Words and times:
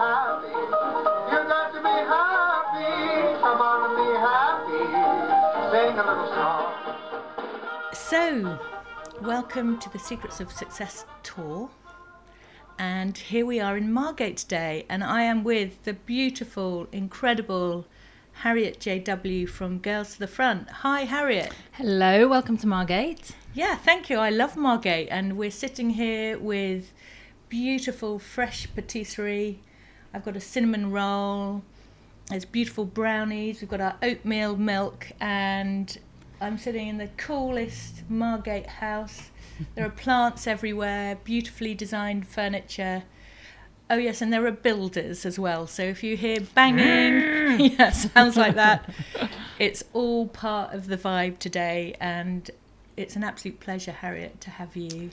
happy. 0.00 0.48
You 0.48 1.38
got 1.46 1.74
to 1.74 1.80
be 1.82 1.96
happy. 2.08 3.38
Come 3.38 3.60
on 3.60 3.80
and 3.86 3.96
be 4.00 4.08
happy. 4.16 4.82
Sing 5.70 5.98
a 5.98 6.04
little 6.08 6.26
song. 6.28 6.72
So, 7.92 8.58
welcome 9.20 9.78
to 9.78 9.90
the 9.90 9.98
Secrets 9.98 10.40
of 10.40 10.50
Success 10.50 11.04
tour. 11.22 11.68
And 12.78 13.18
here 13.18 13.44
we 13.44 13.60
are 13.60 13.76
in 13.76 13.92
Margate 13.92 14.38
today, 14.38 14.86
and 14.88 15.04
I 15.04 15.24
am 15.24 15.44
with 15.44 15.84
the 15.84 15.92
beautiful, 15.92 16.88
incredible 16.92 17.84
Harriet 18.32 18.80
JW 18.80 19.50
from 19.50 19.80
Girls 19.80 20.14
to 20.14 20.20
the 20.20 20.26
Front. 20.26 20.70
Hi, 20.70 21.02
Harriet. 21.02 21.52
Hello, 21.72 22.26
welcome 22.26 22.56
to 22.56 22.66
Margate. 22.66 23.32
Yeah, 23.52 23.76
thank 23.76 24.08
you. 24.08 24.16
I 24.16 24.30
love 24.30 24.56
Margate, 24.56 25.08
and 25.10 25.36
we're 25.36 25.50
sitting 25.50 25.90
here 25.90 26.38
with 26.38 26.90
beautiful, 27.50 28.18
fresh 28.18 28.66
patisserie. 28.74 29.60
I've 30.12 30.24
got 30.24 30.36
a 30.36 30.40
cinnamon 30.40 30.90
roll. 30.90 31.62
There's 32.28 32.44
beautiful 32.44 32.84
brownies. 32.84 33.60
We've 33.60 33.70
got 33.70 33.80
our 33.80 33.96
oatmeal 34.02 34.56
milk, 34.56 35.08
and 35.20 35.96
I'm 36.40 36.58
sitting 36.58 36.88
in 36.88 36.98
the 36.98 37.08
coolest 37.16 38.02
Margate 38.08 38.66
house. 38.66 39.30
There 39.74 39.84
are 39.84 39.90
plants 39.90 40.46
everywhere, 40.46 41.18
beautifully 41.22 41.74
designed 41.74 42.26
furniture. 42.26 43.02
Oh 43.90 43.96
yes, 43.96 44.22
and 44.22 44.32
there 44.32 44.46
are 44.46 44.52
builders 44.52 45.26
as 45.26 45.38
well. 45.38 45.66
So 45.66 45.82
if 45.82 46.02
you 46.02 46.16
hear 46.16 46.40
banging, 46.54 47.58
mm. 47.58 47.74
yeah, 47.78 47.90
sounds 47.90 48.36
like 48.38 48.54
that. 48.54 48.88
It's 49.58 49.84
all 49.92 50.26
part 50.26 50.72
of 50.72 50.86
the 50.86 50.96
vibe 50.96 51.38
today, 51.38 51.94
and 52.00 52.50
it's 52.96 53.16
an 53.16 53.22
absolute 53.22 53.60
pleasure, 53.60 53.92
Harriet, 53.92 54.40
to 54.40 54.48
have 54.48 54.74
you. 54.74 55.10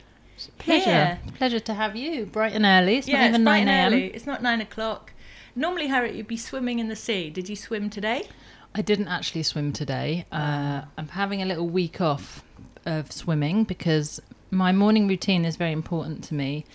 Pleasure. 0.57 0.85
here. 0.85 1.19
Pleasure 1.35 1.59
to 1.59 1.73
have 1.73 1.95
you. 1.95 2.25
Bright 2.25 2.53
and 2.53 2.65
early. 2.65 2.97
It's 2.97 3.07
yeah, 3.07 3.21
not 3.21 3.29
even 3.29 3.41
it's 3.41 3.45
9 3.45 3.67
a.m. 3.67 3.93
It's 3.93 4.25
not 4.25 4.41
nine 4.41 4.61
o'clock. 4.61 5.13
Normally, 5.55 5.87
Harriet, 5.87 6.15
you'd 6.15 6.27
be 6.27 6.37
swimming 6.37 6.79
in 6.79 6.87
the 6.87 6.95
sea. 6.95 7.29
Did 7.29 7.49
you 7.49 7.55
swim 7.55 7.89
today? 7.89 8.27
I 8.75 8.81
didn't 8.81 9.07
actually 9.07 9.43
swim 9.43 9.73
today. 9.73 10.25
Uh, 10.31 10.83
I'm 10.97 11.07
having 11.09 11.41
a 11.41 11.45
little 11.45 11.67
week 11.67 11.99
off 11.99 12.43
of 12.85 13.11
swimming 13.11 13.63
because 13.63 14.21
my 14.51 14.71
morning 14.71 15.07
routine 15.07 15.45
is 15.45 15.55
very 15.55 15.71
important 15.71 16.23
to 16.25 16.35
me. 16.35 16.65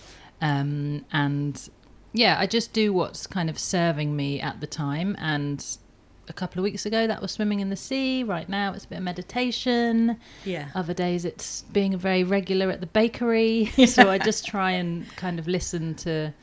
Um, 0.41 1.05
and 1.13 1.69
yeah, 2.11 2.37
I 2.37 2.45
just 2.45 2.73
do 2.73 2.91
what's 2.91 3.25
kind 3.25 3.49
of 3.49 3.57
serving 3.57 4.15
me 4.15 4.41
at 4.41 4.59
the 4.59 4.67
time. 4.67 5.15
And 5.19 5.65
a 6.27 6.33
couple 6.33 6.59
of 6.59 6.63
weeks 6.63 6.85
ago, 6.85 7.07
that 7.07 7.21
was 7.21 7.31
swimming 7.31 7.59
in 7.59 7.69
the 7.69 7.75
sea. 7.75 8.23
Right 8.23 8.47
now, 8.47 8.73
it's 8.73 8.85
a 8.85 8.87
bit 8.87 8.97
of 8.97 9.03
meditation. 9.03 10.17
Yeah. 10.45 10.69
Other 10.75 10.93
days, 10.93 11.25
it's 11.25 11.63
being 11.73 11.97
very 11.97 12.23
regular 12.23 12.69
at 12.69 12.79
the 12.79 12.87
bakery. 12.87 13.65
so 13.87 14.09
I 14.09 14.17
just 14.17 14.45
try 14.45 14.71
and 14.71 15.07
kind 15.15 15.39
of 15.39 15.47
listen 15.47 15.95
to 15.95 16.33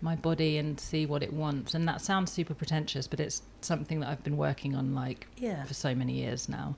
my 0.00 0.14
body 0.14 0.58
and 0.58 0.78
see 0.78 1.06
what 1.06 1.22
it 1.22 1.32
wants. 1.32 1.74
And 1.74 1.86
that 1.88 2.00
sounds 2.00 2.30
super 2.32 2.54
pretentious, 2.54 3.06
but 3.08 3.20
it's 3.20 3.42
something 3.60 4.00
that 4.00 4.08
I've 4.08 4.22
been 4.24 4.36
working 4.36 4.74
on 4.74 4.94
like 4.94 5.26
Yeah. 5.36 5.64
for 5.64 5.74
so 5.74 5.94
many 5.94 6.12
years 6.14 6.48
now. 6.48 6.76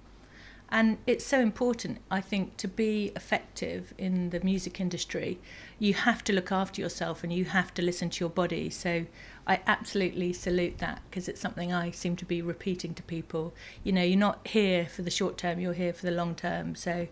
And 0.72 0.98
it's 1.06 1.26
so 1.26 1.40
important, 1.40 1.98
I 2.12 2.20
think, 2.20 2.56
to 2.58 2.68
be 2.68 3.10
effective 3.16 3.92
in 3.98 4.30
the 4.30 4.38
music 4.40 4.80
industry. 4.80 5.40
You 5.80 5.94
have 5.94 6.22
to 6.24 6.32
look 6.32 6.52
after 6.52 6.80
yourself 6.80 7.24
and 7.24 7.32
you 7.32 7.44
have 7.46 7.74
to 7.74 7.82
listen 7.82 8.08
to 8.10 8.20
your 8.20 8.30
body. 8.30 8.70
So 8.70 9.06
I 9.50 9.58
absolutely 9.66 10.32
salute 10.32 10.78
that 10.78 11.02
because 11.10 11.26
it's 11.26 11.40
something 11.40 11.72
I 11.72 11.90
seem 11.90 12.14
to 12.16 12.24
be 12.24 12.40
repeating 12.40 12.94
to 12.94 13.02
people. 13.02 13.52
You 13.82 13.90
know, 13.90 14.02
you're 14.04 14.16
not 14.16 14.46
here 14.46 14.86
for 14.86 15.02
the 15.02 15.10
short 15.10 15.38
term, 15.38 15.58
you're 15.58 15.72
here 15.72 15.92
for 15.92 16.06
the 16.06 16.12
long 16.12 16.36
term. 16.36 16.76
So, 16.76 17.08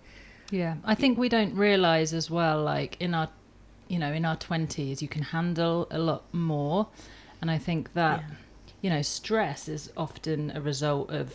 Yeah, 0.53 0.77
I 0.85 0.95
think 0.95 1.19
we 1.19 1.29
don't 1.29 1.57
realize 1.57 2.15
as 2.15 2.31
well, 2.31 2.63
like 2.63 2.97
in 3.01 3.13
our, 3.13 3.29
you 3.89 3.99
know, 3.99 4.13
in 4.13 4.25
our 4.25 4.37
twenties, 4.37 5.03
you 5.03 5.09
can 5.09 5.23
handle 5.23 5.89
a 5.91 5.99
lot 5.99 6.33
more, 6.33 6.87
and 7.41 7.51
I 7.51 7.59
think 7.59 7.95
that, 7.95 8.21
Yeah. 8.21 8.37
you 8.83 8.91
know, 8.91 9.03
stress 9.03 9.67
is 9.69 9.91
often 9.97 10.53
a 10.55 10.61
result 10.61 11.11
of. 11.11 11.35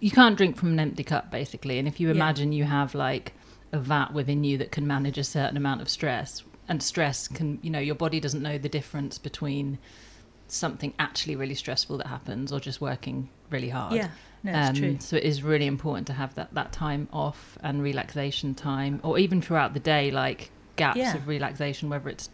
You 0.00 0.10
can't 0.10 0.36
drink 0.36 0.56
from 0.56 0.72
an 0.72 0.80
empty 0.80 1.04
cup, 1.04 1.30
basically, 1.30 1.78
and 1.78 1.86
if 1.86 2.00
you 2.00 2.08
Yeah. 2.08 2.14
imagine 2.14 2.50
you 2.50 2.64
have 2.64 2.96
like 2.96 3.32
a 3.70 3.78
vat 3.78 4.12
within 4.12 4.42
you 4.42 4.58
that 4.58 4.72
can 4.72 4.88
manage 4.88 5.18
a 5.18 5.24
certain 5.24 5.56
amount 5.56 5.80
of 5.82 5.88
stress, 5.88 6.42
and 6.70 6.82
stress 6.82 7.28
can, 7.28 7.58
you 7.62 7.68
know, 7.68 7.80
your 7.80 7.96
body 7.96 8.20
doesn't 8.20 8.42
know 8.42 8.56
the 8.56 8.68
difference 8.68 9.18
between 9.18 9.76
something 10.46 10.94
actually 10.98 11.36
really 11.36 11.54
stressful 11.54 11.98
that 11.98 12.06
happens 12.06 12.52
or 12.52 12.60
just 12.60 12.80
working 12.80 13.28
really 13.50 13.68
hard. 13.68 13.94
yeah, 13.96 14.08
no, 14.44 14.52
Um, 14.54 14.74
true. 14.74 14.96
So 15.00 15.16
it 15.16 15.24
is 15.24 15.42
really 15.42 15.66
important 15.66 16.06
to 16.06 16.12
have 16.14 16.34
that, 16.36 16.54
that 16.54 16.72
time 16.72 17.08
off 17.12 17.58
and 17.62 17.82
relaxation 17.82 18.54
time, 18.54 19.00
or 19.02 19.18
even 19.18 19.42
throughout 19.42 19.74
the 19.74 19.80
day, 19.80 20.10
like 20.12 20.50
gaps 20.76 20.98
Yeah. 20.98 21.16
of 21.16 21.26
relaxation, 21.28 21.90
whether 21.90 22.08
it's 22.08 22.30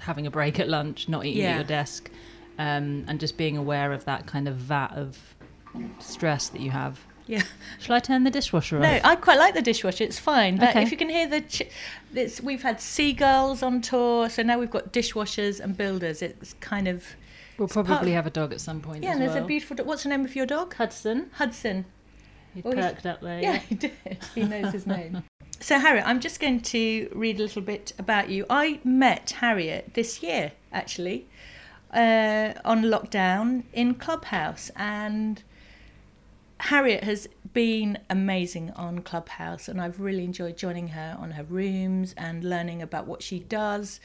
having 0.00 0.26
a 0.26 0.30
break 0.30 0.60
at 0.60 0.68
lunch, 0.68 1.08
not 1.08 1.24
eating 1.26 1.42
Yeah. 1.42 1.50
at 1.50 1.54
your 1.56 1.64
desk, 1.64 2.10
um, 2.58 3.04
and 3.08 3.18
just 3.18 3.36
being 3.36 3.56
aware 3.56 3.92
of 3.92 4.04
that 4.04 4.26
kind 4.26 4.46
of 4.48 4.54
vat 4.56 4.92
of 4.94 5.18
stress 5.98 6.48
that 6.48 6.60
you 6.60 6.70
have. 6.70 7.00
Yeah. 7.26 7.42
Shall 7.80 7.96
I 7.96 8.00
turn 8.00 8.24
the 8.24 8.30
dishwasher 8.30 8.76
on? 8.76 8.82
No, 8.82 8.96
off? 8.96 9.00
I 9.04 9.16
quite 9.16 9.38
like 9.38 9.54
the 9.54 9.62
dishwasher. 9.62 10.04
It's 10.04 10.18
fine. 10.18 10.56
But 10.58 10.70
Okay. 10.70 10.82
if 10.82 10.90
you 10.90 10.96
can 10.98 11.08
hear 11.08 11.26
the, 11.26 11.40
ch- 11.40 11.62
it's, 12.14 12.40
we've 12.40 12.62
had 12.62 12.80
seagulls 12.80 13.62
on 13.62 13.80
tour, 13.80 14.28
so 14.28 14.42
now 14.42 14.58
we've 14.58 14.70
got 14.70 14.92
dishwashers 14.92 15.58
and 15.60 15.76
builders. 15.76 16.20
It's 16.22 16.54
kind 16.60 16.86
of 16.88 17.04
We'll 17.56 17.68
probably 17.68 18.10
of- 18.10 18.16
have 18.16 18.26
a 18.26 18.30
dog 18.30 18.52
at 18.52 18.60
some 18.60 18.80
point 18.80 19.04
yeah. 19.04 19.12
And 19.12 19.20
there's 19.22 19.34
well. 19.34 19.44
a 19.44 19.46
beautiful. 19.46 19.76
do- 19.76 19.84
What's 19.84 20.02
the 20.02 20.08
name 20.10 20.24
of 20.24 20.36
your 20.36 20.44
dog? 20.46 20.74
Hudson. 20.74 21.30
Hudson. 21.34 21.86
He 22.54 22.60
he's- 22.60 22.74
perked 22.74 23.06
up 23.06 23.20
there. 23.22 23.40
Yeah, 23.40 23.56
he 23.58 23.74
did. 23.74 23.92
He 24.34 24.42
knows 24.44 24.72
his 24.72 24.86
name. 24.86 25.22
So, 25.60 25.78
Harriet, 25.78 26.06
I'm 26.06 26.20
just 26.20 26.40
going 26.40 26.60
to 26.60 27.08
read 27.14 27.38
a 27.38 27.42
little 27.42 27.62
bit 27.62 27.94
about 27.98 28.28
you. 28.28 28.44
I 28.50 28.80
met 28.84 29.30
Harriet 29.30 29.94
this 29.94 30.22
year, 30.22 30.52
actually, 30.72 31.26
uh, 31.94 32.52
on 32.66 32.82
lockdown 32.82 33.62
in 33.72 33.94
Clubhouse, 33.94 34.70
and 34.76 35.42
Harriet 36.60 37.04
has 37.04 37.28
been 37.52 37.98
amazing 38.10 38.70
on 38.72 39.00
Clubhouse, 39.00 39.68
and 39.68 39.80
I've 39.80 40.00
really 40.00 40.24
enjoyed 40.24 40.56
joining 40.56 40.88
her 40.88 41.16
on 41.18 41.32
her 41.32 41.44
rooms 41.44 42.14
and 42.16 42.44
learning 42.44 42.82
about 42.82 43.06
what 43.06 43.22
she 43.22 43.40
does. 43.40 44.00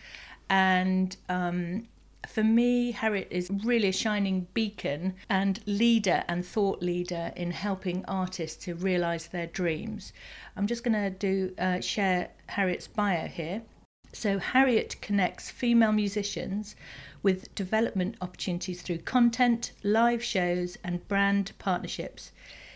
And 0.49 1.15
um, 1.29 1.87
for 2.27 2.43
me, 2.43 2.91
Harriet 2.91 3.27
is 3.31 3.49
really 3.63 3.89
a 3.89 3.93
shining 3.93 4.47
beacon 4.53 5.15
and 5.29 5.59
leader 5.65 6.23
and 6.27 6.45
thought 6.45 6.81
leader 6.81 7.31
in 7.35 7.51
helping 7.51 8.05
artists 8.05 8.63
to 8.65 8.75
realize 8.75 9.27
their 9.27 9.47
dreams. 9.47 10.13
I'm 10.55 10.67
just 10.67 10.83
going 10.83 10.93
to 10.93 11.09
do 11.09 11.53
uh, 11.57 11.79
share 11.79 12.29
Harriet's 12.47 12.87
bio 12.87 13.27
here. 13.27 13.61
So, 14.11 14.39
Harriet 14.39 14.99
connects 15.01 15.51
female 15.51 15.91
musicians 15.91 16.75
with 17.21 17.53
development 17.55 18.15
opportunities 18.21 18.81
through 18.81 18.99
content, 18.99 19.71
live 19.83 20.23
shows, 20.23 20.77
and 20.83 21.07
brand 21.07 21.51
partnerships. 21.59 22.31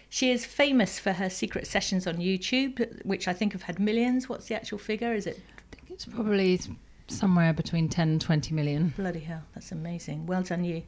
She 0.09 0.31
is 0.31 0.45
famous 0.45 0.99
for 0.99 1.13
her 1.13 1.29
secret 1.29 1.65
sessions 1.65 2.05
on 2.05 2.17
YouTube, 2.17 3.03
which 3.03 3.27
I 3.27 3.33
think 3.33 3.53
have 3.53 3.63
had 3.63 3.79
millions. 3.79 4.29
What's 4.29 4.47
the 4.47 4.55
actual 4.55 4.77
figure? 4.77 5.13
Is 5.13 5.25
it 5.25 5.39
I 5.59 5.75
think 5.75 5.89
it's 5.89 6.05
probably 6.05 6.59
somewhere 7.07 7.53
between 7.53 7.89
10 7.89 8.09
and 8.09 8.21
20 8.21 8.53
million. 8.53 8.93
bloody 8.95 9.21
hell? 9.21 9.41
That's 9.55 9.71
amazing. 9.71 10.25
Well 10.25 10.43
done, 10.43 10.63
you. 10.63 10.83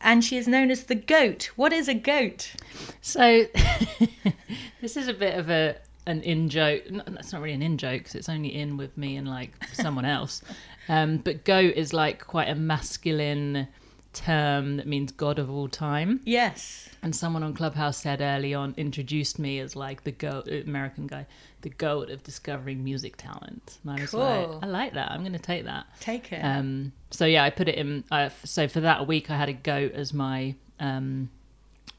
And 0.00 0.24
she 0.24 0.36
is 0.36 0.48
known 0.48 0.70
as 0.70 0.84
the 0.84 0.94
goat. 0.94 1.50
What 1.56 1.72
is 1.72 1.88
a 1.88 1.94
goat? 1.94 2.54
So 3.00 3.44
this 4.80 4.96
is 4.96 5.08
a 5.08 5.14
bit 5.14 5.38
of 5.38 5.50
a 5.50 5.76
an 6.06 6.22
in 6.22 6.48
joke. 6.48 6.90
No, 6.90 7.02
It's 7.06 7.32
not 7.32 7.40
really 7.40 7.54
an 7.54 7.62
in 7.62 7.78
joke 7.78 8.00
because 8.00 8.14
it's 8.14 8.28
only 8.28 8.54
in 8.54 8.76
with 8.76 8.96
me 8.98 9.16
and 9.16 9.28
like 9.28 9.52
someone 9.72 10.04
else. 10.04 10.42
Um, 10.88 11.18
but 11.18 11.44
goat 11.44 11.74
is 11.76 11.92
like 11.92 12.26
quite 12.26 12.48
a 12.48 12.54
masculine 12.54 13.68
term 14.12 14.76
that 14.76 14.86
means 14.86 15.10
god 15.12 15.38
of 15.38 15.50
all 15.50 15.68
time. 15.68 16.20
Yes. 16.24 16.88
And 17.02 17.14
someone 17.14 17.42
on 17.42 17.52
Clubhouse 17.52 17.98
said 17.98 18.20
early 18.20 18.54
on, 18.54 18.72
introduced 18.76 19.38
me 19.38 19.58
as 19.58 19.74
like 19.76 20.04
the 20.04 20.12
goat, 20.12 20.48
American 20.48 21.06
guy, 21.06 21.26
the 21.62 21.68
goat 21.70 22.10
of 22.10 22.22
discovering 22.22 22.82
music 22.84 23.16
talent. 23.16 23.78
And 23.82 23.92
I 23.98 24.00
was 24.00 24.10
Cool. 24.12 24.20
like, 24.20 24.62
I 24.62 24.66
like 24.66 24.94
that. 24.94 25.10
I'm 25.10 25.20
going 25.20 25.32
to 25.32 25.38
take 25.38 25.64
that. 25.64 25.86
Take 26.00 26.32
it. 26.32 26.38
Um, 26.40 26.92
so 27.10 27.26
yeah, 27.26 27.44
I 27.44 27.50
put 27.50 27.68
it 27.68 27.74
in. 27.74 28.04
Uh, 28.10 28.30
so 28.44 28.68
for 28.68 28.80
that 28.80 29.06
week, 29.06 29.30
I 29.30 29.36
had 29.36 29.48
a 29.48 29.52
goat 29.52 29.92
as 29.92 30.14
my 30.14 30.54
um, 30.80 31.28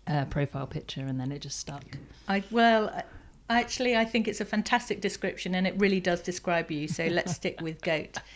uh, 0.08 0.26
profile 0.26 0.66
picture, 0.68 1.02
and 1.02 1.20
then 1.20 1.32
it 1.32 1.40
just 1.40 1.60
stuck. 1.60 1.84
I 2.28 2.44
well, 2.50 2.90
I- 2.90 3.04
actually, 3.50 3.96
I 3.96 4.06
think 4.06 4.28
it's 4.28 4.42
a 4.42 4.46
fantastic 4.46 5.02
description, 5.02 5.54
and 5.54 5.68
it 5.68 5.76
really 5.78 6.00
does 6.00 6.22
describe 6.22 6.72
you. 6.72 6.88
So 6.88 7.06
let's 7.06 7.36
stick 7.36 7.62
with 7.62 7.82
goat. 7.82 8.18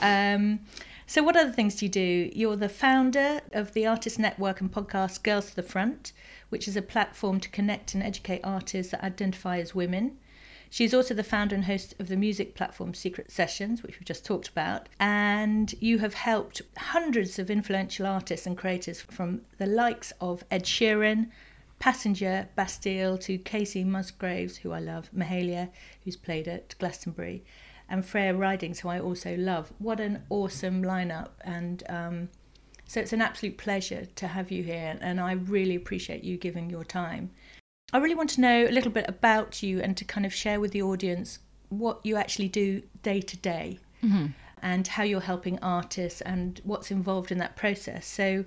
Um, 0.00 0.60
so, 1.06 1.22
what 1.22 1.36
other 1.36 1.52
things 1.52 1.76
do 1.76 1.84
you 1.84 1.90
do? 1.90 2.30
You're 2.34 2.56
the 2.56 2.68
founder 2.68 3.40
of 3.52 3.72
the 3.74 3.86
artist 3.86 4.18
network 4.18 4.60
and 4.60 4.72
podcast 4.72 5.22
Girls 5.22 5.50
to 5.50 5.56
the 5.56 5.62
Front, 5.62 6.12
which 6.48 6.66
is 6.66 6.76
a 6.76 6.82
platform 6.82 7.40
to 7.40 7.48
connect 7.50 7.94
and 7.94 8.02
educate 8.02 8.40
artists 8.42 8.92
that 8.92 9.04
identify 9.04 9.58
as 9.58 9.74
women. 9.74 10.18
She's 10.70 10.92
also 10.92 11.14
the 11.14 11.22
founder 11.22 11.54
and 11.54 11.66
host 11.66 11.94
of 12.00 12.08
the 12.08 12.16
music 12.16 12.56
platform 12.56 12.94
Secret 12.94 13.30
Sessions, 13.30 13.82
which 13.82 13.96
we've 13.96 14.04
just 14.06 14.24
talked 14.24 14.48
about. 14.48 14.88
And 14.98 15.72
you 15.80 15.98
have 15.98 16.14
helped 16.14 16.62
hundreds 16.76 17.38
of 17.38 17.48
influential 17.48 18.06
artists 18.06 18.44
and 18.44 18.58
creators 18.58 19.00
from 19.00 19.42
the 19.58 19.66
likes 19.66 20.12
of 20.20 20.42
Ed 20.50 20.64
Sheeran, 20.64 21.30
Passenger, 21.78 22.48
Bastille, 22.56 23.18
to 23.18 23.38
Kacey 23.38 23.84
Musgraves, 23.84 24.56
who 24.56 24.72
I 24.72 24.80
love, 24.80 25.10
Mahalia, 25.16 25.70
who's 26.02 26.16
played 26.16 26.48
at 26.48 26.74
Glastonbury, 26.80 27.44
and 27.88 28.04
Freya 28.04 28.34
Ridings, 28.34 28.80
who 28.80 28.88
I 28.88 28.98
also 29.00 29.36
love. 29.36 29.72
What 29.78 30.00
an 30.00 30.22
awesome 30.30 30.82
lineup! 30.82 31.30
And 31.42 31.82
um, 31.88 32.28
So 32.86 33.00
it's 33.00 33.12
an 33.12 33.22
absolute 33.22 33.56
pleasure 33.58 34.06
to 34.16 34.28
have 34.28 34.50
you 34.50 34.62
here, 34.62 34.98
and 35.00 35.20
I 35.20 35.32
really 35.32 35.74
appreciate 35.74 36.22
you 36.22 36.36
giving 36.36 36.70
your 36.70 36.84
time. 36.84 37.30
I 37.92 37.98
really 37.98 38.14
want 38.14 38.30
to 38.30 38.40
know 38.40 38.66
a 38.66 38.70
little 38.70 38.90
bit 38.90 39.06
about 39.08 39.62
you 39.62 39.80
and 39.80 39.96
to 39.96 40.04
kind 40.04 40.26
of 40.26 40.34
share 40.34 40.60
with 40.60 40.72
the 40.72 40.82
audience 40.82 41.38
what 41.68 42.00
you 42.04 42.16
actually 42.16 42.48
do 42.48 42.82
day 43.02 43.20
to 43.20 43.36
day 43.36 43.78
and 44.62 44.86
how 44.86 45.02
you're 45.02 45.20
helping 45.20 45.58
artists 45.60 46.20
and 46.22 46.60
what's 46.64 46.90
involved 46.90 47.32
in 47.32 47.38
that 47.38 47.56
process. 47.56 48.06
So, 48.06 48.44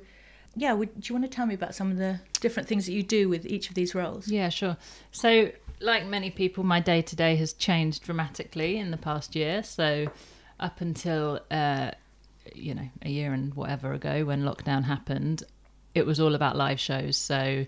yeah, 0.56 0.74
would, 0.74 1.00
do 1.00 1.08
you 1.08 1.20
want 1.20 1.30
to 1.30 1.36
tell 1.36 1.46
me 1.46 1.56
about 1.56 1.74
some 1.76 1.92
of 1.92 1.98
the 1.98 2.20
different 2.40 2.70
things 2.70 2.86
that 2.86 2.92
you 2.92 3.04
do 3.04 3.28
with 3.28 3.46
each 3.46 3.70
of 3.70 3.76
these 3.76 3.96
roles? 3.96 4.28
Yeah, 4.28 4.50
sure. 4.50 4.78
So, 5.12 5.52
like 5.80 6.06
many 6.06 6.32
people, 6.32 6.64
my 6.64 6.80
day 6.80 7.02
to 7.02 7.16
day 7.16 7.36
has 7.36 7.54
changed 7.54 8.04
dramatically 8.04 8.78
in 8.78 8.92
the 8.92 8.98
past 8.98 9.36
year. 9.36 9.64
So, 9.64 10.08
up 10.60 10.82
until 10.82 11.40
uh, 11.52 11.92
you 12.54 12.74
know 12.74 12.90
a 13.02 13.10
year 13.10 13.34
and 13.34 13.54
whatever 13.54 13.94
ago 13.94 14.26
when 14.26 14.44
lockdown 14.44 14.84
happened, 14.84 15.44
it 15.94 16.06
was 16.06 16.20
all 16.20 16.36
about 16.36 16.56
live 16.56 16.80
shows. 16.80 17.18
So, 17.18 17.66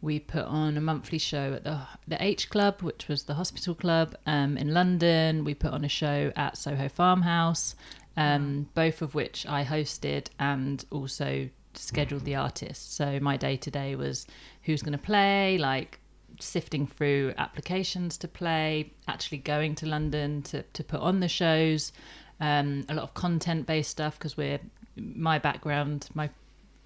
we 0.00 0.18
put 0.18 0.44
on 0.44 0.76
a 0.76 0.80
monthly 0.80 1.18
show 1.18 1.54
at 1.54 1.64
the 1.64 1.80
the 2.08 2.22
H 2.22 2.50
Club, 2.50 2.82
which 2.82 3.08
was 3.08 3.24
the 3.24 3.34
hospital 3.34 3.74
club 3.74 4.14
um, 4.26 4.56
in 4.56 4.74
London. 4.74 5.44
We 5.44 5.54
put 5.54 5.72
on 5.72 5.84
a 5.84 5.88
show 5.88 6.32
at 6.36 6.58
Soho 6.58 6.88
Farmhouse, 6.88 7.76
um, 8.16 8.68
both 8.74 9.02
of 9.02 9.14
which 9.14 9.46
I 9.46 9.64
hosted 9.64 10.26
and 10.38 10.84
also 10.90 11.48
scheduled 11.74 12.24
the 12.24 12.34
artists. 12.34 12.94
So 12.94 13.18
my 13.20 13.36
day 13.36 13.56
to 13.56 13.70
day 13.70 13.94
was 13.96 14.26
who's 14.62 14.82
going 14.82 14.92
to 14.92 14.98
play, 14.98 15.58
like 15.58 16.00
sifting 16.40 16.86
through 16.86 17.34
applications 17.38 18.18
to 18.18 18.28
play, 18.28 18.92
actually 19.08 19.38
going 19.38 19.74
to 19.76 19.86
London 19.86 20.42
to 20.42 20.62
to 20.62 20.84
put 20.84 21.00
on 21.00 21.20
the 21.20 21.28
shows. 21.28 21.92
Um, 22.40 22.84
a 22.88 22.94
lot 22.94 23.04
of 23.04 23.14
content 23.14 23.66
based 23.66 23.90
stuff 23.90 24.18
because 24.18 24.36
we're 24.36 24.58
my 24.96 25.38
background, 25.38 26.08
my 26.14 26.28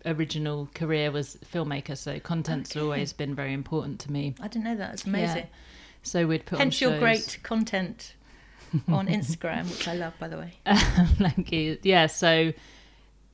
original 0.05 0.69
career 0.75 1.11
was 1.11 1.37
filmmaker, 1.53 1.97
so 1.97 2.21
content's 2.21 2.73
Okay. 2.77 2.81
always 2.81 3.13
been 3.13 3.35
very 3.35 3.53
important 3.53 3.99
to 4.01 4.13
me. 4.13 4.35
I 4.41 4.49
didn't 4.49 4.65
know 4.65 4.77
that. 4.77 4.95
It's 4.95 5.05
amazing. 5.05 5.47
So 6.03 6.27
we'd 6.27 6.47
put 6.47 6.59
Hence 6.59 6.81
your 6.81 6.99
great 6.99 7.39
content 7.43 8.15
on 8.89 9.07
Instagram, 9.19 9.69
which 9.71 9.89
I 9.89 9.95
love, 9.95 10.13
by 10.21 10.29
the 10.29 10.37
way. 10.37 10.53
Thank 11.19 11.51
you. 11.53 11.79
Yeah, 11.83 12.07
so 12.07 12.53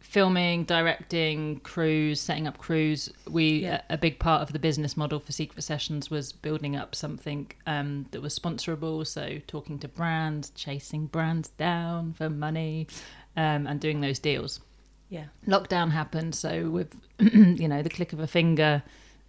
filming, 0.03 0.65
directing, 0.65 1.61
crews, 1.61 2.21
setting 2.21 2.47
up 2.47 2.59
crews. 2.59 3.11
We 3.31 3.61
Yeah. 3.63 3.83
a, 3.89 3.95
a 3.95 3.99
big 3.99 4.19
part 4.19 4.43
of 4.43 4.53
the 4.53 4.59
business 4.59 4.97
model 4.97 5.19
for 5.21 5.33
Secret 5.33 5.63
Sessions 5.63 6.11
was 6.11 6.33
building 6.33 6.77
up 6.77 6.95
something 6.95 7.51
um, 7.67 8.07
that 8.11 8.21
was 8.21 8.39
sponsorable. 8.39 9.07
So 9.07 9.39
talking 9.47 9.79
to 9.81 9.89
brands, 9.89 10.51
chasing 10.51 11.07
brands 11.07 11.49
down 11.51 12.13
for 12.15 12.29
money, 12.29 12.89
um, 13.37 13.67
and 13.67 13.81
doing 13.81 14.01
those 14.01 14.19
deals. 14.19 14.61
Yeah. 15.09 15.25
Lockdown 15.47 15.91
happened, 15.91 16.35
so 16.35 16.71
with 16.71 16.95
you 17.21 17.69
know 17.69 17.83
the 17.83 17.91
click 17.91 18.13
of 18.13 18.21
a 18.21 18.27
finger, 18.27 18.83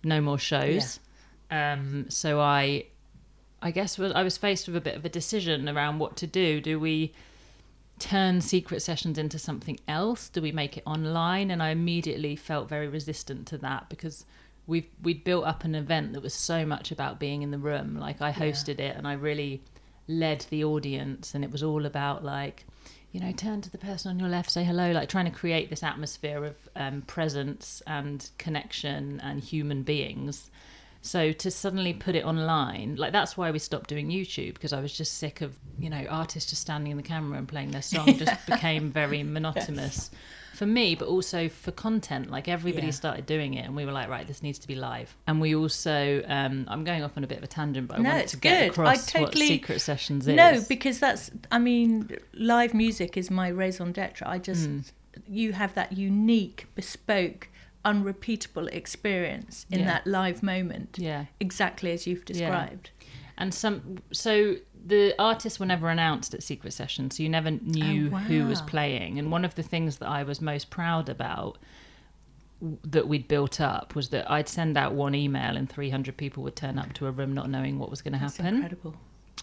no 0.03 0.21
more 0.21 0.37
shows. 0.37 0.99
Um, 1.51 2.05
so 2.09 2.39
I, 2.39 2.85
I 3.61 3.71
guess 3.71 3.99
I 3.99 4.23
was 4.23 4.37
faced 4.37 4.67
with 4.67 4.75
a 4.75 4.81
bit 4.81 4.95
of 4.95 5.05
a 5.05 5.09
decision 5.09 5.69
around 5.69 5.99
what 5.99 6.15
to 6.17 6.27
do. 6.27 6.59
Do 6.61 6.79
we 6.79 7.13
turn 8.03 8.41
secret 8.41 8.81
sessions 8.81 9.17
into 9.17 9.39
something 9.39 9.79
else? 9.87 10.27
Do 10.27 10.41
we 10.41 10.51
make 10.51 10.77
it 10.77 10.83
online? 10.85 11.49
And 11.49 11.63
I 11.63 11.69
immediately 11.69 12.35
felt 12.35 12.67
very 12.67 12.87
resistant 12.89 13.47
to 13.47 13.57
that 13.59 13.89
because 13.89 14.25
we've 14.67 14.87
we'd 15.01 15.23
built 15.23 15.45
up 15.45 15.63
an 15.63 15.73
event 15.73 16.11
that 16.13 16.21
was 16.21 16.33
so 16.33 16.65
much 16.65 16.91
about 16.91 17.19
being 17.19 17.43
in 17.43 17.51
the 17.51 17.57
room. 17.57 17.97
Like 17.97 18.21
I 18.21 18.31
hosted 18.31 18.79
it 18.79 18.97
and 18.97 19.07
I 19.07 19.13
really 19.13 19.61
led 20.07 20.45
the 20.49 20.65
audience, 20.65 21.33
and 21.33 21.43
it 21.43 21.51
was 21.51 21.63
all 21.63 21.85
about 21.85 22.23
like. 22.23 22.65
You 23.13 23.19
know, 23.19 23.31
turn 23.31 23.61
to 23.61 23.69
the 23.69 23.77
person 23.77 24.09
on 24.09 24.17
your 24.17 24.27
left, 24.27 24.49
say 24.49 24.63
hello, 24.63 24.91
like 24.91 25.07
trying 25.07 25.25
to 25.25 25.31
create 25.31 25.69
this 25.69 25.83
atmosphere 25.83 26.45
of 26.45 26.55
um, 26.75 27.03
presence 27.03 27.83
and 27.85 28.27
connection 28.39 29.19
and 29.19 29.39
human 29.39 29.83
beings. 29.83 30.49
So 31.05 31.33
to 31.33 31.51
suddenly 31.51 31.93
put 31.93 32.15
it 32.15 32.23
online, 32.23 32.95
like 32.95 33.11
that's 33.11 33.35
why 33.35 33.51
we 33.51 33.59
stopped 33.59 33.89
doing 33.89 34.07
YouTube 34.09 34.53
because 34.53 34.71
I 34.71 34.79
was 34.79 34.95
just 34.97 35.17
sick 35.17 35.41
of, 35.41 35.53
you 35.77 35.89
know, 35.89 36.05
artists 36.09 36.49
just 36.49 36.61
standing 36.61 36.91
in 36.91 36.97
the 36.97 37.03
camera 37.03 37.37
and 37.37 37.45
playing 37.45 37.71
their 37.71 37.81
song 37.81 38.07
just 38.17 38.45
became 38.47 38.89
very 38.89 39.21
monotonous 39.21 40.11
for 40.53 40.65
me, 40.65 40.95
but 40.95 41.09
also 41.09 41.49
for 41.49 41.71
content. 41.73 42.31
Like 42.31 42.47
everybody 42.47 42.85
Yeah. 42.87 42.91
started 42.93 43.25
doing 43.25 43.55
it 43.55 43.65
and 43.65 43.75
we 43.75 43.83
were 43.85 43.91
like, 43.91 44.07
right, 44.07 44.25
this 44.25 44.41
needs 44.41 44.59
to 44.59 44.67
be 44.67 44.75
live. 44.75 45.13
And 45.27 45.41
we 45.41 45.55
also, 45.55 46.23
um, 46.25 46.65
I'm 46.69 46.85
going 46.85 47.03
off 47.03 47.17
on 47.17 47.25
a 47.25 47.27
bit 47.27 47.37
of 47.37 47.43
a 47.43 47.47
tangent, 47.47 47.89
but 47.89 47.99
I 47.99 48.01
No, 48.01 48.09
wanted 48.11 48.27
to 48.29 48.37
get 48.37 48.59
good. 48.59 48.63
I 48.87 48.93
across 48.93 49.05
totally- 49.11 49.25
what 49.25 49.37
Secret 49.49 49.79
Sessions 49.81 50.25
is. 50.25 50.35
No, 50.37 50.61
because 50.69 50.99
that's, 50.99 51.31
I 51.51 51.59
mean, 51.59 52.15
live 52.33 52.73
music 52.73 53.17
is 53.17 53.29
my 53.29 53.49
raison 53.49 53.91
d'etre. 53.91 54.25
I 54.25 54.37
just, 54.37 54.67
Hmm. 54.67 54.79
you 55.27 55.51
have 55.51 55.73
that 55.75 55.91
unique, 55.97 56.67
bespoke, 56.75 57.49
unrepeatable 57.85 58.67
experience 58.67 59.65
in 59.69 59.79
Yeah. 59.79 59.85
that 59.85 60.07
live 60.07 60.41
moment. 60.43 60.97
yeah. 60.99 61.25
Exactly 61.39 61.91
as 61.91 62.07
you've 62.07 62.25
described. 62.25 62.91
And 63.37 63.53
some, 63.53 63.97
so 64.11 64.55
the 64.85 65.15
artists 65.17 65.59
were 65.59 65.65
never 65.65 65.89
announced 65.89 66.33
at 66.33 66.43
Secret 66.43 66.71
Session, 66.73 67.09
so 67.09 67.23
you 67.23 67.29
never 67.29 67.51
knew 67.51 68.11
Oh, 68.13 68.17
who 68.17 68.45
was 68.45 68.61
playing. 68.61 69.17
And 69.17 69.31
one 69.31 69.43
of 69.43 69.55
the 69.55 69.63
things 69.63 69.97
that 69.97 70.07
I 70.07 70.23
was 70.23 70.39
most 70.41 70.69
proud 70.69 71.09
about 71.09 71.57
that 72.61 73.07
we'd 73.07 73.27
built 73.27 73.59
up 73.59 73.95
was 73.95 74.09
that 74.09 74.29
I'd 74.31 74.47
send 74.47 74.77
out 74.77 74.93
one 74.93 75.15
email 75.15 75.57
and 75.57 75.69
300 75.69 76.15
people 76.15 76.43
would 76.43 76.55
turn 76.55 76.77
up 76.79 76.93
to 76.93 77.07
a 77.07 77.11
room 77.11 77.33
not 77.33 77.49
knowing 77.49 77.77
what 77.79 77.89
was 77.89 78.01
going 78.01 78.13
to 78.13 78.19
That's 78.19 78.37
happen 78.37 78.55
incredible. 78.55 78.95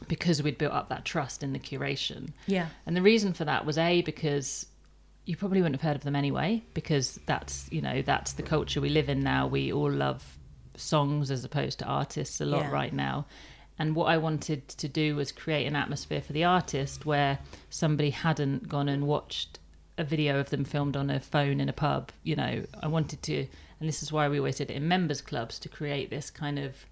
because 0.09 0.43
we'd 0.43 0.57
built 0.57 0.73
up 0.73 0.89
that 0.89 1.05
trust 1.05 1.43
in 1.43 1.53
the 1.53 1.59
curation. 1.59 2.31
Yeah. 2.47 2.69
And 2.87 2.97
the 2.97 3.03
reason 3.03 3.35
for 3.35 3.45
that 3.45 3.67
was 3.67 3.77
A, 3.77 4.01
because 4.03 4.67
you 5.31 5.37
probably 5.37 5.63
wouldn't 5.63 5.81
have 5.81 5.89
heard 5.89 5.97
of 5.97 6.03
them 6.03 6.17
anyway, 6.17 6.61
because 6.75 7.21
that's, 7.25 7.69
you 7.71 7.81
know, 7.81 8.03
that's 8.03 8.33
the 8.33 8.43
culture 8.43 8.81
we 8.81 8.89
live 8.89 9.09
in 9.09 9.23
now. 9.23 9.47
We 9.47 9.73
all 9.73 9.91
love 9.91 10.25
songs 10.75 11.31
as 11.31 11.45
opposed 11.45 11.79
to 11.79 11.85
artists 11.85 12.41
a 12.41 12.45
lot 12.45 12.63
Yeah. 12.65 12.71
right 12.73 12.93
now. 12.93 13.27
And 13.79 13.95
what 13.95 14.07
I 14.07 14.19
wanted 14.19 14.67
to 14.69 14.89
do 14.89 15.15
was 15.15 15.31
create 15.31 15.67
an 15.67 15.77
atmosphere 15.77 16.21
for 16.21 16.33
the 16.33 16.43
artist 16.43 17.07
where 17.07 17.39
somebody 17.71 18.11
hadn't 18.11 18.69
gone 18.69 18.89
and 18.89 19.07
watched 19.07 19.61
a 19.97 20.03
video 20.03 20.41
of 20.41 20.51
them 20.51 20.65
filmed 20.65 20.97
on 20.97 21.11
a 21.11 21.21
phone 21.21 21.61
in 21.61 21.69
a 21.69 21.73
pub. 21.73 22.11
You 22.25 22.35
know, 22.35 22.65
I 22.83 22.89
wanted 22.89 23.23
to, 23.23 23.47
and 23.79 23.89
this 23.89 24.03
is 24.03 24.11
why 24.11 24.29
we 24.29 24.39
always 24.39 24.57
did 24.57 24.69
it 24.71 24.75
in 24.75 24.89
members 24.89 25.21
clubs 25.21 25.61
to 25.61 25.69
create 25.69 26.11
this 26.11 26.29
kind 26.29 26.59
of, 26.59 26.85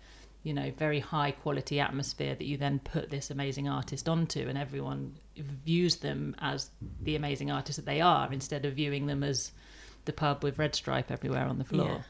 you 0.43 0.55
know, 0.55 0.71
very 0.77 1.01
high 1.01 1.31
quality 1.31 1.81
atmosphere 1.81 2.35
that 2.35 2.45
you 2.45 2.57
then 2.57 2.79
put 2.79 3.11
this 3.11 3.31
amazing 3.31 3.69
artist 3.69 4.09
onto, 4.09 4.49
and 4.49 4.57
everyone 4.57 5.15
views 5.37 5.97
them 5.97 6.35
as 6.39 6.71
the 7.03 7.17
amazing 7.17 7.51
artist 7.51 7.77
that 7.77 7.87
they 7.87 8.01
are 8.01 8.33
instead 8.33 8.65
of 8.65 8.75
viewing 8.75 9.07
them 9.07 9.23
as 9.23 9.53
the 10.05 10.13
pub 10.13 10.43
with 10.43 10.59
red 10.59 10.75
stripe 10.75 11.11
everywhere 11.11 11.47
on 11.47 11.59
the 11.59 11.65
floor. 11.65 12.05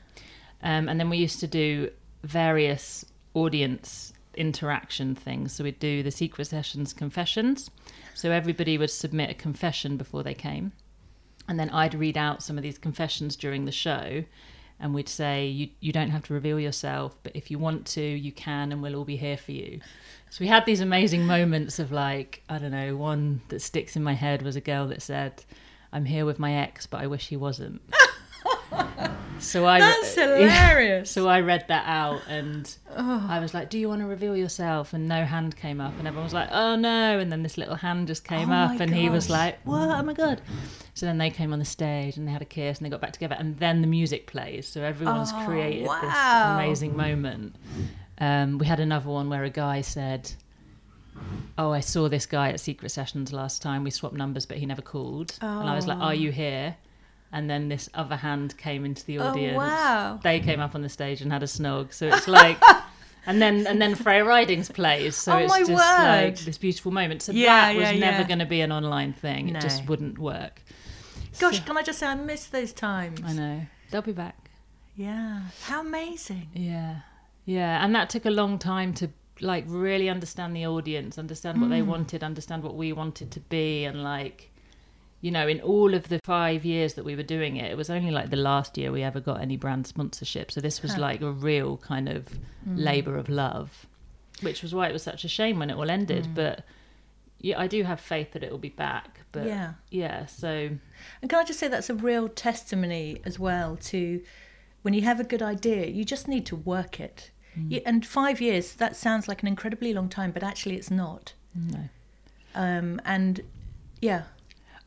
Um, 0.63 0.89
and 0.89 1.01
then 1.01 1.11
we 1.11 1.19
used 1.19 1.41
to 1.41 1.47
do 1.47 1.91
various 2.23 3.05
audience 3.35 4.13
interaction 4.35 5.15
things. 5.15 5.53
So 5.53 5.65
we'd 5.65 5.79
do 5.79 6.03
the 6.03 6.11
secret 6.11 6.47
sessions 6.47 6.93
confessions. 6.93 7.71
So 8.15 8.31
everybody 8.31 8.79
would 8.79 8.91
submit 8.91 9.31
a 9.31 9.35
confession 9.35 9.97
before 9.97 10.23
they 10.23 10.35
came. 10.35 10.73
And 11.49 11.59
then 11.59 11.71
I'd 11.71 11.95
read 11.95 12.17
out 12.17 12.43
some 12.43 12.57
of 12.57 12.63
these 12.63 12.79
confessions 12.79 13.37
during 13.37 13.65
the 13.65 13.73
show. 13.73 14.25
And 14.81 14.95
we'd 14.95 15.09
say, 15.09 15.47
you, 15.47 15.69
you 15.81 15.93
don't 15.93 16.11
have 16.11 16.23
to 16.25 16.35
reveal 16.35 16.61
yourself, 16.61 17.17
but 17.23 17.35
if 17.35 17.51
you 17.51 17.59
want 17.59 17.87
to, 17.89 18.01
you 18.01 18.31
can, 18.31 18.71
and 18.71 18.81
we'll 18.81 18.95
all 18.95 19.05
be 19.05 19.17
here 19.17 19.37
for 19.37 19.53
you. 19.53 19.81
So 20.31 20.39
we 20.41 20.47
had 20.47 20.67
these 20.67 20.81
amazing 20.81 21.27
moments 21.27 21.79
of 21.79 21.91
like, 21.91 22.43
I 22.49 22.59
don't 22.59 22.71
know, 22.71 22.97
one 22.97 23.41
that 23.49 23.61
sticks 23.61 23.97
in 23.97 24.05
my 24.05 24.13
head 24.13 24.43
was 24.43 24.57
a 24.57 24.61
girl 24.61 24.87
that 24.89 25.03
said, 25.03 25.45
I'm 25.93 26.05
here 26.05 26.25
with 26.25 26.39
my 26.39 26.53
ex, 26.55 26.87
but 26.87 27.01
I 27.01 27.07
wish 27.07 27.29
he 27.29 27.37
wasn't. 27.37 27.83
So 29.41 29.67
I 29.67 29.79
That's 29.81 30.15
hilarious. 30.17 31.11
So 31.11 31.29
I 31.29 31.41
read 31.41 31.65
that 31.69 31.85
out 31.87 32.21
and 32.29 32.75
Oh. 32.97 33.27
I 33.29 33.39
was 33.39 33.55
like, 33.55 33.71
Do 33.71 33.79
you 33.79 33.89
want 33.89 34.01
to 34.01 34.07
reveal 34.07 34.37
yourself? 34.37 34.93
And 34.93 35.07
no 35.09 35.25
hand 35.25 35.57
came 35.57 35.81
up. 35.81 35.93
And 35.99 36.09
everyone 36.09 36.25
was 36.25 36.35
like, 36.35 36.49
Oh 36.51 36.75
no. 36.77 37.19
And 37.19 37.31
then 37.31 37.43
this 37.43 37.57
little 37.57 37.77
hand 37.77 38.09
just 38.09 38.25
came 38.25 38.51
Oh 38.51 38.55
up 38.55 38.81
and 38.81 38.93
he 38.93 39.09
was 39.09 39.31
like, 39.31 39.59
What? 39.65 39.89
Oh 39.89 40.03
my 40.03 40.13
God. 40.15 40.41
So 40.95 41.07
then 41.07 41.19
they 41.19 41.31
came 41.31 41.53
on 41.53 41.61
the 41.61 41.65
stage 41.65 42.17
and 42.17 42.27
they 42.27 42.33
had 42.33 42.43
a 42.43 42.47
kiss 42.47 42.79
and 42.79 42.87
they 42.87 42.91
got 42.91 43.01
back 43.01 43.13
together. 43.13 43.37
And 43.39 43.57
then 43.59 43.81
the 43.81 43.87
music 43.87 44.27
plays. 44.27 44.67
So 44.67 44.83
everyone's 44.83 45.31
Oh, 45.33 45.45
created 45.47 45.87
wow. 45.87 46.01
this 46.01 46.15
amazing 46.67 46.97
moment. 46.97 47.55
Um, 48.21 48.59
we 48.59 48.67
had 48.67 48.81
another 48.81 49.09
one 49.09 49.29
where 49.31 49.45
a 49.45 49.51
guy 49.51 49.81
said, 49.83 50.33
Oh, 51.57 51.73
I 51.73 51.81
saw 51.81 52.09
this 52.09 52.27
guy 52.27 52.51
at 52.51 52.59
Secret 52.61 52.91
Sessions 52.91 53.33
last 53.33 53.63
time. 53.63 53.85
We 53.85 53.91
swapped 53.91 54.15
numbers, 54.17 54.47
but 54.47 54.57
he 54.57 54.67
never 54.67 54.83
called. 54.83 55.37
And 55.41 55.69
I 55.69 55.77
was 55.77 55.87
like, 55.87 55.99
Oh. 55.99 56.03
Are 56.03 56.15
you 56.15 56.33
here? 56.33 56.77
And 57.33 57.49
then 57.51 57.69
this 57.69 57.91
other 57.93 58.17
hand 58.17 58.57
came 58.57 58.85
into 58.87 59.05
the 59.05 59.19
audience. 59.19 59.57
Oh, 59.57 59.61
audience. 59.61 59.79
wow. 59.79 60.21
They 60.23 60.41
came 60.41 60.61
up 60.61 60.75
on 60.75 60.81
the 60.83 60.89
stage 60.89 61.21
and 61.21 61.31
had 61.31 61.43
a 61.43 61.47
snog. 61.47 61.93
So 61.93 62.07
it's 62.09 62.27
like, 62.27 62.57
and 63.27 63.41
then 63.43 63.67
and 63.67 63.81
then 63.83 63.95
Freya 63.95 64.25
Ridings 64.25 64.71
plays. 64.71 65.15
So 65.15 65.33
Oh, 65.35 65.37
it's 65.39 65.51
my 65.53 65.59
just 65.59 65.71
like 65.73 66.25
word. 66.25 66.37
this 66.39 66.57
beautiful 66.57 66.91
moment. 66.91 67.21
So 67.23 67.33
Yeah, 67.33 67.73
that 67.73 67.77
was 67.79 67.93
yeah, 67.93 67.99
never 67.99 68.21
yeah. 68.23 68.27
going 68.29 68.39
to 68.39 68.47
be 68.47 68.63
an 68.63 68.73
online 68.73 69.13
thing. 69.13 69.51
It 69.55 69.61
just 69.61 69.87
wouldn't 69.87 70.19
work. 70.19 70.63
Gosh, 71.39 71.61
can 71.65 71.77
I 71.77 71.83
just 71.83 71.99
say 71.99 72.07
I 72.07 72.15
miss 72.15 72.47
those 72.47 72.73
times? 72.73 73.21
I 73.25 73.33
know. 73.35 73.61
They'll 73.91 74.03
be 74.03 74.13
back. 74.13 74.51
Yeah. 74.97 75.43
How 75.65 75.83
amazing. 75.83 76.49
Yeah. 76.55 77.01
Yeah. 77.45 77.85
And 77.85 77.95
that 77.95 78.09
took 78.11 78.25
a 78.27 78.31
long 78.31 78.59
time 78.59 78.93
to 78.95 79.11
like 79.41 79.65
really 79.69 80.09
understand 80.09 80.57
the 80.57 80.67
audience, 80.67 81.19
understand 81.19 81.61
what 81.61 81.71
they 81.71 81.81
Mm. 81.81 81.87
wanted, 81.87 82.25
understand 82.25 82.63
what 82.65 82.75
we 82.75 82.93
wanted 82.93 83.31
to 83.33 83.41
be 83.41 83.85
and 83.85 84.03
like 84.03 84.51
you 85.21 85.31
know, 85.31 85.49
in 85.49 85.61
all 85.61 85.95
of 85.95 86.09
the 86.09 86.21
five 86.25 86.65
years 86.65 86.95
that 86.95 87.05
we 87.05 87.17
were 87.17 87.23
doing 87.25 87.57
it, 87.57 87.71
it 87.73 87.77
was 87.77 87.91
only 87.91 88.11
like 88.11 88.31
the 88.31 88.37
last 88.37 88.79
year 88.79 88.93
we 88.93 89.03
ever 89.03 89.19
got 89.21 89.41
any 89.41 89.57
brand 89.57 89.87
sponsorship. 89.87 90.51
So 90.53 90.61
this 90.61 90.81
was 90.83 90.95
Huh. 90.95 91.01
like 91.01 91.21
a 91.23 91.33
real 91.33 91.77
kind 91.79 92.09
of 92.09 92.29
Mm. 92.69 92.79
labour 92.85 93.17
of 93.17 93.29
love, 93.29 93.87
which 94.43 94.63
was 94.63 94.75
why 94.75 94.89
it 94.89 94.93
was 94.93 95.03
such 95.03 95.25
a 95.25 95.29
shame 95.29 95.59
when 95.59 95.71
it 95.71 95.75
all 95.77 95.91
ended. 95.91 96.25
Mm. 96.27 96.35
But 96.35 96.65
yeah, 97.41 97.59
I 97.59 97.67
do 97.67 97.83
have 97.83 98.01
faith 98.01 98.33
that 98.33 98.43
it 98.45 98.51
will 98.53 98.59
be 98.59 98.69
back. 98.69 99.21
But 99.33 99.47
yeah, 99.47 99.75
yeah. 99.91 100.27
so 100.27 100.71
And 101.21 101.29
can 101.31 101.39
I 101.41 101.45
just 101.45 101.59
say 101.59 101.69
that's 101.69 101.91
a 101.91 101.95
real 101.95 102.29
testimony 102.29 103.21
as 103.25 103.39
well 103.39 103.77
to 103.77 104.23
when 104.83 104.95
you 104.95 105.03
have 105.03 105.19
a 105.21 105.25
good 105.25 105.43
idea, 105.43 105.87
you 105.87 106.05
just 106.05 106.29
need 106.29 106.47
to 106.47 106.57
work 106.57 107.01
it. 107.01 107.31
Mm. 107.59 107.73
You, 107.73 107.81
and 107.85 108.07
five 108.07 108.41
years, 108.41 108.75
that 108.75 108.95
sounds 108.95 109.27
like 109.27 109.43
an 109.43 109.49
incredibly 109.49 109.93
long 109.93 110.09
time, 110.09 110.31
but 110.31 110.43
actually 110.45 110.77
it's 110.77 110.91
not. 110.93 111.33
no. 111.55 111.89
Um, 112.55 113.01
and 113.05 113.41
yeah, 114.01 114.23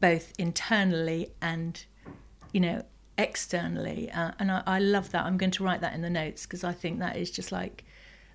both 0.00 0.32
internally 0.38 1.30
and, 1.42 1.84
you 2.52 2.60
know, 2.60 2.82
externally. 3.18 4.10
Uh, 4.12 4.30
and 4.38 4.50
I, 4.50 4.62
I 4.66 4.78
love 4.78 5.10
that. 5.12 5.24
I'm 5.26 5.36
going 5.36 5.50
to 5.52 5.64
write 5.64 5.80
that 5.82 5.94
in 5.94 6.00
the 6.02 6.08
notes 6.10 6.46
because 6.46 6.64
I 6.64 6.72
think 6.72 6.98
that 7.00 7.16
is 7.16 7.30
just 7.30 7.52
like, 7.52 7.84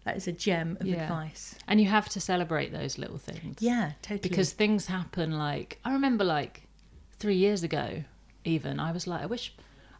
that 0.05 0.15
is 0.15 0.27
a 0.27 0.31
gem 0.31 0.77
of 0.79 0.87
Yeah. 0.87 1.03
advice. 1.03 1.55
And 1.67 1.81
you 1.81 1.87
have 1.87 2.07
to 2.09 2.19
celebrate 2.21 2.71
those 2.71 2.97
little 2.97 3.17
things. 3.17 3.57
Yeah, 3.61 3.91
totally. 4.01 4.19
because 4.29 4.53
things 4.53 4.85
happen 4.87 5.37
like 5.37 5.79
i 5.83 5.91
remember 5.93 6.23
like 6.23 6.67
three 7.19 7.35
years 7.35 7.63
ago 7.63 8.03
even 8.43 8.79
i 8.79 8.91
was 8.91 9.07
like 9.07 9.21
i 9.21 9.25
wish 9.25 9.53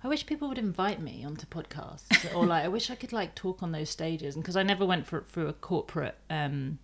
i 0.04 0.08
wish 0.08 0.26
people 0.26 0.48
would 0.50 0.58
invite 0.60 1.02
me 1.02 1.24
onto 1.26 1.46
podcasts 1.48 2.08
or 2.36 2.46
like 2.46 2.64
i 2.64 2.68
wish 2.68 2.90
i 2.92 2.96
could 2.96 3.12
like 3.14 3.34
talk 3.36 3.64
on 3.64 3.72
those 3.72 3.90
stages 3.90 4.36
and 4.36 4.44
because 4.44 4.56
i 4.56 4.64
never 4.64 4.86
went 4.86 5.06
for, 5.08 5.22
through 5.22 5.48
a 5.48 5.54
corporate 5.54 6.16
um 6.30 6.78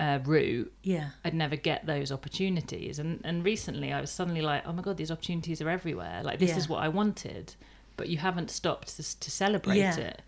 uh, 0.00 0.18
route 0.24 0.72
yeah, 0.82 1.10
i'd 1.24 1.34
never 1.34 1.54
get 1.56 1.86
those 1.86 2.10
opportunities 2.10 2.98
and 2.98 3.20
and 3.24 3.44
recently 3.44 3.92
i 3.92 4.00
was 4.00 4.10
suddenly 4.10 4.42
like 4.42 4.62
oh 4.66 4.72
my 4.72 4.82
god 4.82 4.96
these 4.96 5.10
opportunities 5.12 5.60
are 5.62 5.68
everywhere 5.70 6.22
like 6.24 6.38
this 6.40 6.50
Yeah. 6.50 6.56
is 6.58 6.68
what 6.68 6.82
i 6.82 6.88
wanted 6.88 7.54
but 7.96 8.08
you 8.08 8.18
haven't 8.18 8.50
stopped 8.50 8.96
to, 8.96 9.18
to 9.20 9.30
celebrate 9.30 9.76
Yeah. 9.78 9.96
it 9.96 10.22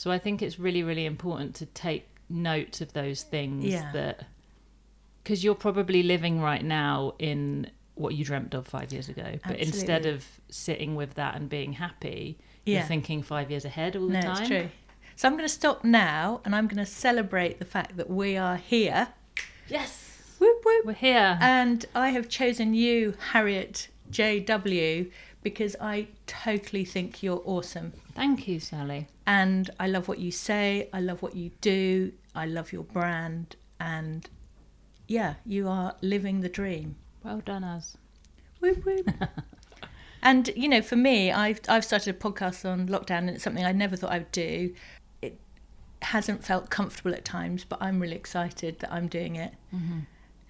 so 0.00 0.10
i 0.10 0.18
think 0.24 0.36
it's 0.46 0.58
really 0.66 0.82
really 0.90 1.06
important 1.14 1.50
to 1.60 1.66
take 1.66 2.04
note 2.30 2.80
of 2.80 2.88
those 3.00 3.22
things 3.34 3.64
Yeah. 3.64 3.90
that 3.92 4.16
because 5.22 5.44
you're 5.44 5.60
probably 5.68 6.02
living 6.14 6.40
right 6.50 6.64
now 6.64 7.14
in 7.18 7.70
what 7.96 8.14
you 8.16 8.24
dreamt 8.24 8.54
of 8.54 8.66
five 8.66 8.88
years 8.94 9.08
ago 9.14 9.28
but 9.46 9.56
instead 9.58 10.06
of 10.06 10.24
sitting 10.48 10.94
with 11.00 11.12
that 11.20 11.32
and 11.36 11.48
being 11.48 11.72
happy 11.74 12.38
Yeah. 12.64 12.78
you're 12.78 12.86
thinking 12.94 13.22
five 13.22 13.50
years 13.52 13.64
ahead 13.72 13.90
all 13.96 14.06
the 14.06 14.14
no, 14.14 14.20
time 14.22 14.38
it's 14.40 14.48
true. 14.48 14.68
So 15.16 15.28
I'm 15.28 15.34
going 15.34 15.50
to 15.52 15.58
stop 15.62 15.84
now 15.84 16.40
and 16.44 16.50
I'm 16.56 16.66
going 16.66 16.84
to 16.88 16.92
celebrate 17.06 17.58
the 17.58 17.66
fact 17.76 17.96
that 17.98 18.08
we 18.08 18.38
are 18.46 18.56
here. 18.56 19.08
yes 19.68 19.90
Whoop, 20.38 20.58
whoop. 20.64 20.86
we're 20.86 20.92
here 21.10 21.36
And 21.42 21.84
I 21.94 22.08
have 22.16 22.26
chosen 22.30 22.72
you, 22.72 23.14
Harriet 23.32 23.88
J.W., 24.10 25.10
because 25.42 25.76
I 25.80 26.06
totally 26.26 26.84
think 26.94 27.22
you're 27.22 27.42
awesome. 27.44 27.92
Thank 28.20 28.46
you 28.46 28.60
sally 28.60 29.06
And 29.26 29.70
I 29.80 29.86
love 29.88 30.06
what 30.06 30.18
you 30.18 30.30
say, 30.30 30.90
I 30.92 31.00
love 31.00 31.22
what 31.22 31.34
you 31.34 31.50
do, 31.62 32.12
I 32.34 32.44
love 32.46 32.70
your 32.70 32.82
brand, 32.84 33.56
and 33.78 34.28
yeah, 35.08 35.34
you 35.46 35.68
are 35.68 35.96
living 36.02 36.40
the 36.40 36.48
dream. 36.48 36.96
well 37.24 37.40
done 37.40 37.64
us 37.64 37.96
Whoop, 38.60 38.84
whoop. 38.84 39.08
and 40.22 40.50
you 40.54 40.68
know, 40.68 40.82
for 40.82 40.96
me, 40.96 41.32
I've 41.32 41.60
I've 41.66 41.84
started 41.84 42.14
a 42.14 42.18
podcast 42.18 42.68
on 42.70 42.88
lockdown, 42.88 43.20
and 43.20 43.30
it's 43.30 43.42
something 43.42 43.64
I 43.64 43.72
never 43.72 43.96
thought 43.96 44.12
I 44.12 44.18
would 44.18 44.32
do. 44.32 44.74
It 45.22 45.40
hasn't 46.02 46.44
felt 46.44 46.68
comfortable 46.68 47.14
at 47.14 47.24
times, 47.24 47.64
but 47.64 47.78
I'm 47.80 48.00
really 48.00 48.16
excited 48.16 48.80
that 48.80 48.92
I'm 48.92 49.08
doing 49.08 49.36
it. 49.36 49.54
Mm-hmm. 49.74 50.00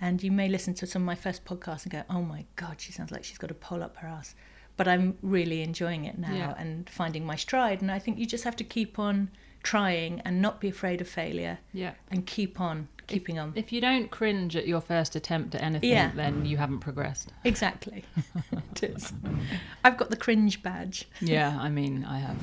And 0.00 0.22
you 0.22 0.32
may 0.32 0.48
listen 0.48 0.74
to 0.74 0.86
some 0.86 1.02
of 1.02 1.06
my 1.06 1.14
first 1.14 1.44
podcasts 1.44 1.84
and 1.84 1.92
go, 1.92 2.02
"Oh 2.10 2.22
my 2.22 2.46
god, 2.56 2.80
she 2.80 2.90
sounds 2.90 3.12
like 3.12 3.22
she's 3.22 3.38
got 3.38 3.50
a 3.52 3.54
pole 3.54 3.82
up 3.82 3.96
her 3.98 4.08
ass." 4.08 4.34
But 4.80 4.88
I'm 4.88 5.18
really 5.20 5.60
enjoying 5.60 6.06
it 6.06 6.16
now 6.16 6.32
Yeah. 6.34 6.54
and 6.56 6.88
finding 6.88 7.26
my 7.26 7.37
stride. 7.37 7.82
And 7.82 7.90
I 7.90 7.99
think 7.99 8.16
you 8.18 8.25
just 8.25 8.44
have 8.44 8.56
to 8.56 8.64
keep 8.64 8.99
on 8.99 9.28
trying 9.62 10.20
and 10.25 10.40
not 10.40 10.58
be 10.58 10.68
afraid 10.70 11.02
of 11.02 11.08
failure 11.08 11.58
yeah 11.75 11.92
and 12.10 12.25
keep 12.25 12.58
on 12.58 12.88
keeping 13.10 13.38
on. 13.38 13.52
If 13.56 13.72
you 13.72 13.80
don't 13.80 14.10
cringe 14.10 14.56
at 14.56 14.66
your 14.66 14.80
first 14.80 15.16
attempt 15.16 15.54
at 15.54 15.62
anything, 15.62 15.90
Yeah. 15.90 16.12
then 16.14 16.44
you 16.44 16.56
haven't 16.56 16.80
progressed. 16.80 17.32
Exactly. 17.44 18.04
it 18.52 18.82
is. 18.82 19.12
I've 19.84 19.96
got 19.96 20.10
the 20.10 20.16
cringe 20.16 20.62
badge. 20.62 21.08
Yeah, 21.20 21.58
I 21.60 21.68
mean, 21.68 22.04
I 22.04 22.18
have 22.18 22.36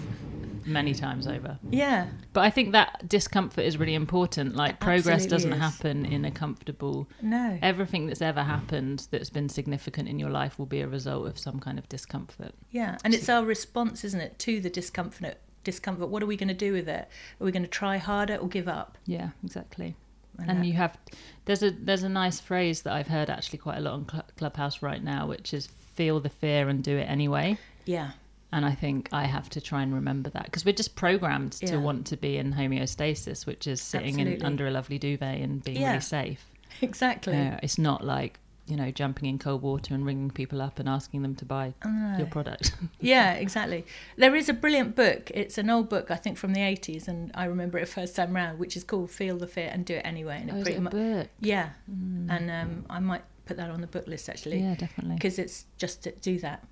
many 0.66 0.94
times 0.94 1.28
over. 1.28 1.58
Yeah. 1.72 2.08
But 2.34 2.42
I 2.42 2.50
think 2.50 2.74
that 2.74 3.08
discomfort 3.08 3.64
is 3.64 3.78
really 3.78 3.96
important. 3.96 4.56
Like, 4.56 4.80
progress 4.80 5.26
doesn't 5.26 5.54
is. 5.54 5.60
happen 5.60 6.06
in 6.06 6.26
a 6.26 6.32
comfortable. 6.32 7.08
No. 7.22 7.58
Everything 7.62 8.08
that's 8.08 8.22
ever 8.22 8.44
happened 8.44 9.08
that's 9.12 9.30
been 9.30 9.48
significant 9.50 10.10
in 10.10 10.20
your 10.20 10.30
life 10.30 10.60
will 10.60 10.66
be 10.66 10.82
a 10.82 10.88
result 10.88 11.28
of 11.28 11.40
some 11.40 11.60
kind 11.60 11.80
of 11.80 11.88
discomfort. 11.90 12.54
Yeah, 12.72 12.98
and 13.06 13.14
it's 13.14 13.30
our 13.30 13.46
response, 13.46 14.04
isn't 14.04 14.20
it, 14.20 14.38
to 14.40 14.60
the 14.60 14.70
discomfort? 14.70 15.38
Discomfort. 15.64 16.10
What 16.10 16.22
are 16.24 16.28
we 16.28 16.38
going 16.38 16.48
to 16.50 16.54
do 16.54 16.74
with 16.74 16.88
it? 16.90 17.08
Are 17.40 17.46
we 17.46 17.52
going 17.52 17.64
to 17.64 17.70
try 17.70 17.98
harder 17.98 18.36
or 18.36 18.48
give 18.50 18.68
up? 18.68 18.98
Yeah, 19.06 19.30
exactly. 19.44 19.96
And 20.40 20.50
And 20.50 20.60
that- 20.62 20.66
you 20.68 20.74
have 20.74 20.98
there's 21.46 21.64
a 21.64 21.72
there's 21.72 22.04
a 22.04 22.10
nice 22.10 22.40
phrase 22.40 22.82
that 22.84 22.94
I've 22.94 23.08
heard 23.08 23.30
actually 23.30 23.60
quite 23.60 23.78
a 23.78 23.82
lot 23.82 23.94
on 23.94 24.08
Cl- 24.10 24.26
Clubhouse 24.38 24.82
right 24.82 25.04
now, 25.04 25.26
which 25.28 25.54
is 25.54 25.68
feel 25.68 26.20
the 26.20 26.30
fear 26.30 26.70
and 26.70 26.84
do 26.84 26.96
it 26.98 27.06
anyway. 27.10 27.58
yeah, 27.86 28.12
And 28.52 28.66
I 28.66 28.74
think 28.76 29.10
I 29.12 29.26
have 29.26 29.50
to 29.52 29.62
try 29.62 29.82
and 29.82 29.94
remember 29.94 30.30
that 30.32 30.46
because 30.46 30.64
we're 30.66 30.74
just 30.74 30.96
programmed 30.96 31.58
Yeah. 31.62 31.72
to 31.72 31.80
want 31.80 32.06
to 32.08 32.18
be 32.18 32.38
in 32.38 32.54
homeostasis, 32.54 33.46
which 33.48 33.66
is 33.66 33.82
sitting 33.82 34.20
in, 34.20 34.44
under 34.44 34.68
a 34.68 34.72
lovely 34.72 35.00
duvet 35.00 35.42
and 35.42 35.64
being 35.64 35.82
Yeah. 35.82 35.88
really 35.92 36.02
safe. 36.02 36.46
exactly. 36.82 37.36
Uh, 37.36 37.58
it's 37.64 37.78
not 37.80 38.06
like 38.06 38.40
you 38.68 38.76
know 38.76 38.92
jumping 38.92 39.30
in 39.30 39.40
cold 39.40 39.62
water 39.62 39.94
and 39.94 40.06
ringing 40.06 40.30
people 40.30 40.62
up 40.62 40.78
and 40.80 40.88
asking 40.90 41.22
them 41.22 41.36
to 41.36 41.46
buy 41.46 41.74
your 42.18 42.28
product. 42.28 42.74
Yeah, 43.00 43.34
exactly. 43.34 43.86
There 44.18 44.36
is 44.36 44.50
a 44.50 44.54
brilliant 44.54 44.96
book. 44.96 45.32
It's 45.34 45.58
an 45.58 45.70
old 45.70 45.88
book, 45.90 46.12
I 46.12 46.16
think, 46.16 46.38
from 46.38 46.54
the 46.54 46.62
eighties, 46.62 47.08
and 47.08 47.32
I 47.34 47.46
remember 47.46 47.78
it 47.78 47.88
first 47.88 48.16
time 48.16 48.36
round, 48.36 48.60
which 48.60 48.76
is 48.76 48.84
called 48.84 49.10
"Feel 49.12 49.38
the 49.38 49.48
Fear 49.48 49.70
and 49.72 49.86
Do 49.86 49.96
It 49.96 50.02
Anyway." 50.06 50.38
And 50.42 50.50
it 50.50 50.54
oh, 50.54 50.62
pretty 50.62 50.74
it 50.74 50.78
a 50.78 50.82
mu- 50.82 50.90
book? 50.90 51.28
yeah, 51.40 51.70
and 51.88 52.52
um, 52.52 52.86
I 52.90 53.00
might 53.00 53.24
put 53.46 53.58
that 53.58 53.70
on 53.70 53.82
the 53.82 53.88
book 53.88 54.08
list 54.08 54.28
actually, 54.30 54.60
Yeah, 54.60 54.76
definitely. 54.76 55.16
because 55.16 55.40
it's 55.40 55.66
just 55.78 56.04
to 56.04 56.12
do 56.12 56.38
that. 56.40 56.66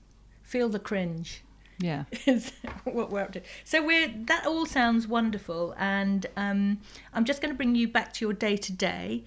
Feel 0.43 0.67
the 0.69 0.79
cringe. 0.79 1.43
Yeah. 1.79 2.03
is 2.25 2.51
what 2.85 3.09
we're 3.11 3.21
up 3.21 3.33
to. 3.33 3.41
So 3.63 3.85
we're 3.85 4.13
that 4.25 4.45
all 4.45 4.65
sounds 4.65 5.07
wonderful, 5.07 5.73
and 5.77 6.25
um, 6.35 6.79
I'm 7.13 7.25
just 7.25 7.41
going 7.41 7.53
to 7.53 7.57
bring 7.57 7.75
you 7.75 7.87
back 7.87 8.13
to 8.13 8.25
your 8.25 8.33
day 8.33 8.57
to 8.57 8.71
day. 8.71 9.23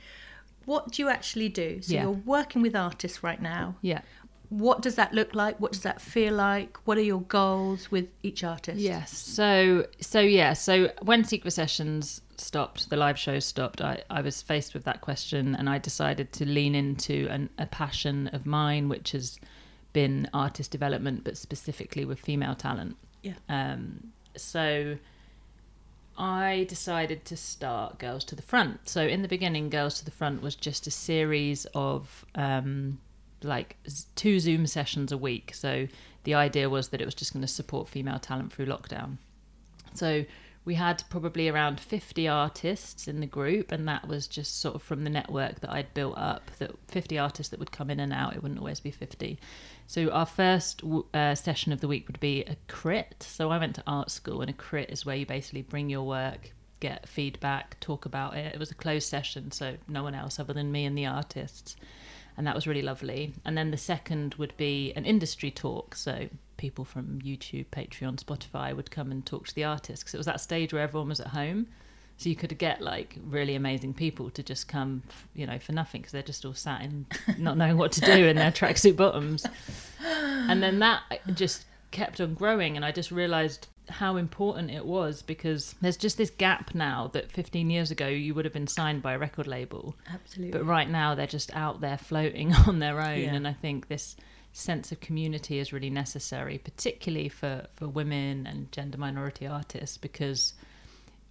What 0.68 0.92
do 0.92 1.02
you 1.02 1.08
actually 1.08 1.48
do? 1.48 1.80
So 1.82 1.94
Yeah. 1.94 2.02
you're 2.02 2.22
working 2.37 2.60
with 2.62 2.75
artists 2.76 3.22
right 3.22 3.40
now. 3.40 3.76
Yeah. 3.80 4.02
What 4.50 4.82
does 4.82 4.94
that 4.96 5.12
look 5.12 5.34
like? 5.34 5.58
What 5.60 5.72
does 5.72 5.82
that 5.82 6.00
feel 6.00 6.34
like? 6.34 6.76
What 6.87 6.96
are 7.00 7.06
your 7.12 7.22
goals 7.22 7.90
with 7.90 8.06
each 8.22 8.44
artist? 8.44 8.78
Yes. 8.78 9.10
So 9.38 9.87
so 10.00 10.20
yeah. 10.20 10.52
So 10.54 10.90
when 11.02 11.25
Secret 11.25 11.52
Sessions 11.52 12.22
stopped, 12.37 12.90
the 12.90 12.96
live 12.96 13.18
shows 13.18 13.44
stopped. 13.44 13.80
I, 13.80 14.02
I 14.10 14.20
was 14.20 14.42
faced 14.42 14.72
with 14.75 14.84
that 14.84 15.00
question, 15.00 15.54
and 15.54 15.68
I 15.68 15.78
decided 15.78 16.32
to 16.38 16.44
lean 16.46 16.75
into 16.75 17.16
an, 17.30 17.50
a 17.58 17.66
passion 17.66 18.28
of 18.37 18.46
mine, 18.46 18.88
which 18.88 19.12
has 19.12 19.38
been 19.92 20.28
artist 20.32 20.70
development, 20.70 21.25
but 21.25 21.37
specifically 21.37 22.04
with 22.04 22.18
female 22.20 22.54
talent. 22.54 22.96
Yeah. 23.22 23.34
Um, 23.48 24.12
so 24.37 24.96
I 26.18 26.66
decided 26.68 27.25
to 27.26 27.37
start 27.37 27.98
Girls 27.98 28.25
to 28.25 28.34
the 28.34 28.42
Front. 28.42 28.88
So 28.88 29.02
in 29.06 29.22
the 29.22 29.28
beginning, 29.28 29.70
Girls 29.70 29.98
to 30.00 30.04
the 30.04 30.10
Front 30.10 30.42
was 30.42 30.56
just 30.56 30.87
a 30.88 30.90
series 30.90 31.64
of 31.75 32.26
um, 32.34 32.98
like 33.42 33.76
two 34.16 34.40
Zoom 34.40 34.66
sessions 34.66 35.12
a 35.12 35.16
week. 35.16 35.54
So 35.54 35.87
the 36.25 36.34
idea 36.34 36.68
was 36.68 36.88
that 36.88 37.00
it 37.00 37.04
was 37.04 37.14
just 37.14 37.32
going 37.32 37.42
to 37.42 37.48
support 37.48 37.88
female 37.88 38.18
talent 38.18 38.52
through 38.52 38.66
lockdown. 38.66 39.18
So 39.94 40.25
we 40.65 40.75
had 40.75 41.03
probably 41.09 41.49
around 41.49 41.81
50 41.81 42.29
artists 42.29 43.09
in 43.09 43.21
the 43.21 43.27
group 43.27 43.73
and 43.73 43.88
that 43.88 44.07
was 44.07 44.27
just 44.27 44.61
sort 44.61 44.75
of 44.75 44.83
from 44.83 45.05
the 45.05 45.11
network 45.11 45.61
that 45.61 45.71
i'd 45.71 45.95
built 45.95 46.19
up 46.19 46.50
that 46.59 46.73
50 46.88 47.19
artists 47.19 47.50
that 47.50 47.59
would 47.59 47.73
come 47.73 47.91
in 47.91 48.00
and 48.00 48.12
out 48.12 48.35
it 48.35 48.43
wouldn't 48.43 48.61
always 48.61 48.81
be 48.81 48.91
50 48.91 49.38
so 49.88 50.11
our 50.11 50.27
first 50.27 50.83
uh, 51.15 51.35
session 51.35 51.73
of 51.73 51.81
the 51.81 51.88
week 51.88 52.07
would 52.09 52.21
be 52.21 52.43
a 52.43 52.57
crit. 52.69 53.23
So 53.27 53.50
i 53.50 53.59
went 53.59 53.75
to 53.77 53.83
art 53.87 54.11
school 54.11 54.43
and 54.43 54.50
a 54.50 54.53
crit 54.53 54.91
is 54.91 55.07
where 55.07 55.17
you 55.17 55.25
basically 55.25 55.62
bring 55.62 55.88
your 55.88 56.03
work 56.03 56.53
get 56.81 57.09
feedback 57.09 57.81
talk 57.81 58.05
about 58.05 58.37
it. 58.37 58.55
It 58.55 58.59
was 58.59 58.71
a 58.71 58.75
closed 58.75 59.09
session 59.09 59.50
so 59.50 59.77
no 59.88 60.03
one 60.03 60.15
else 60.15 60.38
other 60.38 60.53
than 60.53 60.71
me 60.71 60.85
and 60.85 60.97
the 60.97 61.07
artists. 61.07 61.75
And 62.37 62.47
that 62.47 62.55
was 62.55 62.67
really 62.67 62.83
lovely. 62.83 63.33
And 63.47 63.57
then 63.59 63.71
the 63.71 63.77
second 63.79 64.35
would 64.35 64.57
be 64.57 64.93
an 64.95 65.05
industry 65.05 65.50
talk. 65.50 65.97
So 65.97 66.29
people 66.59 66.85
from 66.85 67.21
YouTube, 67.23 67.67
Patreon, 67.73 68.23
Spotify 68.23 68.77
would 68.77 68.91
come 68.91 69.11
and 69.11 69.25
talk 69.25 69.47
to 69.49 69.55
the 69.55 69.65
artists 69.65 70.03
because 70.03 70.12
it 70.15 70.19
was 70.19 70.27
that 70.27 70.41
stage 70.43 70.73
where 70.75 70.83
everyone 70.83 71.09
was 71.09 71.21
at 71.21 71.29
home. 71.29 71.67
So 72.19 72.29
you 72.29 72.35
could 72.37 72.59
get 72.59 72.81
like 72.83 73.17
really 73.25 73.55
amazing 73.55 73.95
people 73.95 74.29
to 74.31 74.43
just 74.43 74.67
come, 74.69 75.03
you 75.35 75.47
know, 75.47 75.59
for 75.61 75.71
nothing 75.73 76.00
because 76.03 76.12
they're 76.12 76.23
just 76.23 76.45
all 76.45 76.53
sat 76.53 76.83
in, 76.83 77.07
not 77.38 77.57
knowing 77.57 77.77
what 77.79 77.93
to 77.93 78.00
do 78.00 78.27
in 78.27 78.35
their 78.37 78.50
tracksuit 78.61 78.97
bottoms. 78.97 79.47
And 80.05 80.62
then 80.62 80.81
that 80.81 81.03
uh, 81.11 81.31
just 81.33 81.65
kept 81.93 82.21
on 82.21 82.35
growing, 82.35 82.77
and 82.77 82.85
I 82.85 82.91
just 82.93 83.11
realised 83.11 83.69
how 83.88 84.17
important 84.17 84.71
it 84.71 84.85
was 84.85 85.23
because 85.23 85.75
there's 85.81 85.97
just 85.97 86.19
this 86.19 86.29
gap 86.29 86.75
now 86.75 87.09
that 87.15 87.33
15 87.33 87.71
years 87.71 87.91
ago 87.91 88.07
you 88.07 88.35
would 88.35 88.45
have 88.45 88.53
been 88.53 88.67
signed 88.67 89.00
by 89.03 89.15
a 89.15 89.19
record 89.19 89.47
label. 89.47 89.97
Absolutely. 90.12 90.59
But 90.59 90.67
right 90.67 90.91
now 90.91 91.15
they're 91.15 91.27
just 91.27 91.55
out 91.57 91.81
there 91.81 91.97
floating 91.97 92.53
on 92.67 92.81
their 92.81 93.00
own, 93.00 93.19
Yeah. 93.21 93.35
and 93.35 93.47
I 93.49 93.53
think 93.55 93.88
this 93.88 94.17
sense 94.59 94.91
of 94.93 95.00
community 95.00 95.59
is 95.59 95.73
really 95.73 95.91
necessary, 95.91 96.59
particularly 96.59 97.29
for, 97.29 97.67
for 97.77 97.88
women 97.88 98.47
and 98.47 98.71
gender 98.73 98.99
minority 98.99 99.47
artists, 99.47 99.97
because 99.97 100.55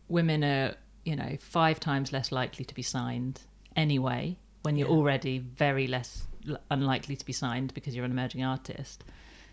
women 0.08 0.44
are, 0.44 0.76
you 1.04 1.16
know, 1.16 1.38
five 1.40 1.80
times 1.80 2.14
less 2.14 2.32
likely 2.32 2.66
to 2.66 2.74
be 2.74 2.82
signed 2.82 3.42
anyway, 3.76 4.38
when 4.64 4.78
you're 4.78 4.88
Yeah. 4.88 4.96
already 4.96 5.40
very 5.40 5.88
less 5.88 6.26
l- 6.48 6.58
unlikely 6.72 7.16
to 7.16 7.26
be 7.26 7.34
signed 7.34 7.74
because 7.74 7.96
you're 7.96 8.06
an 8.06 8.12
emerging 8.12 8.44
artist. 8.44 9.04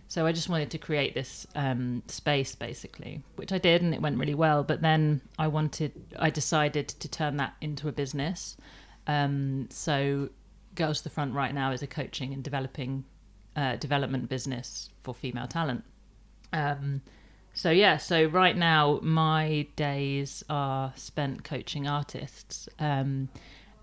So 0.08 0.26
I 0.26 0.32
just 0.32 0.48
wanted 0.48 0.70
to 0.70 0.78
create 0.78 1.14
this 1.14 1.46
um, 1.54 2.02
space, 2.06 2.54
basically, 2.54 3.22
which 3.36 3.52
I 3.52 3.58
did, 3.58 3.82
and 3.82 3.94
it 3.94 4.00
went 4.02 4.18
really 4.18 4.34
well. 4.34 4.62
But 4.62 4.82
then 4.82 5.20
I 5.38 5.48
wanted, 5.48 5.92
I 6.18 6.30
decided 6.30 6.88
to 6.88 7.08
turn 7.08 7.38
that 7.38 7.54
into 7.60 7.88
a 7.88 7.92
business. 7.92 8.56
Um, 9.06 9.66
so 9.70 10.28
Girls 10.74 10.98
to 10.98 11.04
the 11.04 11.10
Front 11.10 11.34
right 11.34 11.54
now 11.54 11.72
is 11.72 11.82
a 11.82 11.86
coaching 11.86 12.32
and 12.34 12.42
developing 12.44 13.04
uh, 13.56 13.76
development 13.76 14.28
business 14.28 14.90
for 15.02 15.14
female 15.14 15.46
talent. 15.46 15.84
Um, 16.52 17.02
so 17.54 17.70
yeah, 17.70 17.98
so 17.98 18.26
right 18.26 18.56
now 18.56 18.98
my 19.02 19.66
days 19.76 20.42
are 20.50 20.92
spent 20.96 21.44
coaching 21.44 21.86
artists, 21.86 22.68
um, 22.80 23.28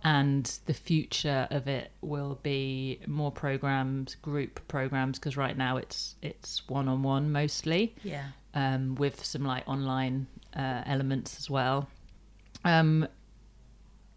and 0.04 0.60
the 0.66 0.74
future 0.74 1.48
of 1.52 1.68
it 1.68 1.92
will 2.02 2.40
be 2.44 3.00
more 3.08 3.32
programs, 3.32 4.16
group 4.16 4.60
programs, 4.68 5.20
because 5.20 5.38
right 5.38 5.58
now 5.58 5.78
it's 5.78 6.16
it's 6.22 6.68
one 6.68 6.90
on 6.90 7.02
one 7.02 7.32
mostly, 7.32 7.96
yeah. 8.04 8.26
um, 8.56 8.96
with 8.96 9.24
some 9.24 9.46
like 9.46 9.66
online 9.68 10.28
uh, 10.54 10.82
elements 10.86 11.38
as 11.40 11.50
well. 11.50 11.88
Um, 12.66 13.08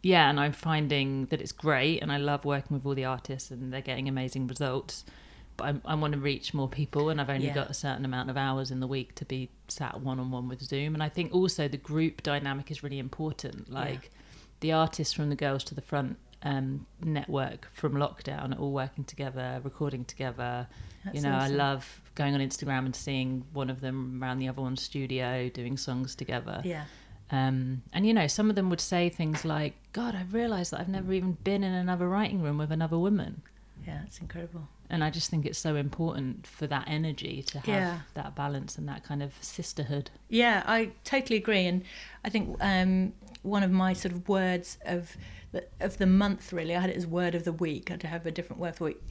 yeah, 0.03 0.29
and 0.29 0.41
I'm 0.41 0.53
finding 0.53 1.27
that 1.27 1.41
it's 1.41 1.53
great, 1.53 2.03
and 2.03 2.11
I 2.11 2.17
love 2.17 2.45
working 2.45 2.77
with 2.77 2.85
all 2.85 2.95
the 2.95 3.05
artists, 3.05 3.53
and 3.53 3.73
they're 3.73 3.81
getting 3.81 4.09
amazing 4.09 4.49
results. 4.49 5.05
I, 5.61 5.75
I 5.85 5.95
want 5.95 6.13
to 6.15 6.19
reach 6.19 6.53
more 6.55 6.69
people, 6.69 7.09
and 7.11 7.21
I've 7.21 7.31
only 7.31 7.47
Yeah. 7.47 7.55
got 7.55 7.71
a 7.71 7.75
certain 7.75 8.05
amount 8.05 8.31
of 8.31 8.37
hours 8.37 8.71
in 8.71 8.81
the 8.81 8.87
week 8.87 9.15
to 9.17 9.25
be 9.25 9.51
sat 9.69 10.01
one 10.01 10.19
on 10.19 10.31
one 10.31 10.49
with 10.49 10.61
Zoom. 10.63 10.95
And 10.95 11.03
I 11.03 11.09
think 11.09 11.33
also 11.35 11.69
the 11.69 11.77
group 11.77 12.23
dynamic 12.23 12.71
is 12.71 12.83
really 12.83 12.99
important. 12.99 13.71
Like 13.71 14.11
the 14.61 14.73
artists 14.73 15.13
from 15.15 15.29
the 15.31 15.37
Girls 15.37 15.65
to 15.65 15.75
the 15.75 15.81
Front 15.81 16.17
um, 16.43 16.87
network 17.03 17.69
from 17.73 17.95
lockdown 17.95 18.55
are 18.55 18.61
all 18.61 18.73
working 18.73 19.05
together, 19.05 19.61
recording 19.65 20.05
together. 20.05 20.67
That's 21.05 21.17
you 21.17 21.23
know, 21.23 21.33
I 21.35 21.49
love 21.49 22.01
going 22.15 22.35
on 22.35 22.41
Instagram 22.41 22.85
and 22.85 22.95
seeing 22.97 23.45
one 23.53 23.71
of 23.71 23.81
them 23.81 24.21
around 24.23 24.39
the 24.39 24.49
other 24.49 24.61
one's 24.63 24.83
studio 24.83 25.49
doing 25.49 25.77
songs 25.77 26.15
together. 26.15 26.61
Yeah. 26.65 26.85
Um, 27.31 27.83
and 27.93 28.07
you 28.07 28.13
know, 28.13 28.27
some 28.27 28.51
of 28.51 28.57
them 28.57 28.69
would 28.71 28.81
say 28.81 29.09
things 29.09 29.45
like, 29.45 29.75
"God, 29.93 30.15
I've 30.15 30.35
realised 30.35 30.73
that 30.73 30.81
I've 30.81 30.89
never 30.89 31.13
even 31.13 31.33
been 31.45 31.65
in 31.65 31.73
another 31.73 32.09
writing 32.09 32.43
room 32.43 32.59
with 32.59 32.71
another 32.71 32.99
woman." 32.99 33.43
Yeah. 33.87 34.03
It's 34.07 34.19
incredible. 34.19 34.69
And 34.91 35.03
I 35.03 35.11
just 35.11 35.31
think 35.31 35.47
it's 35.47 35.59
so 35.59 35.77
important 35.77 36.47
for 36.47 36.67
that 36.67 36.85
energy 36.87 37.43
to 37.45 37.59
have 37.61 37.69
Yeah. 37.69 37.99
that 38.15 38.35
balance 38.35 38.77
and 38.79 38.87
that 38.89 39.03
kind 39.03 39.23
of 39.23 39.33
sisterhood. 39.41 40.11
Yeah, 40.29 40.63
I 40.67 40.91
totally 41.05 41.39
agree, 41.39 41.67
and 41.67 41.83
I 42.25 42.29
think 42.29 42.57
um, 42.61 43.13
one 43.43 43.63
of 43.63 43.71
my 43.71 43.93
sort 43.95 44.13
of 44.13 44.29
words 44.29 44.79
of 44.85 45.17
the, 45.53 45.65
of 45.81 45.99
the 45.99 46.07
month, 46.07 46.53
really, 46.53 46.77
I 46.77 46.81
had 46.81 46.91
it 46.91 46.97
as 46.97 47.07
word 47.07 47.35
of 47.35 47.45
the 47.45 47.53
week. 47.53 47.91
I 47.91 47.95
had 47.95 48.01
to 48.03 48.09
have 48.09 48.27
a 48.27 48.31
different 48.31 48.61
word 48.61 48.77
for 48.77 48.91
it. 48.91 49.03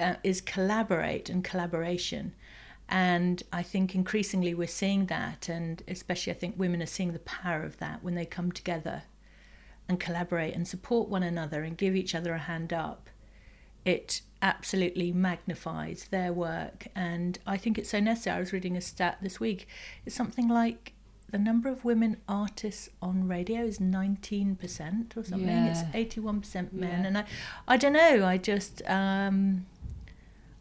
Uh, 0.00 0.14
is 0.24 0.40
collaborate 0.40 1.28
and 1.30 1.44
collaboration, 1.44 2.34
and 2.88 3.42
I 3.52 3.62
think 3.62 3.94
increasingly 3.94 4.54
we're 4.54 4.66
seeing 4.66 5.06
that, 5.06 5.48
and 5.48 5.82
especially 5.86 6.32
I 6.32 6.36
think 6.36 6.58
women 6.58 6.82
are 6.82 6.86
seeing 6.86 7.12
the 7.12 7.18
power 7.20 7.62
of 7.62 7.78
that 7.78 8.02
when 8.02 8.14
they 8.16 8.24
come 8.26 8.50
together 8.50 9.02
and 9.88 10.00
collaborate 10.00 10.54
and 10.54 10.66
support 10.66 11.08
one 11.08 11.22
another 11.22 11.62
and 11.62 11.76
give 11.76 11.94
each 11.94 12.14
other 12.14 12.32
a 12.34 12.38
hand 12.38 12.72
up. 12.72 13.08
It 13.84 14.22
absolutely 14.40 15.12
magnifies 15.12 16.06
their 16.10 16.32
work, 16.32 16.86
and 16.94 17.38
I 17.46 17.56
think 17.56 17.78
it's 17.78 17.90
so 17.90 18.00
necessary. 18.00 18.36
I 18.36 18.40
was 18.40 18.52
reading 18.52 18.76
a 18.76 18.80
stat 18.80 19.18
this 19.22 19.40
week. 19.40 19.68
It's 20.06 20.14
something 20.14 20.48
like 20.48 20.92
the 21.30 21.38
number 21.38 21.68
of 21.70 21.84
women 21.84 22.18
artists 22.28 22.90
on 23.00 23.26
radio 23.26 23.62
is 23.64 23.78
19% 23.78 25.16
or 25.16 25.24
something. 25.24 25.48
Yeah. 25.48 25.84
It's 25.94 26.14
81% 26.14 26.72
men. 26.74 26.90
Yeah. 26.90 27.06
And 27.06 27.18
I, 27.18 27.24
I 27.66 27.76
don't 27.78 27.94
know, 27.94 28.26
I 28.26 28.36
just, 28.36 28.82
um, 28.86 29.64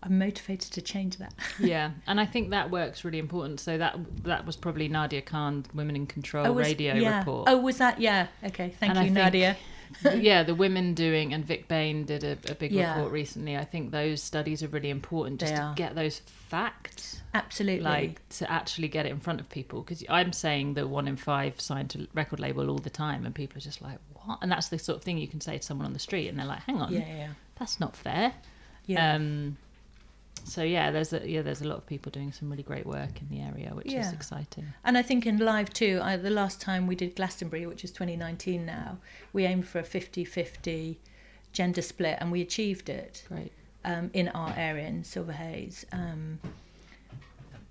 I'm 0.01 0.17
motivated 0.17 0.71
to 0.71 0.81
change 0.81 1.17
that. 1.17 1.33
yeah, 1.59 1.91
and 2.07 2.19
I 2.19 2.25
think 2.25 2.49
that 2.51 2.71
work's 2.71 3.03
really 3.03 3.19
important. 3.19 3.59
So 3.59 3.77
that 3.77 3.97
that 4.23 4.45
was 4.45 4.55
probably 4.55 4.87
Nadia 4.87 5.21
Khan's 5.21 5.67
Women 5.73 5.95
in 5.95 6.07
Control 6.07 6.53
was- 6.53 6.65
radio 6.65 6.95
yeah. 6.95 7.19
report. 7.19 7.47
Oh, 7.49 7.57
was 7.57 7.77
that? 7.77 7.99
Yeah. 7.99 8.27
Okay. 8.43 8.73
Thank 8.79 8.91
And 8.91 8.99
I 8.99 9.03
you, 9.03 9.07
think- 9.09 9.25
Nadia. 9.25 9.57
yeah, 10.15 10.43
the 10.43 10.55
women 10.55 10.93
doing, 10.93 11.33
and 11.33 11.43
Vick 11.45 11.67
Bain 11.67 12.05
did 12.05 12.23
a, 12.23 12.37
a 12.49 12.55
big 12.55 12.71
Yeah. 12.71 12.95
report 12.95 13.11
recently. 13.11 13.57
I 13.57 13.65
think 13.65 13.91
those 13.91 14.21
studies 14.21 14.63
are 14.63 14.67
really 14.67 14.89
important 14.89 15.39
just 15.39 15.51
They 15.53 15.57
to 15.57 15.63
are. 15.63 15.73
get 15.75 15.95
those 15.95 16.19
facts, 16.19 17.21
Absolutely. 17.33 17.83
like 17.83 18.27
to 18.29 18.51
actually 18.51 18.87
get 18.87 19.05
it 19.05 19.11
in 19.11 19.19
front 19.19 19.39
of 19.39 19.49
people. 19.49 19.81
Because 19.81 20.03
I'm 20.09 20.33
saying 20.33 20.73
that 20.75 20.87
one 20.89 21.07
in 21.07 21.15
five 21.17 21.59
signed 21.61 21.89
to 21.91 22.07
record 22.13 22.39
label 22.39 22.69
all 22.69 22.77
the 22.79 22.89
time, 22.89 23.25
and 23.25 23.33
people 23.33 23.57
are 23.57 23.61
just 23.61 23.81
like, 23.81 23.97
"What?" 24.13 24.39
And 24.41 24.51
that's 24.51 24.69
the 24.69 24.79
sort 24.79 24.97
of 24.97 25.03
thing 25.03 25.17
you 25.17 25.27
can 25.27 25.41
say 25.41 25.57
to 25.57 25.63
someone 25.63 25.85
on 25.85 25.93
the 25.93 25.99
street, 25.99 26.27
and 26.27 26.37
they're 26.39 26.45
like, 26.45 26.61
"Hang 26.63 26.81
on, 26.81 26.91
yeah, 26.93 26.99
yeah. 27.07 27.27
that's 27.57 27.79
not 27.79 27.95
fair." 27.95 28.33
Yeah. 28.85 29.15
Um, 29.15 29.57
so 30.43 30.63
yeah, 30.63 30.91
there's 30.91 31.13
a 31.13 31.27
yeah, 31.27 31.41
there's 31.41 31.61
a 31.61 31.67
lot 31.67 31.77
of 31.77 31.85
people 31.85 32.11
doing 32.11 32.31
some 32.31 32.49
really 32.49 32.63
great 32.63 32.85
work 32.85 33.21
in 33.21 33.29
the 33.29 33.41
area, 33.43 33.71
which 33.73 33.93
is 33.93 34.11
exciting. 34.11 34.65
And 34.83 34.97
I 34.97 35.01
think 35.01 35.25
in 35.25 35.37
live 35.37 35.71
too, 35.71 35.99
I, 36.01 36.17
the 36.17 36.29
last 36.29 36.61
time 36.61 36.87
we 36.87 36.95
did 36.95 37.15
Glastonbury, 37.15 37.65
which 37.65 37.83
is 37.83 37.91
2019 37.91 38.65
now, 38.65 38.97
we 39.33 39.45
aimed 39.45 39.67
for 39.67 39.79
a 39.79 39.83
50 39.83 40.25
50 40.25 40.99
gender 41.53 41.81
split 41.81 42.17
and 42.19 42.31
we 42.31 42.41
achieved 42.41 42.89
it 42.89 43.25
Great. 43.27 43.51
um, 43.83 44.09
in 44.13 44.29
our 44.29 44.53
area 44.57 44.87
in 44.87 45.03
Silver 45.03 45.33
Hayes. 45.33 45.85
Um, 45.91 46.39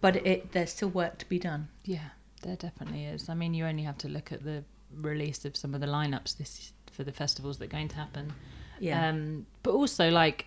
but 0.01 0.17
it, 0.27 0.53
there's 0.53 0.71
still 0.71 0.89
work 0.89 1.19
to 1.19 1.29
be 1.29 1.39
done. 1.39 1.69
Yeah, 1.85 2.11
there 2.43 2.57
definitely 2.57 3.05
is. 3.05 3.29
I 3.29 3.35
mean, 3.35 3.55
you 3.55 3.67
only 3.67 3.83
have 3.83 3.99
to 3.99 4.09
look 4.09 4.33
at 4.33 4.43
the 4.45 4.65
release 4.99 5.45
of 5.45 5.57
some 5.57 5.75
of 5.75 5.81
the 5.81 5.87
lineups 5.87 6.37
this 6.37 6.73
for 6.93 7.05
the 7.05 7.13
festivals 7.13 7.59
that 7.59 7.67
are 7.67 7.69
going 7.69 7.89
to 7.89 7.97
happen. 7.97 8.33
Yeah. 8.79 9.09
Um, 9.09 9.47
but 9.63 9.73
also, 9.73 10.11
like, 10.11 10.47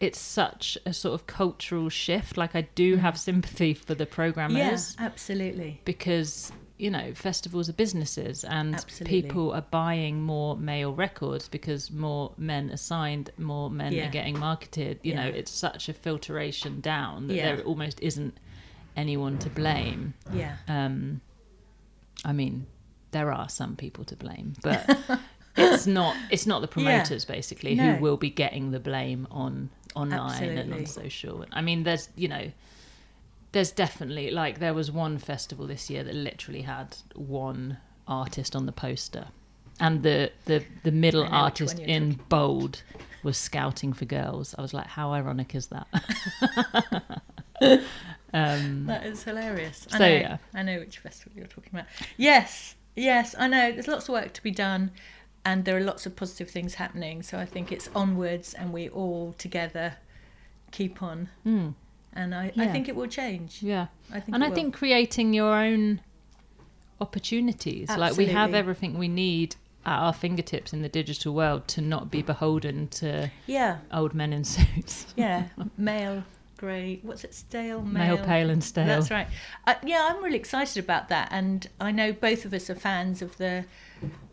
it's 0.00 0.18
such 0.18 0.76
a 0.84 0.92
sort 0.92 1.14
of 1.14 1.26
cultural 1.26 1.88
shift. 1.88 2.36
Like, 2.36 2.54
I 2.54 2.62
do 2.74 2.96
have 2.96 3.18
sympathy 3.18 3.72
for 3.74 3.94
the 3.94 4.04
yeah, 4.04 4.14
programmers 4.14 4.96
absolutely. 4.98 5.80
because 5.84 6.52
you 6.78 6.90
know 6.90 7.14
festivals 7.14 7.70
are 7.70 7.72
businesses 7.72 8.44
and 8.44 8.74
Absolutely. 8.74 9.22
people 9.22 9.50
are 9.52 9.62
buying 9.62 10.20
more 10.20 10.58
male 10.58 10.92
records 10.92 11.48
because 11.48 11.90
more 11.90 12.32
men 12.36 12.70
are 12.70 12.76
signed 12.76 13.30
more 13.38 13.70
men 13.70 13.94
Yeah. 13.94 14.08
are 14.08 14.10
getting 14.10 14.38
marketed 14.38 15.00
you 15.02 15.14
know 15.14 15.24
it's 15.26 15.50
such 15.50 15.88
a 15.88 15.94
filtration 15.94 16.82
down 16.82 17.28
that 17.28 17.34
Yeah. 17.34 17.56
there 17.56 17.64
almost 17.64 17.98
isn't 18.02 18.36
anyone 18.94 19.38
to 19.38 19.48
blame 19.48 20.12
Yeah. 20.34 20.56
um, 20.68 21.22
I 22.26 22.32
mean, 22.34 22.66
there 23.10 23.32
are 23.32 23.48
some 23.48 23.76
people 23.76 24.04
to 24.04 24.16
blame, 24.16 24.52
but 24.62 24.98
it's 25.56 25.86
not. 25.86 26.14
It's 26.30 26.46
not 26.46 26.60
the 26.60 26.66
Yeah. 26.68 26.72
promoters 26.72 27.24
basically 27.24 27.74
No. 27.74 27.94
who 27.94 28.02
will 28.02 28.16
be 28.16 28.30
getting 28.30 28.70
the 28.72 28.80
blame 28.80 29.26
on 29.30 29.70
online 29.94 30.58
and 30.58 30.72
on 30.74 30.86
social. 30.86 31.44
I 31.52 31.60
mean, 31.62 31.82
there's 31.84 32.08
you 32.16 32.28
know, 32.28 32.50
there's 33.52 33.70
definitely 33.70 34.30
like 34.30 34.58
there 34.58 34.74
was 34.74 34.90
one 34.90 35.18
festival 35.18 35.66
this 35.66 35.88
year 35.90 36.02
that 36.04 36.14
literally 36.14 36.62
had 36.62 36.96
one 37.14 37.78
artist 38.08 38.54
on 38.56 38.66
the 38.66 38.72
poster, 38.72 39.26
and 39.80 40.02
the 40.02 40.30
the 40.46 40.64
the 40.82 40.92
middle 40.92 41.22
I 41.22 41.26
know 41.26 41.30
which 41.30 41.40
artist 41.42 41.78
in 41.78 42.20
bold 42.28 42.82
was 43.22 43.36
scouting 43.36 43.92
for 43.92 44.04
girls. 44.04 44.54
I 44.58 44.62
was 44.62 44.72
like, 44.74 44.86
how 44.86 45.12
ironic 45.12 45.54
is 45.54 45.68
that? 45.68 45.86
Um, 48.34 48.86
That 48.86 49.06
is 49.06 49.22
hilarious. 49.22 49.86
I 49.92 49.98
So, 49.98 49.98
know. 50.00 50.14
yeah. 50.14 50.36
I 50.54 50.62
know 50.62 50.78
which 50.80 50.98
festival 50.98 51.32
you're 51.36 51.46
talking 51.46 51.70
about. 51.72 51.86
Yes, 52.18 52.74
yes, 52.94 53.34
I 53.38 53.48
know. 53.48 53.72
There's 53.72 53.88
lots 53.88 54.08
of 54.08 54.12
work 54.12 54.32
to 54.34 54.42
be 54.42 54.50
done, 54.50 54.90
and 55.46 55.64
there 55.64 55.76
are 55.76 55.80
lots 55.92 56.04
of 56.06 56.16
positive 56.16 56.50
things 56.50 56.74
happening. 56.74 57.22
So 57.22 57.38
I 57.38 57.46
think 57.46 57.70
it's 57.72 57.88
onwards, 57.94 58.52
and 58.52 58.72
we 58.72 58.88
all 58.90 59.34
together 59.38 59.94
keep 60.72 61.02
on. 61.02 61.28
mm, 61.46 61.72
And 62.12 62.34
I, 62.34 62.52
I 62.58 62.66
think 62.66 62.88
it 62.88 62.96
will 62.96 63.06
change. 63.06 63.62
yeah. 63.62 63.86
I 64.10 64.20
think. 64.20 64.34
and 64.34 64.44
I 64.44 64.48
will. 64.48 64.54
think 64.56 64.74
creating 64.74 65.32
your 65.32 65.54
own 65.54 66.00
opportunities, 67.00 67.88
like 67.96 68.16
we 68.16 68.26
have 68.26 68.54
everything 68.54 68.98
we 68.98 69.08
need 69.08 69.56
at 69.84 69.98
our 70.00 70.12
fingertips 70.12 70.72
in 70.72 70.82
the 70.82 70.88
digital 70.88 71.32
world 71.32 71.68
to 71.68 71.80
not 71.80 72.10
be 72.10 72.20
beholden 72.22 72.88
to 72.88 73.30
Yeah, 73.46 73.78
old 73.92 74.14
men 74.14 74.32
in 74.32 74.44
suits, 74.44 75.06
yeah. 75.16 75.44
Male, 75.78 76.24
grey. 76.56 77.00
What's 77.02 77.24
it? 77.24 77.34
Stale. 77.34 77.82
male, 77.82 78.18
pale, 78.18 78.50
and 78.50 78.62
stale. 78.62 78.86
That's 78.86 79.10
right. 79.10 79.28
Uh, 79.66 79.74
yeah, 79.84 80.08
I'm 80.10 80.22
really 80.22 80.36
excited 80.36 80.82
about 80.82 81.08
that, 81.08 81.28
and 81.30 81.68
I 81.80 81.92
know 81.92 82.12
both 82.12 82.44
of 82.44 82.54
us 82.54 82.70
are 82.70 82.74
fans 82.74 83.22
of 83.22 83.36
the 83.38 83.64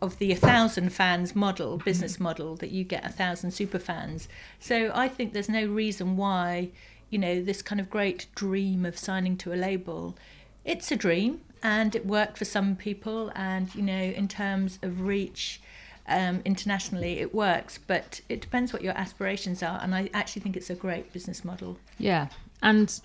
of 0.02 0.18
the 0.18 0.32
a 0.32 0.36
thousand 0.36 0.90
fans 0.90 1.34
model, 1.34 1.78
business 1.78 2.20
model 2.20 2.56
that 2.56 2.70
you 2.70 2.84
get 2.84 3.04
a 3.04 3.08
thousand 3.08 3.52
super 3.52 3.78
fans. 3.78 4.28
So 4.60 4.90
I 4.94 5.08
think 5.08 5.32
there's 5.32 5.48
no 5.48 5.66
reason 5.66 6.16
why, 6.16 6.70
you 7.10 7.18
know, 7.18 7.42
this 7.42 7.62
kind 7.62 7.80
of 7.80 7.88
great 7.90 8.26
dream 8.34 8.84
of 8.84 8.98
signing 8.98 9.36
to 9.38 9.52
a 9.52 9.56
label, 9.56 10.16
it's 10.64 10.90
a 10.92 10.96
dream, 10.96 11.40
and 11.62 11.94
it 11.94 12.06
worked 12.06 12.38
for 12.38 12.44
some 12.44 12.76
people, 12.76 13.32
and 13.34 13.74
you 13.74 13.82
know, 13.82 13.92
in 13.92 14.28
terms 14.28 14.78
of 14.82 15.02
reach. 15.02 15.60
Um, 16.06 16.42
internationally, 16.44 17.20
it 17.20 17.34
works, 17.34 17.78
but 17.78 18.20
it 18.28 18.40
depends 18.40 18.72
what 18.72 18.82
your 18.82 18.92
aspirations 18.92 19.62
are. 19.62 19.80
And 19.82 19.94
I 19.94 20.10
actually 20.12 20.42
think 20.42 20.56
it's 20.56 20.70
a 20.70 20.74
great 20.74 21.12
business 21.12 21.44
model. 21.44 21.78
Yeah, 21.98 22.28
and 22.62 23.00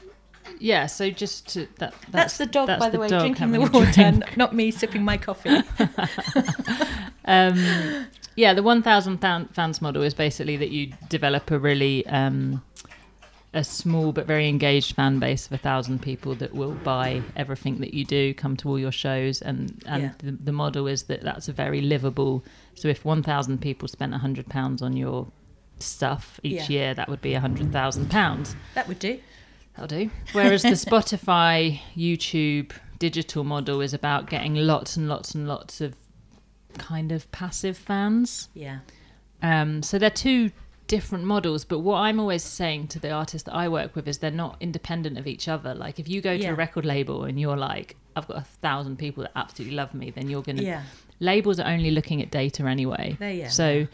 yeah. 0.60 0.86
So 0.86 1.10
just 1.10 1.48
to 1.54 1.68
that. 1.78 1.94
That's, 1.94 2.12
That's, 2.12 2.38
the 2.38 2.46
dog, 2.46 2.68
that's 2.68 2.80
by 2.80 2.90
the, 2.90 3.00
way, 3.00 3.08
drinking 3.08 3.52
the 3.52 3.62
water, 3.62 3.92
drink. 3.92 4.38
not 4.38 4.54
me 4.54 4.72
sipping 4.72 5.04
my 5.04 5.18
coffee. 5.18 5.50
um, 7.26 8.08
yeah, 8.40 8.54
the 8.54 8.64
1,000 8.64 9.18
fans 9.18 9.82
model 9.82 10.02
is 10.02 10.14
basically 10.14 10.56
that 10.56 10.70
you 10.70 10.94
develop 11.10 11.52
a 11.52 11.60
really 11.60 12.06
um, 12.08 12.64
a 13.54 13.64
small 13.64 14.12
but 14.12 14.28
very 14.28 14.48
engaged 14.48 14.96
fan 14.96 15.18
base 15.20 15.48
of 15.48 15.54
a 15.54 15.58
thousand 15.58 16.02
people 16.04 16.36
that 16.36 16.54
will 16.54 16.74
buy 16.84 17.22
everything 17.36 17.80
that 17.80 17.94
you 17.96 18.06
do, 18.06 18.34
come 18.34 18.56
to 18.58 18.70
all 18.70 18.78
your 18.80 18.92
shows, 18.92 19.42
and 19.42 19.82
and 19.88 20.04
Yeah. 20.04 20.12
the, 20.20 20.32
the 20.32 20.52
model 20.52 20.88
is 20.88 21.04
that 21.04 21.22
that's 21.24 21.48
a 21.50 21.54
very 21.54 21.82
livable. 21.82 22.44
So 22.76 22.88
if 22.88 23.04
1,000 23.04 23.60
people 23.60 23.88
spent 23.88 24.12
a 24.14 24.18
100 24.22 24.50
pounds 24.50 24.82
on 24.82 24.96
your 24.96 25.28
stuff 25.80 26.40
each 26.44 26.70
Yeah. 26.70 26.78
year, 26.80 26.94
that 26.94 27.10
would 27.10 27.22
be 27.22 27.34
a 27.34 27.40
100,000 27.40 28.10
pounds. 28.12 28.56
that 28.76 28.88
would 28.88 29.00
do. 29.00 29.20
That'll 29.76 29.88
do. 30.00 30.12
Whereas 30.34 30.62
the 30.64 30.70
Spotify, 30.72 31.80
YouTube 31.98 32.72
digital 33.00 33.44
model 33.46 33.80
is 33.82 33.94
about 33.94 34.30
getting 34.30 34.56
lots 34.56 34.98
and 34.98 35.08
lots 35.08 35.34
and 35.34 35.48
lots 35.48 35.80
of 35.82 35.96
kind 36.78 37.12
of 37.12 37.32
passive 37.32 37.78
fans. 37.78 38.50
Yeah. 38.54 38.80
Um, 39.42 39.82
so 39.82 39.98
they're 39.98 40.10
two 40.10 40.52
different 40.90 41.24
models, 41.24 41.64
but 41.64 41.80
what 41.80 42.00
I'm 42.00 42.20
always 42.20 42.44
saying 42.44 42.88
to 42.90 43.00
the 43.00 43.12
artists 43.12 43.46
that 43.46 43.54
I 43.56 43.70
work 43.70 43.96
with 43.96 44.08
is 44.08 44.18
they're 44.18 44.32
not 44.32 44.58
independent 44.60 45.18
of 45.18 45.26
each 45.28 45.48
other. 45.48 45.74
Like 45.74 46.00
if 46.00 46.10
you 46.10 46.20
go 46.20 46.36
to 46.36 46.44
Yeah. 46.44 46.50
a 46.50 46.56
record 46.56 46.84
label 46.84 47.24
and 47.24 47.40
you're 47.40 47.56
like, 47.56 47.96
I've 48.18 48.28
got 48.28 48.38
a 48.38 48.42
thousand 48.62 48.98
people 48.98 49.24
that 49.24 49.32
absolutely 49.38 49.78
love 49.78 49.94
me, 49.94 50.10
then 50.12 50.30
you're 50.30 50.42
gonna 50.42 50.64
Yeah. 50.64 50.84
labels 51.22 51.60
are 51.60 51.68
only 51.72 51.92
looking 51.92 52.22
at 52.22 52.32
data 52.32 52.64
anyway. 52.64 53.16
So 53.50 53.88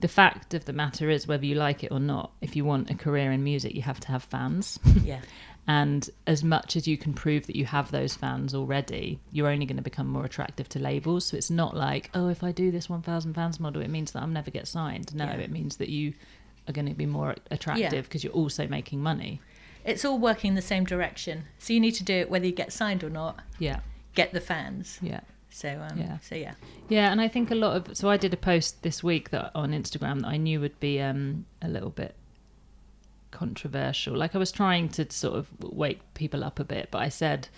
the 0.00 0.08
fact 0.08 0.52
of 0.54 0.64
the 0.66 0.72
matter 0.72 1.10
is 1.10 1.26
whether 1.26 1.46
you 1.46 1.54
like 1.54 1.82
it 1.84 1.90
or 1.90 2.00
not, 2.00 2.32
if 2.40 2.54
you 2.54 2.64
want 2.64 2.90
a 2.90 2.94
career 2.94 3.32
in 3.32 3.42
music, 3.42 3.74
you 3.74 3.82
have 3.82 3.98
to 4.00 4.08
have 4.08 4.22
fans. 4.22 4.78
Yeah. 5.04 5.20
And 5.68 6.10
as 6.26 6.42
much 6.42 6.74
as 6.74 6.88
you 6.88 6.98
can 6.98 7.12
prove 7.14 7.46
that 7.46 7.54
you 7.54 7.66
have 7.66 7.92
those 7.92 8.16
fans 8.16 8.52
already, 8.52 9.20
you're 9.30 9.46
only 9.48 9.64
going 9.64 9.76
to 9.76 9.82
become 9.82 10.08
more 10.08 10.24
attractive 10.24 10.68
to 10.70 10.80
labels. 10.80 11.24
So 11.26 11.36
it's 11.36 11.52
not 11.52 11.76
like, 11.76 12.10
oh, 12.14 12.26
if 12.26 12.42
I 12.42 12.50
do 12.50 12.72
this 12.72 12.88
1,000 12.90 13.32
fans 13.34 13.60
model, 13.60 13.80
it 13.80 13.88
means 13.88 14.10
that 14.10 14.22
I'll 14.22 14.26
never 14.28 14.50
get 14.50 14.66
signed. 14.66 15.14
No, 15.14 15.24
Yeah. 15.26 15.34
it 15.36 15.52
means 15.52 15.76
that 15.76 15.88
you 15.88 16.14
are 16.68 16.72
going 16.72 16.86
to 16.88 16.94
be 16.94 17.06
more 17.06 17.34
attractive 17.50 18.04
because 18.04 18.22
you're 18.24 18.32
also 18.32 18.66
making 18.68 19.00
money. 19.02 19.40
It's 19.84 20.04
all 20.04 20.18
working 20.18 20.50
in 20.50 20.54
the 20.54 20.62
same 20.62 20.84
direction. 20.84 21.44
So 21.58 21.72
you 21.72 21.80
need 21.80 21.92
to 21.96 22.04
do 22.04 22.14
it 22.14 22.30
whether 22.30 22.46
you 22.46 22.52
get 22.52 22.72
signed 22.72 23.02
or 23.02 23.10
not. 23.10 23.40
Yeah, 23.58 23.80
Get 24.14 24.32
the 24.32 24.40
fans. 24.40 24.98
yeah. 25.02 25.20
So 25.50 25.68
um, 25.90 25.98
Yeah. 25.98 26.18
so 26.20 26.34
yeah. 26.34 26.54
Yeah, 26.88 27.10
and 27.12 27.20
I 27.20 27.28
think 27.28 27.50
a 27.50 27.54
lot 27.54 27.76
of 27.76 27.96
so 27.96 28.08
I 28.08 28.16
did 28.16 28.32
a 28.32 28.36
post 28.38 28.82
this 28.82 29.02
week 29.02 29.30
that 29.30 29.50
on 29.54 29.72
Instagram 29.72 30.20
that 30.22 30.28
I 30.28 30.36
knew 30.36 30.60
would 30.60 30.78
be 30.80 31.00
um, 31.00 31.44
a 31.60 31.68
little 31.68 31.90
bit 31.90 32.14
controversial. 33.30 34.16
Like 34.16 34.34
I 34.34 34.38
was 34.38 34.52
trying 34.52 34.88
to 34.90 35.10
sort 35.10 35.36
of 35.38 35.48
wake 35.60 36.00
people 36.14 36.44
up 36.44 36.58
a 36.60 36.64
bit, 36.64 36.88
but 36.90 36.98
I 37.02 37.08
said, 37.08 37.48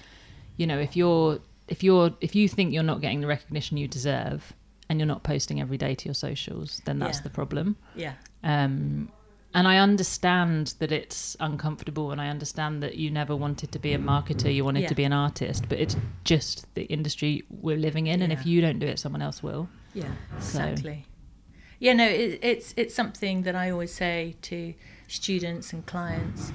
you 0.57 0.67
know, 0.67 0.79
if 0.79 0.97
you're 0.97 1.41
if 1.69 1.83
you're 1.83 2.13
if 2.21 2.35
you 2.35 2.49
think 2.49 2.73
you're 2.73 2.83
not 2.83 3.01
getting 3.01 3.21
the 3.21 3.27
recognition 3.27 3.77
you 3.77 3.89
deserve 3.89 4.53
and 4.89 4.99
you're 4.99 5.07
not 5.07 5.23
posting 5.23 5.61
every 5.61 5.79
day 5.79 5.95
to 5.95 6.05
your 6.07 6.15
socials, 6.15 6.81
then 6.85 6.99
that's 6.99 7.19
Yeah. 7.19 7.23
the 7.25 7.31
problem. 7.31 7.77
Yeah. 7.95 8.15
Um, 8.45 9.09
and 9.57 9.69
I 9.69 9.79
understand 9.79 10.75
that 10.81 10.91
it's 10.91 11.37
uncomfortable, 11.39 12.11
and 12.11 12.21
I 12.21 12.29
understand 12.29 12.83
that 12.83 12.97
you 12.97 13.11
never 13.11 13.37
wanted 13.37 13.71
to 13.73 13.79
be 13.79 13.93
a 13.93 13.99
marketer, 13.99 14.53
you 14.53 14.65
wanted 14.65 14.83
Yeah. 14.83 14.89
to 14.89 14.95
be 14.97 15.05
an 15.05 15.13
artist, 15.13 15.69
but 15.69 15.79
it's 15.79 15.97
just 16.25 16.67
the 16.75 16.83
industry 16.85 17.45
we're 17.51 17.77
living 17.77 18.07
in, 18.09 18.21
and 18.23 18.33
if 18.33 18.45
you 18.45 18.61
don't 18.61 18.81
do 18.81 18.87
it, 18.87 18.99
someone 18.99 19.23
else 19.23 19.43
will. 19.43 19.69
Yeah. 19.95 20.11
So- 20.41 20.61
Exactly. 20.63 21.07
Yeah, 21.79 21.93
no, 21.93 22.07
it, 22.09 22.39
it's 22.43 22.73
it's 22.77 22.95
something 22.95 23.43
that 23.43 23.55
I 23.55 23.71
always 23.71 23.93
say 23.93 24.37
to 24.43 24.75
students 25.09 25.73
and 25.73 25.85
clients. 25.87 26.53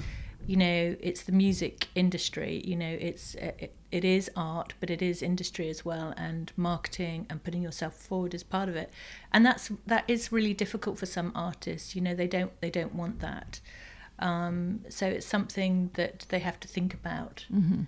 You 0.50 0.56
know, 0.56 0.96
it's 1.00 1.22
the 1.22 1.32
music 1.32 1.86
industry. 1.94 2.60
You 2.64 2.74
know, 2.74 2.96
it's 3.08 3.36
it, 3.36 3.72
it 3.92 4.04
is 4.04 4.28
art, 4.34 4.74
but 4.80 4.90
it 4.90 5.00
is 5.00 5.22
industry 5.22 5.68
as 5.68 5.84
well, 5.84 6.12
and 6.16 6.50
marketing 6.56 7.26
and 7.30 7.42
putting 7.44 7.62
yourself 7.62 7.94
forward 7.94 8.34
is 8.34 8.42
part 8.42 8.68
of 8.68 8.74
it. 8.74 8.90
And 9.32 9.46
that's 9.46 9.70
that 9.86 10.04
is 10.08 10.32
really 10.32 10.54
difficult 10.54 10.98
for 10.98 11.06
some 11.06 11.30
artists. 11.34 11.94
You 11.94 12.02
know, 12.02 12.14
they 12.16 12.26
don't 12.26 12.52
they 12.60 12.70
don't 12.70 12.94
want 12.96 13.20
that. 13.20 13.60
Um, 14.18 14.80
so 14.88 15.06
it's 15.06 15.26
something 15.26 15.90
that 15.94 16.26
they 16.30 16.40
have 16.40 16.58
to 16.60 16.68
think 16.68 16.94
about. 16.94 17.46
Mm-hmm. 17.52 17.82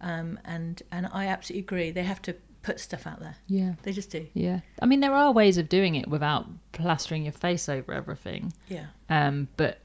Um, 0.00 0.38
and 0.44 0.82
and 0.92 1.08
I 1.12 1.26
absolutely 1.26 1.64
agree. 1.64 1.90
They 1.90 2.04
have 2.04 2.22
to 2.22 2.36
put 2.62 2.80
stuff 2.80 3.06
out 3.06 3.20
there. 3.20 3.36
Yeah. 3.46 3.74
They 3.82 3.92
just 3.92 4.10
do. 4.10 4.26
Yeah. 4.34 4.60
I 4.80 4.86
mean, 4.86 5.00
there 5.00 5.14
are 5.14 5.32
ways 5.32 5.58
of 5.58 5.68
doing 5.68 5.96
it 5.96 6.08
without 6.08 6.46
plastering 6.72 7.24
your 7.24 7.32
face 7.32 7.68
over 7.68 7.92
everything. 7.92 8.52
Yeah. 8.68 8.86
Um, 9.10 9.48
but 9.56 9.78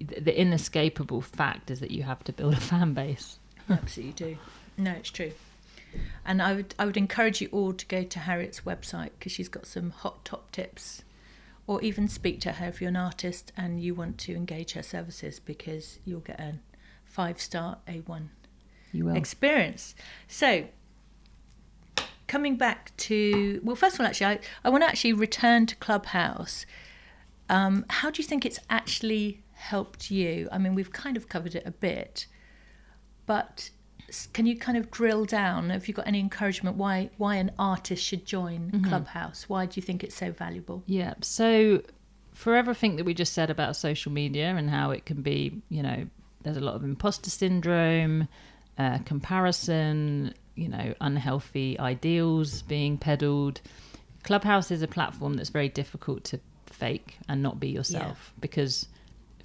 the 0.00 0.38
inescapable 0.40 1.20
fact 1.20 1.70
is 1.70 1.80
that 1.80 1.90
you 1.90 2.02
have 2.04 2.24
to 2.24 2.32
build 2.32 2.54
a 2.54 2.60
fan 2.60 2.94
base. 2.94 3.38
Absolutely 3.68 4.12
do. 4.12 4.38
No, 4.76 4.92
it's 4.92 5.10
true. 5.10 5.32
And 6.24 6.42
I 6.42 6.54
would 6.54 6.74
I 6.78 6.84
would 6.86 6.96
encourage 6.96 7.40
you 7.40 7.48
all 7.50 7.72
to 7.72 7.86
go 7.86 8.02
to 8.04 8.18
Harriet's 8.20 8.60
website 8.60 9.10
because 9.18 9.32
she's 9.32 9.48
got 9.48 9.66
some 9.66 9.90
hot 9.90 10.24
top 10.24 10.50
tips, 10.52 11.02
or 11.66 11.80
even 11.82 12.08
speak 12.08 12.40
to 12.42 12.52
her 12.52 12.66
if 12.68 12.80
you're 12.80 12.88
an 12.90 12.96
artist 12.96 13.52
and 13.56 13.80
you 13.82 13.94
want 13.94 14.18
to 14.18 14.34
engage 14.34 14.72
her 14.72 14.82
services 14.82 15.40
because 15.40 15.98
you'll 16.04 16.20
get 16.20 16.38
a 16.38 16.54
five 17.04 17.40
star 17.40 17.78
A1 17.88 18.28
You 18.92 19.06
will. 19.06 19.16
experience. 19.16 19.94
So, 20.28 20.66
coming 22.26 22.56
back 22.56 22.94
to 22.98 23.60
well, 23.64 23.76
first 23.76 23.94
of 23.94 24.00
all, 24.00 24.06
actually, 24.06 24.26
I, 24.26 24.38
I 24.64 24.68
want 24.70 24.82
to 24.82 24.88
actually 24.88 25.14
return 25.14 25.66
to 25.66 25.76
Clubhouse. 25.76 26.66
Um, 27.48 27.86
how 27.88 28.10
do 28.10 28.20
you 28.20 28.28
think 28.28 28.44
it's 28.44 28.58
actually 28.68 29.40
helped 29.58 30.10
you? 30.10 30.48
I 30.50 30.58
mean, 30.58 30.74
we've 30.74 30.92
kind 30.92 31.16
of 31.16 31.28
covered 31.28 31.54
it 31.54 31.64
a 31.66 31.70
bit, 31.70 32.26
but 33.26 33.70
can 34.32 34.46
you 34.46 34.56
kind 34.56 34.78
of 34.78 34.90
drill 34.90 35.24
down? 35.24 35.70
Have 35.70 35.88
you 35.88 35.94
got 35.94 36.06
any 36.06 36.20
encouragement 36.20 36.76
why 36.76 37.10
why 37.18 37.36
an 37.36 37.50
artist 37.58 38.02
should 38.02 38.24
join 38.24 38.82
Clubhouse? 38.88 39.48
Why 39.48 39.66
do 39.66 39.72
you 39.78 39.82
think 39.82 40.02
it's 40.02 40.14
so 40.14 40.32
valuable? 40.32 40.82
Yeah. 40.86 41.14
So, 41.20 41.82
for 42.32 42.54
everything 42.54 42.96
that 42.96 43.04
we 43.04 43.14
just 43.14 43.32
said 43.34 43.50
about 43.50 43.76
social 43.76 44.12
media 44.12 44.54
and 44.56 44.70
how 44.70 44.92
it 44.92 45.04
can 45.04 45.20
be, 45.22 45.60
you 45.68 45.82
know, 45.82 46.06
there's 46.42 46.56
a 46.56 46.60
lot 46.60 46.76
of 46.76 46.84
imposter 46.84 47.30
syndrome, 47.30 48.28
uh, 48.78 48.98
comparison, 48.98 50.32
you 50.54 50.68
know, 50.68 50.94
unhealthy 51.00 51.78
ideals 51.78 52.62
being 52.62 52.96
peddled. 52.96 53.60
Clubhouse 54.22 54.70
is 54.70 54.82
a 54.82 54.88
platform 54.88 55.34
that's 55.34 55.50
very 55.50 55.68
difficult 55.68 56.24
to 56.24 56.40
fake 56.66 57.18
and 57.28 57.42
not 57.42 57.58
be 57.58 57.68
yourself 57.68 58.32
because 58.40 58.88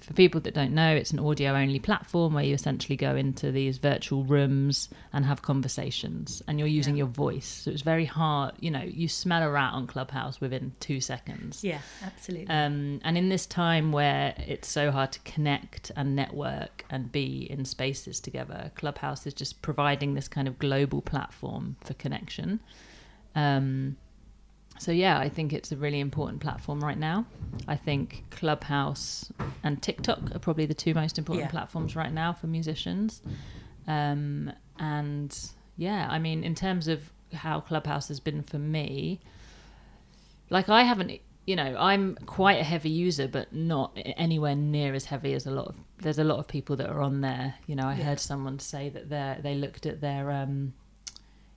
for 0.04 0.12
people 0.12 0.38
that 0.42 0.52
don't 0.52 0.74
know, 0.74 0.94
it's 0.94 1.12
an 1.12 1.18
audio 1.18 1.54
only 1.54 1.78
platform 1.78 2.34
where 2.34 2.44
you 2.44 2.52
essentially 2.52 2.94
go 2.94 3.16
into 3.16 3.50
these 3.50 3.78
virtual 3.78 4.22
rooms 4.22 4.90
and 5.14 5.24
have 5.24 5.40
conversations 5.40 6.42
and 6.46 6.58
you're 6.58 6.68
using 6.68 6.94
Yeah. 6.94 6.98
your 7.04 7.06
voice. 7.06 7.46
So 7.46 7.70
it's 7.70 7.80
very 7.80 8.04
hard, 8.04 8.52
you 8.60 8.70
know, 8.70 8.82
you 8.82 9.08
smell 9.08 9.42
a 9.42 9.50
rat 9.50 9.72
on 9.72 9.86
Clubhouse 9.86 10.42
within 10.42 10.72
two 10.78 11.00
seconds. 11.00 11.64
Yeah, 11.64 11.78
absolutely. 12.02 12.48
Um, 12.54 13.00
and 13.02 13.16
in 13.16 13.30
this 13.30 13.46
time 13.46 13.92
where 13.92 14.34
it's 14.46 14.68
so 14.68 14.90
hard 14.90 15.12
to 15.12 15.20
connect 15.20 15.90
and 15.96 16.14
network 16.14 16.84
and 16.90 17.10
be 17.10 17.46
in 17.50 17.64
spaces 17.64 18.20
together, 18.20 18.72
Clubhouse 18.74 19.26
is 19.26 19.32
just 19.32 19.62
providing 19.62 20.12
this 20.12 20.28
kind 20.28 20.46
of 20.46 20.58
global 20.58 21.00
platform 21.00 21.76
for 21.82 21.94
connection. 21.94 22.60
Um, 23.34 23.96
so 24.78 24.92
yeah, 24.92 25.18
I 25.18 25.28
think 25.28 25.52
it's 25.52 25.72
a 25.72 25.76
really 25.76 26.00
important 26.00 26.40
platform 26.40 26.80
right 26.82 26.98
now. 26.98 27.26
I 27.68 27.76
think 27.76 28.24
Clubhouse 28.30 29.30
and 29.62 29.80
TikTok 29.82 30.34
are 30.34 30.38
probably 30.38 30.66
the 30.66 30.74
two 30.74 30.94
most 30.94 31.18
important 31.18 31.46
Yeah. 31.46 31.50
platforms 31.50 31.94
right 31.96 32.12
now 32.12 32.32
for 32.32 32.46
musicians. 32.46 33.22
Um, 33.86 34.52
and 34.78 35.36
yeah, 35.76 36.08
I 36.10 36.18
mean, 36.18 36.42
in 36.44 36.54
terms 36.54 36.88
of 36.88 37.12
how 37.32 37.60
Clubhouse 37.60 38.08
has 38.08 38.20
been 38.20 38.42
for 38.42 38.58
me, 38.58 39.20
like 40.50 40.68
I 40.68 40.82
haven't, 40.82 41.20
you 41.46 41.56
know, 41.56 41.76
I'm 41.78 42.16
quite 42.26 42.60
a 42.60 42.64
heavy 42.64 42.90
user, 42.90 43.28
but 43.28 43.52
not 43.52 43.92
anywhere 44.16 44.54
near 44.56 44.94
as 44.94 45.06
heavy 45.06 45.34
as 45.34 45.46
a 45.46 45.50
lot 45.50 45.68
of. 45.68 45.76
There's 45.98 46.18
a 46.18 46.24
lot 46.24 46.38
of 46.38 46.48
people 46.48 46.76
that 46.76 46.88
are 46.90 47.00
on 47.02 47.20
there. 47.20 47.54
You 47.66 47.76
know, 47.76 47.86
I 47.86 47.94
Yeah. 47.94 48.04
heard 48.04 48.20
someone 48.20 48.58
say 48.58 48.88
that 48.90 49.08
they 49.08 49.38
they 49.42 49.54
looked 49.54 49.86
at 49.86 50.00
their 50.00 50.30
um, 50.30 50.74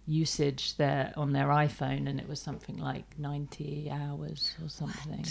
usage 0.08 0.78
there 0.78 1.14
on 1.18 1.34
their 1.34 1.48
iPhone, 1.48 2.08
and 2.10 2.20
it 2.20 2.28
was 2.28 2.40
something 2.40 2.78
like 2.78 3.06
90 3.20 3.92
hours 3.92 4.54
or 4.64 4.70
something. 4.70 5.26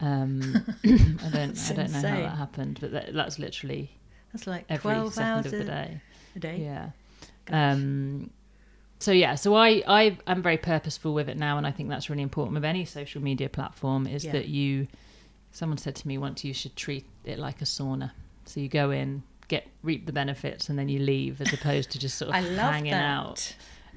Um, 0.00 0.64
I 0.84 1.28
don't, 1.32 1.58
I 1.70 1.72
don't 1.74 1.92
know 1.92 2.00
how 2.00 2.16
that 2.20 2.36
happened, 2.36 2.78
but 2.80 2.92
that, 2.92 3.14
that's 3.14 3.38
literally 3.38 3.90
That's 4.32 4.46
like 4.46 4.66
every 4.68 4.92
12 4.92 5.14
second 5.14 5.30
hours 5.30 5.46
of 5.46 5.52
the 5.52 5.64
day. 5.64 6.00
a 6.36 6.38
day. 6.38 6.60
Yeah. 6.60 6.90
Um, 7.50 8.30
so 9.00 9.12
yeah, 9.12 9.34
so 9.34 9.54
I 9.54 9.82
I 9.86 10.18
am 10.26 10.42
very 10.42 10.56
purposeful 10.56 11.12
with 11.14 11.28
it 11.28 11.36
now, 11.36 11.58
and 11.58 11.66
I 11.66 11.70
think 11.70 11.88
that's 11.88 12.08
really 12.08 12.22
important 12.22 12.54
with 12.54 12.64
any 12.64 12.84
social 12.84 13.22
media 13.22 13.48
platform. 13.48 14.06
Is 14.06 14.24
Yeah. 14.24 14.32
that 14.32 14.48
you? 14.48 14.86
Someone 15.52 15.78
said 15.78 15.94
to 15.96 16.08
me 16.08 16.18
once 16.18 16.42
you 16.44 16.52
should 16.54 16.74
treat 16.74 17.06
it 17.24 17.38
like 17.38 17.60
a 17.62 17.64
sauna. 17.64 18.10
So 18.46 18.60
you 18.60 18.68
go 18.68 18.90
in, 18.90 19.22
get 19.48 19.66
reap 19.82 20.06
the 20.06 20.12
benefits, 20.12 20.68
and 20.68 20.78
then 20.78 20.88
you 20.88 20.98
leave, 21.00 21.40
as 21.40 21.52
opposed 21.52 21.90
to 21.92 21.98
just 21.98 22.16
sort 22.18 22.30
of 22.30 22.34
hanging 22.34 22.90
that. 22.90 23.04
out. 23.04 23.54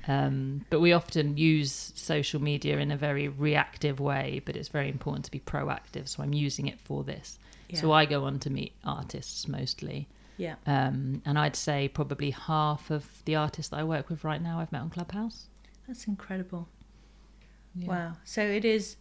Um, 0.08 0.66
but 0.70 0.80
we 0.80 0.94
often 0.94 1.38
use 1.38 1.92
social 1.96 2.42
media 2.42 2.78
in 2.80 2.92
a 2.92 2.98
very 2.98 3.28
reactive 3.28 4.00
way, 4.00 4.42
but 4.46 4.56
it's 4.56 4.70
very 4.70 4.90
important 4.90 5.26
to 5.26 5.32
be 5.32 5.40
proactive. 5.40 6.08
So 6.08 6.24
I'm 6.24 6.34
using 6.34 6.68
it 6.68 6.80
for 6.80 7.04
this. 7.04 7.38
Yeah. 7.70 7.82
So 7.82 7.92
I 7.92 8.06
go 8.06 8.24
on 8.24 8.40
to 8.40 8.50
meet 8.50 8.74
artists 8.86 9.48
mostly. 9.48 10.08
yeah. 10.38 10.56
Um, 10.66 11.22
and 11.26 11.38
I'd 11.38 11.56
say 11.58 11.90
probably 11.90 12.32
half 12.32 12.90
of 12.90 13.06
the 13.26 13.36
artists 13.36 13.72
that 13.72 13.80
I 13.80 13.84
work 13.84 14.10
with 14.10 14.24
right 14.24 14.42
now 14.42 14.60
I've 14.62 14.72
met 14.72 14.82
on 14.82 14.90
Clubhouse. 14.90 15.48
That's 15.88 16.08
incredible. 16.08 16.70
Yeah. 17.76 17.88
Wow. 17.88 18.14
So 18.24 18.42
it 18.42 18.64
is 18.64 18.96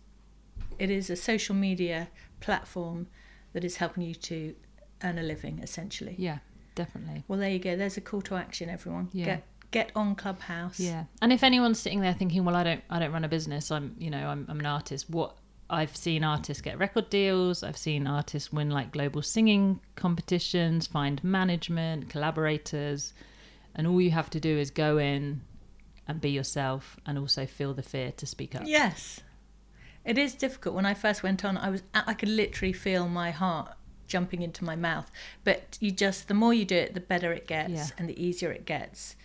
it 0.79 0.91
is 0.91 1.09
a 1.11 1.17
social 1.17 1.55
media 1.55 2.09
platform 2.41 3.07
that 3.53 3.65
is 3.65 3.77
helping 3.77 4.03
you 4.03 4.15
to 4.15 4.55
earn 5.05 5.19
a 5.19 5.23
living 5.23 5.61
essentially. 5.63 6.15
Yeah, 6.19 6.39
definitely. 6.75 7.23
Well 7.29 7.39
there 7.39 7.51
you 7.51 7.59
go. 7.61 7.77
There's 7.77 7.97
a 7.97 8.01
call 8.01 8.23
to 8.23 8.35
action 8.35 8.69
everyone. 8.69 9.09
Yeah. 9.13 9.25
Get 9.27 9.47
get 9.71 9.91
on 9.95 10.15
Clubhouse. 10.15 10.79
Yeah. 10.81 11.05
And 11.23 11.33
if 11.33 11.43
anyone's 11.43 11.79
sitting 11.79 12.01
there 12.01 12.15
thinking, 12.15 12.45
well, 12.45 12.57
I 12.57 12.65
don't, 12.65 12.83
I 12.91 12.99
don't 12.99 13.13
run 13.13 13.25
a 13.25 13.29
business. 13.29 13.71
I'm, 13.71 13.95
you 13.99 14.11
know, 14.11 14.27
I'm, 14.27 14.47
I'm 14.49 14.61
an 14.61 14.67
artist. 14.67 15.09
What 15.11 15.35
I've 15.69 15.97
seen 15.97 16.23
artists 16.25 16.61
get 16.61 16.79
record 16.79 17.11
deals. 17.11 17.63
I've 17.63 17.77
seen 17.77 18.07
artists 18.07 18.53
win 18.53 18.71
like 18.71 18.93
global 18.93 19.23
singing 19.23 19.81
competitions, 19.97 20.87
find 20.87 21.23
management, 21.25 22.09
collaborators, 22.09 23.13
and 23.75 23.87
all 23.87 24.01
you 24.01 24.13
have 24.13 24.31
to 24.31 24.41
do 24.41 24.57
is 24.57 24.71
go 24.71 24.99
in 24.99 25.41
and 26.09 26.21
be 26.21 26.31
yourself, 26.31 26.97
and 27.05 27.19
also 27.19 27.47
feel 27.47 27.75
the 27.75 27.83
fear 27.83 28.13
to 28.13 28.27
speak 28.27 28.55
up. 28.55 28.63
Yes. 28.65 29.19
It 30.05 30.19
is 30.19 30.35
difficult. 30.35 30.77
When 30.77 30.87
I 30.87 30.95
first 30.95 31.25
went 31.25 31.45
on, 31.45 31.59
I 31.59 31.69
was 31.71 31.83
I 31.93 32.15
could 32.15 32.29
literally 32.29 32.73
feel 32.73 33.09
my 33.09 33.33
heart 33.33 33.73
jumping 34.07 34.41
into 34.43 34.65
my 34.65 34.77
mouth. 34.77 35.11
But 35.43 35.77
you 35.81 35.91
just 35.91 36.29
the 36.29 36.35
more 36.35 36.55
you 36.55 36.65
do 36.65 36.77
it, 36.77 36.95
the 36.95 37.01
better 37.01 37.33
it 37.33 37.49
gets, 37.49 37.73
Yeah. 37.73 37.87
and 37.99 38.09
the 38.09 38.25
easier 38.25 38.53
it 38.53 38.65
gets. 38.67 39.17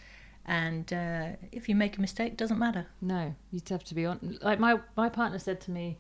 And 0.46 0.92
uh, 0.92 1.28
if 1.52 1.70
you 1.70 1.76
make 1.76 1.98
a 1.98 2.02
mistake, 2.02 2.36
doesn't 2.38 2.58
matter. 2.60 2.88
No, 3.02 3.36
you'd 3.52 3.70
have 3.70 3.84
to 3.86 3.96
be 3.96 4.06
on. 4.06 4.40
Like 4.42 4.60
my 4.60 4.80
my 4.98 5.08
partner 5.10 5.40
said 5.40 5.62
to 5.62 5.72
me, 5.72 5.98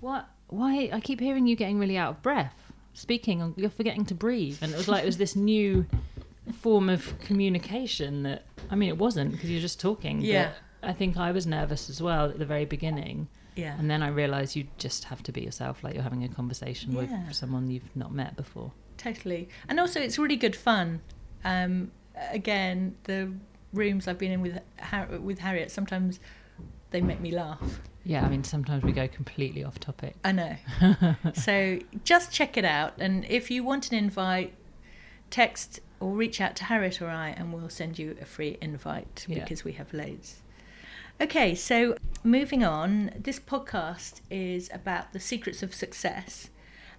"What? 0.00 0.28
Why? 0.48 0.90
I 0.92 1.00
keep 1.00 1.20
hearing 1.20 1.46
you 1.46 1.56
getting 1.56 1.78
really 1.78 1.96
out 1.96 2.10
of 2.10 2.22
breath 2.22 2.54
speaking. 2.92 3.54
You're 3.56 3.70
forgetting 3.70 4.04
to 4.06 4.14
breathe." 4.14 4.58
And 4.60 4.72
it 4.72 4.76
was 4.76 4.88
like 4.88 5.02
it 5.02 5.06
was 5.06 5.16
this 5.18 5.34
new 5.36 5.86
form 6.60 6.88
of 6.88 7.18
communication 7.20 8.22
that 8.24 8.44
I 8.70 8.74
mean, 8.76 8.88
it 8.88 8.98
wasn't 8.98 9.32
because 9.32 9.50
you're 9.50 9.60
just 9.60 9.80
talking. 9.80 10.20
Yeah. 10.20 10.52
But 10.80 10.90
I 10.90 10.92
think 10.92 11.16
I 11.16 11.32
was 11.32 11.46
nervous 11.46 11.88
as 11.90 12.02
well 12.02 12.26
at 12.30 12.38
the 12.38 12.44
very 12.44 12.64
beginning, 12.66 13.26
Yeah. 13.56 13.76
and 13.78 13.90
then 13.90 14.02
I 14.02 14.08
realised 14.08 14.54
you 14.54 14.66
just 14.78 15.04
have 15.04 15.22
to 15.24 15.32
be 15.32 15.40
yourself, 15.40 15.82
like 15.82 15.94
you're 15.94 16.02
having 16.02 16.22
a 16.24 16.28
conversation 16.28 16.92
Yeah. 16.92 17.00
with 17.26 17.34
someone 17.34 17.70
you've 17.70 17.96
not 17.96 18.12
met 18.12 18.36
before. 18.36 18.70
Totally. 18.98 19.48
And 19.68 19.80
also, 19.80 19.98
it's 20.00 20.18
really 20.18 20.36
good 20.36 20.54
fun. 20.54 21.00
Um, 21.44 21.90
again, 22.30 22.96
the 23.04 23.32
rooms 23.72 24.08
I've 24.08 24.18
been 24.18 24.32
in 24.32 24.40
with 24.40 24.60
Har- 24.80 25.08
with 25.20 25.38
Harriet 25.40 25.70
sometimes 25.70 26.18
they 26.90 27.00
make 27.00 27.20
me 27.20 27.30
laugh. 27.32 27.80
Yeah, 28.04 28.24
I 28.24 28.28
mean, 28.28 28.44
sometimes 28.44 28.84
we 28.84 28.92
go 28.92 29.08
completely 29.08 29.64
off 29.64 29.80
topic. 29.80 30.14
I 30.24 30.30
know. 30.32 30.56
so 31.34 31.80
just 32.04 32.30
check 32.32 32.56
it 32.56 32.64
out, 32.64 32.94
and 32.98 33.24
if 33.24 33.50
you 33.50 33.64
want 33.64 33.90
an 33.90 33.98
invite, 33.98 34.54
text 35.30 35.80
or 35.98 36.12
reach 36.12 36.40
out 36.40 36.54
to 36.56 36.64
Harriet 36.64 37.02
or 37.02 37.08
I, 37.08 37.30
and 37.30 37.52
we'll 37.52 37.68
send 37.68 37.98
you 37.98 38.16
a 38.20 38.24
free 38.24 38.58
invite 38.60 39.26
Yeah. 39.28 39.40
because 39.40 39.64
we 39.64 39.72
have 39.72 39.92
loads. 39.92 40.42
Okay, 41.20 41.54
so 41.54 41.96
moving 42.22 42.62
on, 42.62 43.10
this 43.18 43.40
podcast 43.40 44.20
is 44.30 44.70
about 44.72 45.12
the 45.12 45.20
secrets 45.20 45.62
of 45.62 45.74
success 45.74 46.50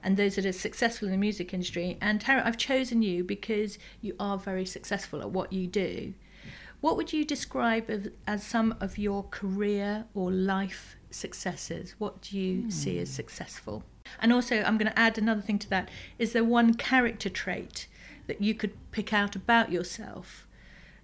and 0.07 0.15
those 0.15 0.35
that 0.35 0.45
are 0.45 0.53
successful 0.53 1.09
in 1.09 1.11
the 1.11 1.17
music 1.17 1.53
industry. 1.53 1.97
And 1.99 2.23
Harriet, 2.23 2.47
I've 2.47 2.55
chosen 2.55 3.01
you 3.01 3.25
because 3.25 3.77
you 3.99 4.15
are 4.21 4.37
very 4.37 4.65
successful 4.65 5.19
at 5.19 5.31
what 5.31 5.51
you 5.51 5.67
do. 5.67 6.13
What 6.79 6.95
would 6.95 7.11
you 7.11 7.25
describe 7.25 7.89
as, 7.89 8.07
as 8.25 8.41
some 8.41 8.73
of 8.79 8.97
your 8.97 9.23
career 9.23 10.05
or 10.13 10.31
life 10.31 10.95
successes? 11.11 11.95
What 11.97 12.21
do 12.21 12.39
you 12.39 12.71
see 12.71 12.99
as 12.99 13.09
hmm. 13.09 13.15
successful? 13.15 13.83
And 14.21 14.31
also, 14.31 14.61
I'm 14.61 14.77
going 14.77 14.89
to 14.89 14.97
add 14.97 15.17
another 15.17 15.41
thing 15.41 15.59
to 15.59 15.69
that. 15.71 15.89
Is 16.17 16.31
there 16.31 16.45
one 16.45 16.75
character 16.75 17.29
trait 17.29 17.87
that 18.27 18.41
you 18.41 18.53
could 18.53 18.71
pick 18.91 19.11
out 19.11 19.35
about 19.35 19.73
yourself 19.73 20.47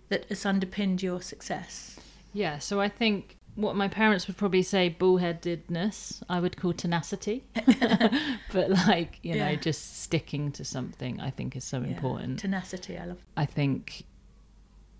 that 0.07 0.23
has 0.29 0.45
underpinned 0.45 1.03
your 1.03 1.21
success? 1.21 1.99
Yeah, 2.31 2.57
so 2.59 2.79
I 2.79 2.87
think 2.87 3.35
what 3.55 3.75
my 3.75 3.87
parents 3.87 4.27
would 4.27 4.37
probably 4.37 4.63
say 4.63 4.95
bullheadedness, 4.99 6.23
I 6.29 6.39
would 6.39 6.57
call 6.57 6.73
tenacity. 6.73 7.43
but 8.51 8.69
like, 8.69 9.19
you 9.23 9.35
know, 9.35 9.55
just 9.55 10.01
sticking 10.01 10.51
to 10.53 10.65
something 10.65 11.19
I 11.19 11.29
think 11.29 11.55
is 11.55 11.63
so 11.63 11.79
Yeah, 11.81 11.87
important. 11.89 12.39
Tenacity, 12.39 12.97
I 12.97 13.05
love. 13.05 13.19
I 13.37 13.45
think 13.45 14.05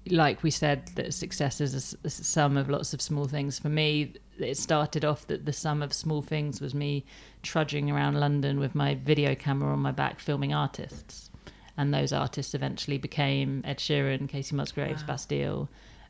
like 0.09 0.43
we 0.43 0.51
said 0.51 0.87
that 0.95 1.13
success 1.13 1.61
is 1.61 1.95
a 2.03 2.09
sum 2.09 2.57
of 2.57 2.69
lots 2.69 2.93
of 2.93 3.01
small 3.01 3.23
things 3.25 3.57
for 3.57 3.69
me 3.69 4.13
it 4.37 4.57
started 4.57 5.05
off 5.05 5.25
that 5.27 5.45
the 5.45 5.53
sum 5.53 5.81
of 5.81 5.93
small 5.93 6.21
things 6.21 6.59
was 6.59 6.75
me 6.75 7.05
trudging 7.41 7.89
around 7.89 8.19
london 8.19 8.59
with 8.59 8.75
my 8.75 8.95
video 8.95 9.33
camera 9.33 9.71
on 9.71 9.79
my 9.79 9.93
back 9.93 10.19
filming 10.19 10.53
artists 10.53 11.29
and 11.77 11.93
those 11.93 12.11
artists 12.11 12.53
eventually 12.53 12.97
became 12.97 13.61
ed 13.63 13.77
sheeran 13.77 14.27
kacey 14.29 14.51
musgraves 14.51 15.03
Wow. 15.03 15.07
bastille 15.07 15.69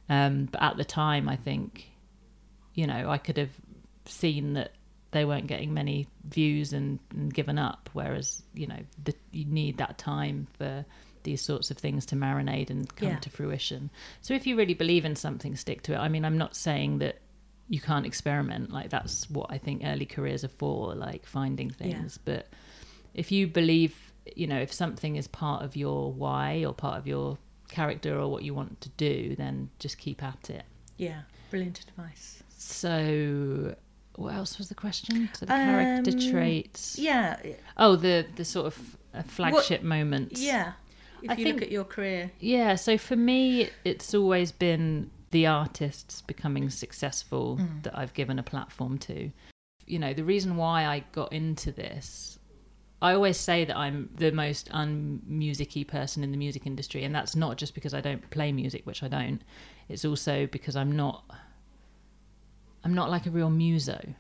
um, 0.10 0.46
but 0.52 0.64
at 0.64 0.76
the 0.78 0.86
time 0.86 1.30
i 1.30 1.36
think 1.36 1.92
you 2.74 2.88
know 2.88 3.10
i 3.10 3.18
could 3.18 3.38
have 3.38 3.52
seen 4.06 4.54
that 4.54 4.72
they 5.12 5.26
weren't 5.26 5.48
getting 5.48 5.74
many 5.74 6.08
views 6.28 6.74
and, 6.74 7.00
and 7.12 7.34
given 7.34 7.58
up 7.60 7.90
whereas 7.94 8.42
you 8.54 8.66
know 8.68 8.80
the, 9.04 9.14
you 9.32 9.46
need 9.46 9.78
that 9.78 9.98
time 9.98 10.48
for 10.58 10.84
these 11.24 11.42
sorts 11.42 11.72
of 11.72 11.78
things 11.78 12.06
to 12.06 12.16
marinate 12.16 12.70
and 12.70 12.94
come 12.98 13.08
Yeah. 13.10 13.20
to 13.20 13.30
fruition. 13.30 13.90
So 14.20 14.34
if 14.34 14.46
you 14.46 14.58
really 14.58 14.74
believe 14.74 15.06
in 15.06 15.16
something 15.16 15.56
stick 15.56 15.84
to 15.84 15.94
it. 15.94 15.98
I 15.98 16.10
mean 16.10 16.26
i'm 16.26 16.38
not 16.38 16.54
saying 16.56 16.98
that 17.00 17.20
you 17.70 17.80
can't 17.80 18.06
experiment. 18.06 18.72
Like 18.72 18.90
that's 18.90 19.30
what 19.30 19.48
i 19.50 19.58
think 19.58 19.84
early 19.86 20.06
careers 20.06 20.44
are 20.44 20.50
for 20.50 20.96
like 20.96 21.26
finding 21.26 21.70
things. 21.70 22.18
But 22.26 22.48
if 23.14 23.32
you 23.32 23.48
believe 23.48 23.96
you 24.36 24.48
know 24.48 24.60
if 24.60 24.74
something 24.74 25.16
is 25.16 25.28
part 25.30 25.64
of 25.64 25.78
your 25.78 26.12
why 26.12 26.66
or 26.66 26.74
part 26.74 26.98
of 26.98 27.08
your 27.08 27.38
character 27.70 28.20
or 28.20 28.30
what 28.30 28.44
you 28.44 28.54
want 28.54 28.82
to 28.82 28.90
do 28.90 29.36
then 29.38 29.70
just 29.80 29.98
keep 29.98 30.22
at 30.22 30.50
it. 30.50 30.64
Yeah, 30.98 31.22
brilliant 31.50 31.80
advice. 31.88 32.43
So 32.64 33.76
what 34.16 34.34
else 34.36 34.58
was 34.58 34.70
the 34.70 34.76
question 34.76 35.30
so 35.34 35.46
the 35.46 35.52
character 35.54 36.12
Um, 36.12 36.32
traits 36.32 36.98
Yeah, 37.00 37.38
oh 37.78 37.96
the 37.96 38.26
the 38.36 38.46
sort 38.46 38.68
of 38.68 38.98
uh, 39.14 39.24
flagship 39.24 39.84
moments 39.84 40.42
yeah. 40.42 40.74
If 41.22 41.30
I 41.32 41.34
you 41.36 41.44
think- 41.46 41.56
look 41.56 41.64
at 41.64 41.72
your 41.72 41.86
career, 41.86 42.32
Yeah, 42.40 42.76
so 42.76 42.98
for 42.98 43.16
me, 43.16 43.70
it's 43.86 44.14
always 44.14 44.52
been 44.52 45.10
the 45.32 45.46
artists 45.48 46.22
becoming 46.22 46.70
successful 46.70 47.58
Mm. 47.62 47.84
that 47.84 47.98
I've 47.98 48.14
given 48.14 48.38
a 48.40 48.44
platform 48.44 48.98
to. 49.08 49.32
You 49.88 50.00
know, 50.00 50.14
the 50.14 50.26
reason 50.26 50.58
why 50.58 50.86
I 50.86 51.06
got 51.14 51.32
into 51.32 51.72
this, 51.72 52.40
I 53.02 53.14
always 53.14 53.38
say 53.38 53.64
that 53.64 53.78
I'm 53.78 54.10
the 54.18 54.32
most 54.34 54.68
unmusicy 54.72 55.88
person 55.88 56.24
in 56.26 56.32
the 56.32 56.38
music 56.38 56.66
industry, 56.68 57.06
and 57.06 57.16
that's 57.16 57.36
not 57.38 57.58
just 57.58 57.74
because 57.74 57.94
I 57.94 58.02
don't 58.02 58.30
play 58.30 58.52
music, 58.52 58.86
which 58.86 59.02
I 59.02 59.08
don't. 59.08 59.42
It's 59.88 60.04
also 60.04 60.46
because 60.48 60.76
I'm 60.76 60.92
not. 60.94 61.24
I'm 62.84 62.94
not 62.94 63.10
like 63.10 63.26
a 63.26 63.32
real 63.32 63.50
muso. 63.50 64.14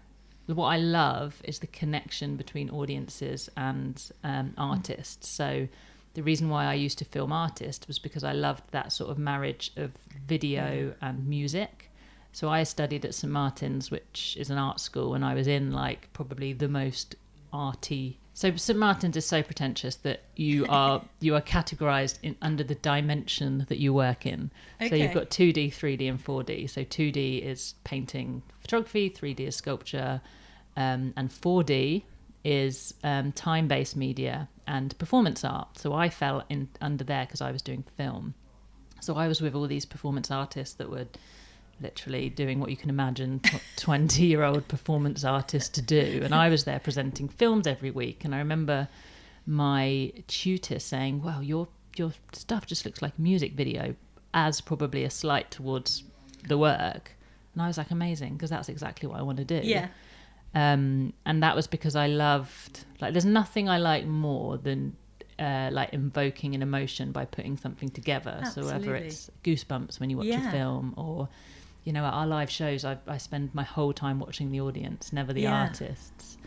What 0.47 0.67
I 0.67 0.77
love 0.77 1.41
is 1.43 1.59
the 1.59 1.67
connection 1.67 2.35
between 2.35 2.69
audiences 2.69 3.49
and 3.55 4.01
um, 4.23 4.53
artists. 4.57 5.29
So 5.29 5.67
the 6.13 6.23
reason 6.23 6.49
why 6.49 6.65
I 6.65 6.73
used 6.73 6.97
to 6.99 7.05
film 7.05 7.31
artists 7.31 7.87
was 7.87 7.97
because 7.97 8.23
I 8.23 8.33
loved 8.33 8.63
that 8.71 8.91
sort 8.91 9.09
of 9.09 9.17
marriage 9.17 9.71
of 9.77 9.91
video 10.27 10.93
and 11.01 11.27
music. 11.27 11.89
So 12.33 12.49
I 12.49 12.63
studied 12.63 13.05
at 13.05 13.13
St 13.13 13.31
Martin's, 13.31 13.91
which 13.91 14.35
is 14.39 14.49
an 14.49 14.57
art 14.57 14.79
school, 14.79 15.13
and 15.13 15.23
I 15.23 15.33
was 15.33 15.47
in 15.47 15.71
like 15.71 16.11
probably 16.13 16.51
the 16.51 16.67
most 16.67 17.15
arty 17.51 18.19
So 18.33 18.55
St 18.55 18.77
Martin's 18.77 19.15
is 19.15 19.25
so 19.25 19.43
pretentious 19.43 19.95
that 19.97 20.23
you 20.35 20.65
are 20.69 21.03
you 21.19 21.35
are 21.35 21.41
categorized 21.41 22.19
in 22.23 22.35
under 22.41 22.63
the 22.63 22.75
dimension 22.75 23.65
that 23.69 23.79
you 23.79 23.93
work 23.93 24.25
in. 24.25 24.51
So 24.89 24.95
you've 24.95 25.13
got 25.13 25.29
2D, 25.29 25.69
3D, 25.69 26.09
and 26.09 26.23
4D. 26.23 26.69
So 26.69 26.83
2D 26.83 27.43
is 27.43 27.75
painting, 27.83 28.41
photography. 28.59 29.09
3D 29.09 29.41
is 29.41 29.55
sculpture, 29.55 30.21
um, 30.75 31.13
and 31.15 31.29
4D 31.29 32.03
is 32.43 32.93
um, 33.03 33.31
time-based 33.31 33.95
media 33.95 34.49
and 34.67 34.97
performance 34.97 35.45
art. 35.45 35.77
So 35.77 35.93
I 35.93 36.09
fell 36.09 36.43
in 36.49 36.67
under 36.81 37.03
there 37.03 37.25
because 37.25 37.41
I 37.41 37.51
was 37.51 37.61
doing 37.61 37.83
film. 37.95 38.33
So 38.99 39.15
I 39.15 39.27
was 39.27 39.41
with 39.41 39.55
all 39.55 39.67
these 39.67 39.85
performance 39.85 40.31
artists 40.31 40.75
that 40.75 40.89
were 40.89 41.05
literally 41.81 42.29
doing 42.29 42.59
what 42.59 42.69
you 42.69 42.77
can 42.77 42.89
imagine 42.89 43.41
20 43.77 44.23
year 44.25 44.43
old 44.43 44.67
performance 44.67 45.23
artists 45.23 45.69
to 45.69 45.81
do. 45.81 46.21
And 46.23 46.33
I 46.33 46.49
was 46.49 46.63
there 46.63 46.79
presenting 46.79 47.27
films 47.27 47.67
every 47.67 47.91
week. 47.91 48.23
And 48.25 48.33
I 48.33 48.37
remember 48.39 48.87
my 49.45 50.11
tutor 50.27 50.79
saying, 50.79 51.21
Well, 51.23 51.43
your, 51.43 51.67
your 51.97 52.13
stuff 52.31 52.65
just 52.65 52.85
looks 52.85 53.01
like 53.01 53.13
a 53.17 53.21
music 53.21 53.53
video, 53.53 53.95
as 54.33 54.61
probably 54.61 55.03
a 55.03 55.09
slight 55.09 55.51
towards 55.51 56.03
the 56.47 56.57
work. 56.57 57.11
And 57.53 57.61
I 57.61 57.67
was 57.67 57.77
like, 57.77 57.91
Amazing, 57.91 58.33
because 58.33 58.49
that's 58.49 58.69
exactly 58.69 59.07
what 59.09 59.19
I 59.19 59.21
want 59.21 59.37
to 59.39 59.45
do. 59.45 59.61
Yeah. 59.63 59.87
Um, 60.55 61.13
and 61.25 61.41
that 61.41 61.55
was 61.55 61.65
because 61.67 61.95
I 61.95 62.05
loved, 62.07 62.85
like, 63.01 63.13
there's 63.13 63.25
nothing 63.25 63.69
I 63.69 63.77
like 63.79 64.05
more 64.05 64.57
than. 64.57 64.95
Uh, 65.39 65.67
like 65.71 65.91
invoking 65.93 66.53
an 66.53 66.61
emotion 66.61 67.11
by 67.11 67.25
putting 67.25 67.57
something 67.57 67.89
together. 67.89 68.39
So 68.53 68.63
whether 68.65 68.95
it's 68.95 69.31
goosebumps 69.43 69.99
when 69.99 70.11
you 70.11 70.17
watch 70.17 70.27
Yeah. 70.27 70.47
a 70.47 70.51
film, 70.51 70.93
or 70.95 71.27
you 71.83 71.91
know, 71.93 72.05
at 72.05 72.13
our 72.13 72.27
live 72.27 72.49
shows, 72.49 72.85
I, 72.85 72.97
I 73.07 73.17
spend 73.17 73.53
my 73.53 73.63
whole 73.63 73.93
time 73.93 74.19
watching 74.19 74.51
the 74.51 74.61
audience, 74.61 75.11
never 75.13 75.33
the 75.33 75.41
Yeah. 75.41 75.63
artists. 75.63 76.37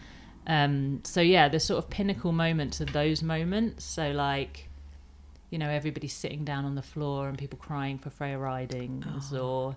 Um, 0.46 1.00
so 1.04 1.20
yeah, 1.20 1.48
the 1.48 1.58
sort 1.60 1.82
of 1.82 1.90
pinnacle 1.90 2.32
moments 2.32 2.80
of 2.80 2.92
those 2.92 3.22
moments. 3.22 3.84
So 3.84 4.12
like, 4.12 4.68
you 5.50 5.58
know, 5.58 5.68
everybody 5.68 6.08
sitting 6.08 6.44
down 6.44 6.64
on 6.64 6.74
the 6.74 6.82
floor 6.82 7.28
and 7.28 7.36
people 7.36 7.58
crying 7.58 7.98
for 7.98 8.10
Freya 8.10 8.38
Ridings, 8.38 9.32
or 9.34 9.76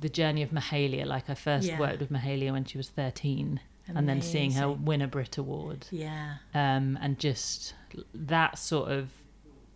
the 0.00 0.08
journey 0.08 0.42
of 0.42 0.50
Mahalia. 0.50 1.04
Like 1.06 1.28
I 1.28 1.34
first 1.34 1.68
Oh. 1.68 1.72
Yeah. 1.72 1.78
worked 1.80 2.00
with 2.00 2.10
Mahalia 2.10 2.52
when 2.52 2.64
she 2.64 2.78
was 2.78 2.88
thirteen, 2.88 3.60
and 3.88 4.08
then 4.08 4.22
seeing 4.22 4.52
her 4.52 4.70
win 4.72 5.02
a 5.02 5.06
Brit 5.08 5.36
Award, 5.36 5.86
Yeah. 5.90 6.36
um, 6.54 6.98
and 7.02 7.18
just 7.18 7.74
that 8.14 8.58
sort 8.58 8.90
of 8.90 9.10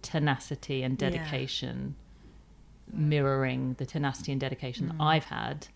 tenacity 0.02 0.82
and 0.82 1.00
Yeah. 1.00 1.10
Mirroring 2.92 3.74
the 3.78 3.86
tenacity 3.86 4.32
and 4.32 4.40
dedication 4.40 4.86
Mm. 4.86 4.98
that 4.98 5.02
I've 5.04 5.24
had 5.24 5.68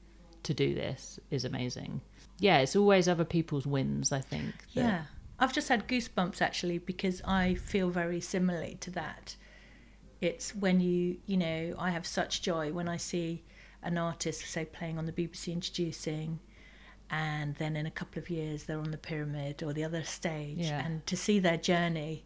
to 0.44 0.54
do 0.54 0.74
this 0.74 1.20
is 1.30 1.44
amazing. 1.44 2.00
Yeah, 2.38 2.58
it's 2.58 2.74
always 2.76 3.08
other 3.08 3.24
people's 3.24 3.66
wins, 3.66 4.10
I 4.12 4.20
think. 4.20 4.54
that- 4.74 4.80
Yeah. 4.84 5.04
I've 5.38 5.52
just 5.52 5.68
had 5.68 5.88
goosebumps 5.88 6.40
actually 6.40 6.78
because 6.78 7.20
I 7.24 7.54
feel 7.54 7.90
very 7.90 8.20
similarly 8.20 8.76
to 8.80 8.90
that. 8.92 9.36
It's 10.20 10.54
when 10.54 10.80
you, 10.80 11.18
you 11.26 11.36
know, 11.36 11.74
I 11.78 11.90
have 11.90 12.06
such 12.06 12.42
joy 12.42 12.72
when 12.72 12.88
I 12.88 12.96
see 12.96 13.42
an 13.82 13.98
artist, 13.98 14.42
say, 14.42 14.64
playing 14.64 14.98
on 14.98 15.06
the 15.06 15.12
BBC 15.12 15.52
Introducing, 15.52 16.38
and 17.10 17.56
then 17.56 17.76
in 17.76 17.86
a 17.86 17.90
couple 17.90 18.20
of 18.22 18.30
years 18.30 18.64
they're 18.64 18.78
on 18.78 18.92
the 18.92 18.98
pyramid 18.98 19.62
or 19.62 19.72
the 19.72 19.82
other 19.84 20.04
stage, 20.04 20.58
Yeah. 20.58 20.84
and 20.86 21.04
to 21.08 21.16
see 21.16 21.38
their 21.40 21.56
journey, 21.56 22.24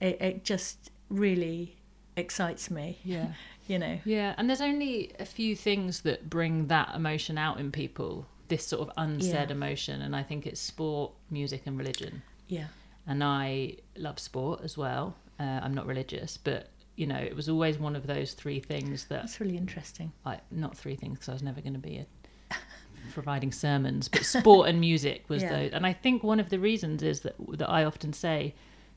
it, 0.00 0.20
it 0.22 0.44
just 0.44 0.90
really 1.08 1.76
excites 2.16 2.70
me, 2.70 2.98
Yeah. 3.04 3.32
you 3.66 3.78
know. 3.78 3.98
Yeah, 4.04 4.34
and 4.38 4.48
there's 4.48 4.60
only 4.60 5.12
a 5.18 5.24
few 5.24 5.54
things 5.56 6.02
that 6.02 6.28
bring 6.30 6.66
that 6.68 6.94
emotion 6.94 7.38
out 7.38 7.58
in 7.60 7.72
people, 7.72 8.26
this 8.48 8.66
sort 8.66 8.82
of 8.88 8.92
unsaid 8.96 9.48
Yeah. 9.50 9.54
emotion, 9.56 10.02
and 10.02 10.14
I 10.14 10.22
think 10.22 10.46
it's 10.46 10.60
sport, 10.60 11.12
music, 11.30 11.62
and 11.66 11.78
religion. 11.78 12.22
Yeah. 12.48 12.66
and 13.08 13.22
I 13.22 13.76
love 13.96 14.18
sport 14.18 14.60
as 14.64 14.76
well. 14.76 15.14
Uh, 15.38 15.60
I'm 15.62 15.74
not 15.74 15.86
religious, 15.86 16.36
but 16.36 16.70
you 16.96 17.06
know, 17.06 17.16
it 17.18 17.36
was 17.36 17.48
always 17.48 17.78
one 17.78 17.94
of 17.94 18.06
those 18.06 18.32
three 18.32 18.58
things 18.58 19.04
that 19.06 19.20
That's 19.22 19.38
really 19.40 19.56
interesting. 19.56 20.12
I 20.24 20.40
not 20.50 20.76
three 20.76 20.96
things 20.96 21.18
because 21.18 21.28
I 21.28 21.32
was 21.34 21.42
never 21.42 21.60
going 21.60 21.74
to 21.74 21.78
be 21.78 21.98
a, 21.98 22.06
providing 23.12 23.52
sermons, 23.52 24.08
but 24.08 24.24
sport 24.24 24.68
and 24.68 24.80
music 24.80 25.24
was 25.28 25.42
Yeah. 25.42 25.50
those. 25.56 25.72
And 25.72 25.86
I 25.86 25.92
think 25.92 26.22
one 26.24 26.40
of 26.40 26.48
the 26.50 26.58
reasons 26.58 27.02
is 27.02 27.20
that 27.20 27.34
that 27.58 27.68
I 27.68 27.84
often 27.84 28.12
say 28.12 28.54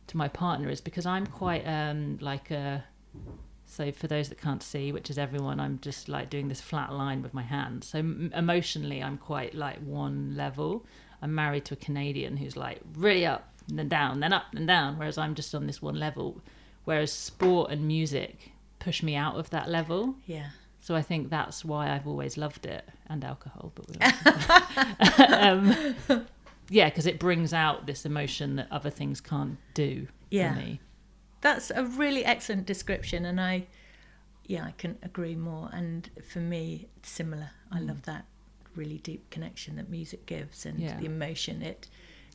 to 0.08 0.18
my 0.18 0.28
partner 0.28 0.70
is 0.70 0.80
because 0.82 1.06
I'm 1.06 1.28
quite 1.28 1.64
um 1.68 2.18
like 2.22 2.50
a 2.52 2.84
so 3.72 3.92
for 3.92 4.08
those 4.08 4.30
that 4.30 4.42
can't 4.42 4.64
see, 4.64 4.92
which 4.92 5.10
is 5.12 5.18
everyone, 5.20 5.60
I'm 5.60 5.78
just 5.80 6.10
like 6.10 6.30
doing 6.32 6.48
this 6.48 6.60
flat 6.60 6.92
line 6.92 7.22
with 7.22 7.36
my 7.36 7.44
hand. 7.44 7.84
So 7.84 8.00
emotionally, 8.00 9.02
I'm 9.04 9.18
quite 9.18 9.54
like 9.54 9.78
one 9.80 10.36
level. 10.36 10.86
I'm 11.22 11.36
married 11.36 11.66
to 11.66 11.76
a 11.76 11.78
Canadian 11.78 12.36
who's 12.38 12.58
like 12.58 12.82
really 12.96 13.26
up 13.28 13.48
and 13.70 13.78
then 13.78 13.88
down, 13.88 14.20
then 14.22 14.34
up 14.34 14.46
and 14.56 14.66
down, 14.68 14.98
whereas 14.98 15.20
I'm 15.20 15.36
just 15.36 15.54
on 15.54 15.68
this 15.68 15.82
one 15.84 15.96
level. 16.00 16.42
Whereas 16.86 17.12
sport 17.14 17.70
and 17.70 17.88
music 17.88 18.54
push 18.80 19.04
me 19.04 19.16
out 19.16 19.36
of 19.36 19.52
that 19.52 19.70
level. 19.70 20.16
Yeah. 20.26 20.48
So 20.80 20.96
I 20.96 21.04
think 21.04 21.30
that's 21.30 21.64
why 21.64 21.92
I've 21.92 22.08
always 22.08 22.38
loved 22.38 22.66
it 22.66 22.84
and 23.08 23.24
alcohol, 23.24 23.72
but 23.76 23.86
we 23.88 23.96
um, 25.26 26.26
yeah, 26.70 26.90
because 26.90 27.06
it 27.06 27.20
brings 27.20 27.54
out 27.54 27.86
this 27.86 28.06
emotion 28.06 28.56
that 28.56 28.68
other 28.72 28.90
things 28.90 29.22
can't 29.22 29.58
do 29.74 30.08
Yeah. 30.32 30.54
for 30.56 30.60
me. 30.60 30.80
That's 31.42 31.72
a 31.72 31.84
really 31.86 32.26
excellent 32.26 32.66
description, 32.66 33.26
and 33.26 33.40
I, 33.40 33.68
yeah, 34.46 34.66
I 34.66 34.72
can 34.72 34.98
agree 35.04 35.36
more. 35.36 35.70
And 35.72 36.10
for 36.28 36.40
me, 36.40 36.88
it's 36.98 37.10
similar. 37.10 37.52
I 37.72 37.80
Mm. 37.80 37.88
love 37.90 38.02
that 38.04 38.26
really 38.76 38.98
deep 39.00 39.30
connection 39.30 39.76
that 39.78 39.90
music 39.90 40.26
gives, 40.26 40.66
and 40.66 40.80
Yeah. 40.80 40.98
the 40.98 41.06
emotion 41.06 41.62
it, 41.62 41.88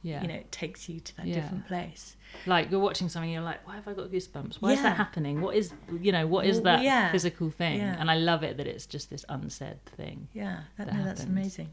Yeah, 0.03 0.21
you 0.21 0.29
know, 0.29 0.35
it 0.35 0.53
takes 0.53 0.87
you 0.90 1.01
to 1.01 1.17
that 1.17 1.27
Yeah. 1.27 1.37
different 1.37 1.67
place. 1.67 2.17
like 2.47 2.71
you're 2.71 2.81
watching 2.81 3.09
something, 3.09 3.31
you're 3.31 3.40
like, 3.43 3.67
why 3.67 3.77
have 3.77 3.87
I 3.88 3.95
got 3.95 4.11
goosebumps? 4.11 4.57
Why 4.57 4.73
is 4.73 4.83
that 4.83 4.97
happening? 4.99 5.40
What 5.40 5.55
is 5.57 5.73
you 6.01 6.12
know 6.12 6.27
what 6.27 6.45
is 6.47 6.61
that 6.62 6.83
yeah. 6.83 7.11
physical 7.12 7.49
thing? 7.49 7.79
Yeah. 7.79 7.97
And 7.99 8.11
I 8.11 8.17
love 8.17 8.43
it 8.43 8.57
that 8.59 8.67
it's 8.67 8.85
just 8.87 9.09
this 9.09 9.25
unsaid 9.31 9.83
thing. 9.87 10.29
Yeah, 10.35 10.64
that, 10.77 10.88
That 10.88 10.97
no, 10.97 11.05
that's 11.05 11.25
amazing. 11.25 11.73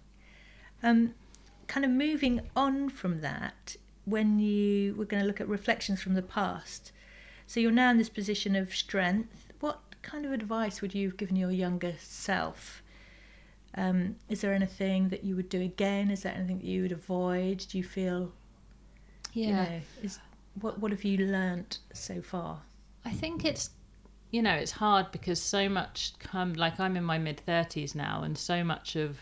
Um, 0.84 1.14
kind 1.68 1.84
of 1.86 1.92
moving 1.92 2.42
on 2.56 2.90
from 2.90 3.20
that, 3.22 3.76
when 4.06 4.40
you 4.40 4.96
we're 4.98 5.06
going 5.06 5.22
to 5.24 5.28
look 5.28 5.42
at 5.42 5.48
reflections 5.50 6.02
from 6.02 6.14
the 6.14 6.22
past. 6.22 6.92
So 7.52 7.60
you're 7.60 7.70
now 7.70 7.92
in 7.92 7.98
this 7.98 8.08
position 8.08 8.56
of 8.56 8.74
strength. 8.74 9.52
What 9.60 9.82
kind 10.04 10.26
of 10.26 10.32
advice 10.32 10.82
would 10.82 10.96
you 10.96 11.10
have 11.10 11.18
given 11.18 11.36
your 11.36 11.52
younger 11.52 11.96
self? 12.00 12.82
Um, 13.76 14.16
is 14.30 14.40
there 14.40 14.54
anything 14.54 15.10
that 15.10 15.26
you 15.26 15.36
would 15.36 15.50
do 15.50 15.60
again? 15.60 16.12
Is 16.12 16.24
there 16.24 16.34
anything 16.34 16.60
that 16.60 16.66
you 16.66 16.84
would 16.84 16.94
avoid? 16.94 17.66
Do 17.70 17.78
you 17.78 17.84
feel, 17.84 18.32
you 19.34 19.52
know, 19.52 19.82
is 20.02 20.18
what 20.62 20.80
what 20.80 20.92
have 20.92 21.04
you 21.04 21.18
learnt 21.26 21.80
so 21.92 22.22
far? 22.22 22.62
I 23.04 23.12
think 23.12 23.44
it's 23.44 23.72
you 24.30 24.42
know 24.42 24.54
it's 24.54 24.72
hard 24.72 25.12
because 25.12 25.42
so 25.42 25.68
much 25.68 26.14
come 26.20 26.54
like 26.54 26.80
I'm 26.80 26.96
in 26.96 27.04
my 27.04 27.18
mid 27.18 27.42
30s 27.46 27.96
now 27.96 28.24
and 28.24 28.38
so 28.38 28.64
much 28.64 28.96
of 28.96 29.18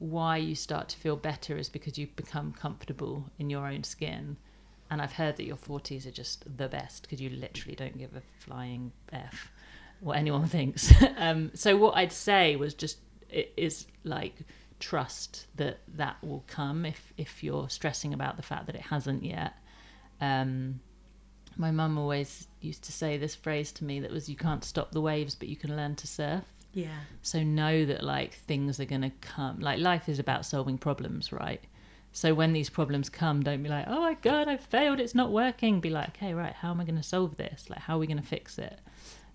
why 0.00 0.36
you 0.36 0.54
start 0.54 0.90
to 0.90 0.98
feel 0.98 1.16
better 1.16 1.56
is 1.56 1.70
because 1.70 1.96
you 1.96 2.08
become 2.08 2.52
comfortable 2.52 3.24
in 3.38 3.48
your 3.48 3.66
own 3.66 3.84
skin 3.84 4.36
and 4.90 5.02
I've 5.02 5.12
heard 5.12 5.36
that 5.36 5.44
your 5.44 5.56
40s 5.56 6.06
are 6.06 6.10
just 6.10 6.44
the 6.56 6.68
best 6.68 7.02
because 7.02 7.20
you 7.20 7.30
literally 7.30 7.74
don't 7.74 7.98
give 7.98 8.14
a 8.16 8.22
flying 8.40 8.92
f 9.12 9.50
what 10.00 10.16
anyone 10.16 10.46
thinks. 10.48 10.92
Um, 11.16 11.50
so 11.54 11.76
what 11.76 11.96
I'd 11.96 12.12
say 12.12 12.56
was 12.56 12.74
just 12.74 12.98
it 13.30 13.52
is 13.56 13.86
like 14.04 14.34
trust 14.80 15.46
that 15.56 15.80
that 15.96 16.16
will 16.22 16.44
come 16.46 16.86
if 16.86 17.12
if 17.16 17.42
you're 17.42 17.68
stressing 17.68 18.14
about 18.14 18.36
the 18.36 18.42
fact 18.42 18.66
that 18.66 18.74
it 18.74 18.82
hasn't 18.82 19.24
yet. 19.24 19.54
Um, 20.20 20.80
my 21.56 21.70
mum 21.70 21.98
always 21.98 22.46
used 22.60 22.84
to 22.84 22.92
say 22.92 23.16
this 23.16 23.34
phrase 23.34 23.72
to 23.72 23.84
me 23.84 24.00
that 24.00 24.10
was 24.10 24.28
you 24.28 24.36
can't 24.36 24.64
stop 24.64 24.92
the 24.92 25.00
waves 25.00 25.34
but 25.34 25.48
you 25.48 25.56
can 25.56 25.76
learn 25.76 25.96
to 25.96 26.06
surf. 26.06 26.44
Yeah, 26.72 27.00
so 27.22 27.42
know 27.42 27.84
that 27.86 28.04
like 28.04 28.34
things 28.34 28.78
are 28.78 28.84
going 28.84 29.02
to 29.02 29.10
come 29.20 29.58
like 29.58 29.80
life 29.80 30.08
is 30.08 30.18
about 30.18 30.46
solving 30.46 30.78
problems 30.78 31.32
right 31.32 31.62
so 32.12 32.34
when 32.34 32.52
these 32.52 32.70
problems 32.70 33.08
come 33.08 33.42
don't 33.42 33.62
be 33.62 33.68
like 33.68 33.84
oh 33.88 34.00
my 34.00 34.14
god 34.14 34.48
i 34.48 34.56
failed 34.56 35.00
it's 35.00 35.14
not 35.14 35.30
working. 35.30 35.80
Be 35.80 35.90
like 35.90 36.08
okay 36.10 36.34
right 36.34 36.52
how 36.52 36.70
am 36.70 36.80
i 36.80 36.84
going 36.84 36.96
to 36.96 37.02
solve 37.02 37.36
this? 37.36 37.68
Like 37.68 37.80
how 37.80 37.96
are 37.96 37.98
we 37.98 38.06
going 38.06 38.20
to 38.20 38.26
fix 38.26 38.58
it? 38.58 38.78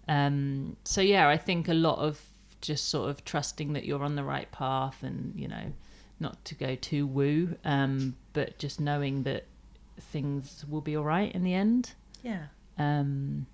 Um 0.07 0.75
so 0.83 1.01
yeah 1.01 1.29
i 1.29 1.37
think 1.37 1.69
a 1.69 1.73
lot 1.73 1.99
of 1.99 2.21
just 2.61 2.89
sort 2.89 3.09
of 3.09 3.23
trusting 3.25 3.73
that 3.73 3.85
you're 3.85 4.03
on 4.03 4.15
the 4.15 4.23
right 4.23 4.51
path 4.51 5.03
and 5.03 5.33
you 5.35 5.47
know 5.47 5.73
not 6.19 6.43
to 6.45 6.55
go 6.55 6.75
too 6.75 7.05
woo 7.05 7.55
um 7.65 8.15
but 8.31 8.57
just 8.57 8.79
knowing 8.79 9.23
that 9.23 9.45
things 9.99 10.65
will 10.69 10.81
be 10.81 10.95
all 10.95 11.03
right 11.03 11.33
in 11.33 11.43
the 11.43 11.53
end. 11.53 11.93
Yeah, 12.21 12.45
um, 12.77 13.45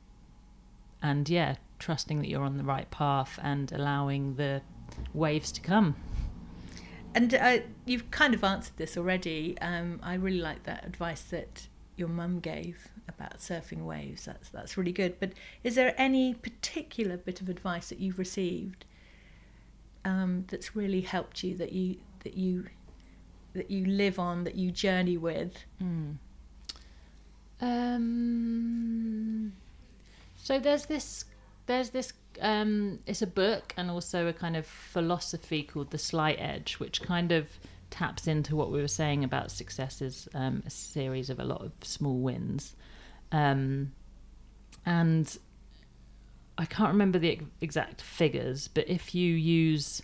and 1.02 1.28
yeah, 1.28 1.56
trusting 1.80 2.20
that 2.20 2.28
you're 2.28 2.44
on 2.44 2.58
the 2.58 2.64
right 2.64 2.90
path 2.92 3.40
and 3.42 3.72
allowing 3.72 4.36
the 4.36 4.62
waves 5.14 5.52
to 5.54 5.62
come. 5.62 5.96
And 7.16 7.34
uh, 7.34 7.58
you've 7.86 8.10
kind 8.12 8.34
of 8.34 8.44
answered 8.44 8.78
this 8.78 8.98
already. 8.98 9.58
Um, 9.62 10.00
I 10.04 10.14
really 10.14 10.42
like 10.42 10.64
that 10.64 10.86
advice 10.86 11.22
that 11.24 11.68
your 11.98 12.08
mum 12.08 12.40
gave 12.40 12.88
about 13.08 13.40
surfing 13.40 13.84
waves. 13.84 14.26
That's 14.26 14.50
that's 14.50 14.78
really 14.78 14.92
good. 14.92 15.20
But 15.20 15.34
is 15.64 15.76
there 15.76 15.94
any 15.98 16.34
particular 16.34 17.18
bit 17.18 17.42
of 17.42 17.50
advice 17.50 17.90
that 17.90 18.00
you've 18.00 18.20
received 18.20 18.86
um, 20.06 20.46
that's 20.48 20.76
really 20.76 21.02
helped 21.02 21.44
you 21.44 21.56
that 21.58 21.74
you 21.74 21.98
that 22.24 22.36
you 22.36 22.68
that 23.54 23.72
you 23.72 23.86
live 23.86 24.20
on 24.20 24.44
that 24.44 24.56
you 24.56 24.72
journey 24.72 25.18
with? 25.18 25.58
Um, 27.62 29.54
so 30.38 30.60
there's 30.60 30.86
this, 30.86 31.26
there's 31.66 31.90
this. 31.90 32.14
Um, 32.42 33.00
it's 33.06 33.22
a 33.22 33.28
book 33.28 33.74
and 33.78 33.90
also 33.90 34.28
a 34.28 34.34
kind 34.34 34.56
of 34.56 34.66
philosophy 34.66 35.64
called 35.64 35.92
the 35.92 35.98
Slight 35.98 36.38
Edge, 36.40 36.76
which 36.76 37.02
kind 37.02 37.32
of 37.32 37.48
taps 37.90 38.28
into 38.28 38.56
what 38.56 38.72
we 38.72 38.82
were 38.82 38.88
saying 38.88 39.24
about 39.24 39.52
success 39.52 40.02
is 40.02 40.28
um, 40.34 40.64
a 40.66 40.70
series 40.70 41.30
of 41.30 41.40
a 41.40 41.44
lot 41.44 41.62
of 41.62 41.72
small 41.82 42.20
wins. 42.20 42.76
Um, 43.32 43.92
and 44.86 45.38
I 46.58 46.66
can't 46.66 46.92
remember 46.92 47.20
the 47.20 47.40
exact 47.62 48.02
figures, 48.02 48.68
but 48.68 48.88
if 48.90 49.16
you 49.16 49.34
use, 49.34 50.02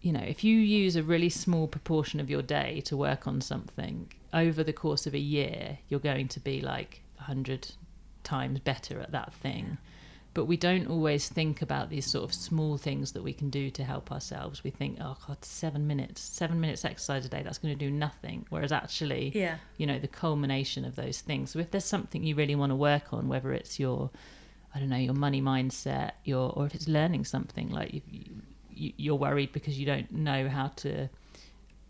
you 0.00 0.12
know, 0.12 0.20
if 0.20 0.44
you 0.44 0.58
use 0.58 0.96
a 0.96 1.02
really 1.02 1.30
small 1.30 1.66
proportion 1.66 2.20
of 2.20 2.30
your 2.30 2.42
day 2.42 2.82
to 2.82 2.96
work 2.96 3.26
on 3.26 3.40
something 3.40 4.12
over 4.32 4.62
the 4.62 4.72
course 4.72 5.06
of 5.06 5.14
a 5.14 5.18
year, 5.18 5.78
you're 5.88 6.00
going 6.00 6.28
to 6.28 6.40
be 6.40 6.60
like 6.60 7.02
a 7.18 7.22
hundred 7.22 7.68
times 8.22 8.60
better 8.60 9.00
at 9.00 9.12
that 9.12 9.32
thing. 9.34 9.78
But 10.36 10.44
we 10.44 10.58
don't 10.58 10.86
always 10.88 11.30
think 11.30 11.62
about 11.62 11.88
these 11.88 12.04
sort 12.04 12.24
of 12.24 12.34
small 12.34 12.76
things 12.76 13.12
that 13.12 13.22
we 13.22 13.32
can 13.32 13.48
do 13.48 13.70
to 13.70 13.82
help 13.82 14.12
ourselves. 14.12 14.62
We 14.62 14.68
think, 14.70 14.98
oh 15.00 15.16
God, 15.26 15.42
seven 15.42 15.86
minutes, 15.86 16.20
seven 16.20 16.60
minutes 16.60 16.84
exercise 16.84 17.24
a 17.24 17.30
day, 17.30 17.42
that's 17.42 17.56
going 17.56 17.72
to 17.76 17.84
do 17.86 17.90
nothing. 17.90 18.44
Whereas 18.50 18.70
actually, 18.70 19.32
Yeah. 19.34 19.56
you 19.78 19.86
know 19.86 19.98
the 19.98 20.08
culmination 20.08 20.84
of 20.84 20.94
those 20.94 21.20
things 21.22 21.50
so 21.52 21.58
if 21.58 21.70
there's 21.70 21.84
something 21.86 22.22
you 22.22 22.34
really 22.34 22.54
want 22.54 22.70
to 22.70 22.76
work 22.76 23.12
on 23.12 23.28
whether 23.28 23.52
it's 23.52 23.78
your 23.80 24.10
i 24.74 24.78
don't 24.78 24.88
know 24.90 24.96
your 25.08 25.14
money 25.26 25.40
mindset 25.40 26.12
your 26.24 26.50
or 26.56 26.66
if 26.66 26.74
it's 26.74 26.88
learning 26.88 27.24
something 27.24 27.70
like 27.70 27.92
you, 27.94 28.00
you, 28.70 28.92
you're 28.96 29.14
worried 29.28 29.52
because 29.52 29.78
you 29.78 29.86
don't 29.86 30.10
know 30.12 30.48
how 30.48 30.68
to 30.68 31.08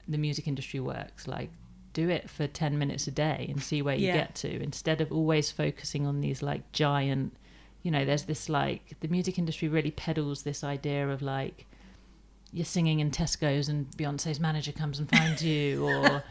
the 0.08 0.18
music 0.18 0.46
industry 0.46 0.80
works 0.80 1.26
like 1.26 1.50
do 1.92 2.08
it 2.08 2.28
for 2.28 2.46
10 2.46 2.78
minutes 2.78 3.06
a 3.06 3.10
day 3.10 3.46
and 3.50 3.62
see 3.62 3.82
where 3.82 3.94
you 3.96 4.06
Yeah. 4.08 4.14
get 4.22 4.34
to 4.36 4.50
instead 4.62 5.00
of 5.00 5.10
always 5.12 5.50
focusing 5.50 6.06
on 6.06 6.20
these 6.20 6.42
like 6.42 6.70
giant 6.72 7.32
you 7.86 7.92
know 7.92 8.04
there's 8.04 8.24
this 8.24 8.48
like 8.48 8.82
the 8.98 9.06
music 9.08 9.38
industry 9.38 9.68
really 9.68 9.92
peddles 9.92 10.42
this 10.42 10.64
idea 10.64 11.08
of 11.08 11.22
like 11.22 11.66
you're 12.52 12.64
singing 12.64 12.98
in 13.00 13.10
Tesco's 13.10 13.68
and 13.68 13.88
Beyonce's 13.96 14.40
manager 14.40 14.72
comes 14.72 14.98
and 14.98 15.08
finds 15.10 15.42
you, 15.44 15.84
or 15.86 16.22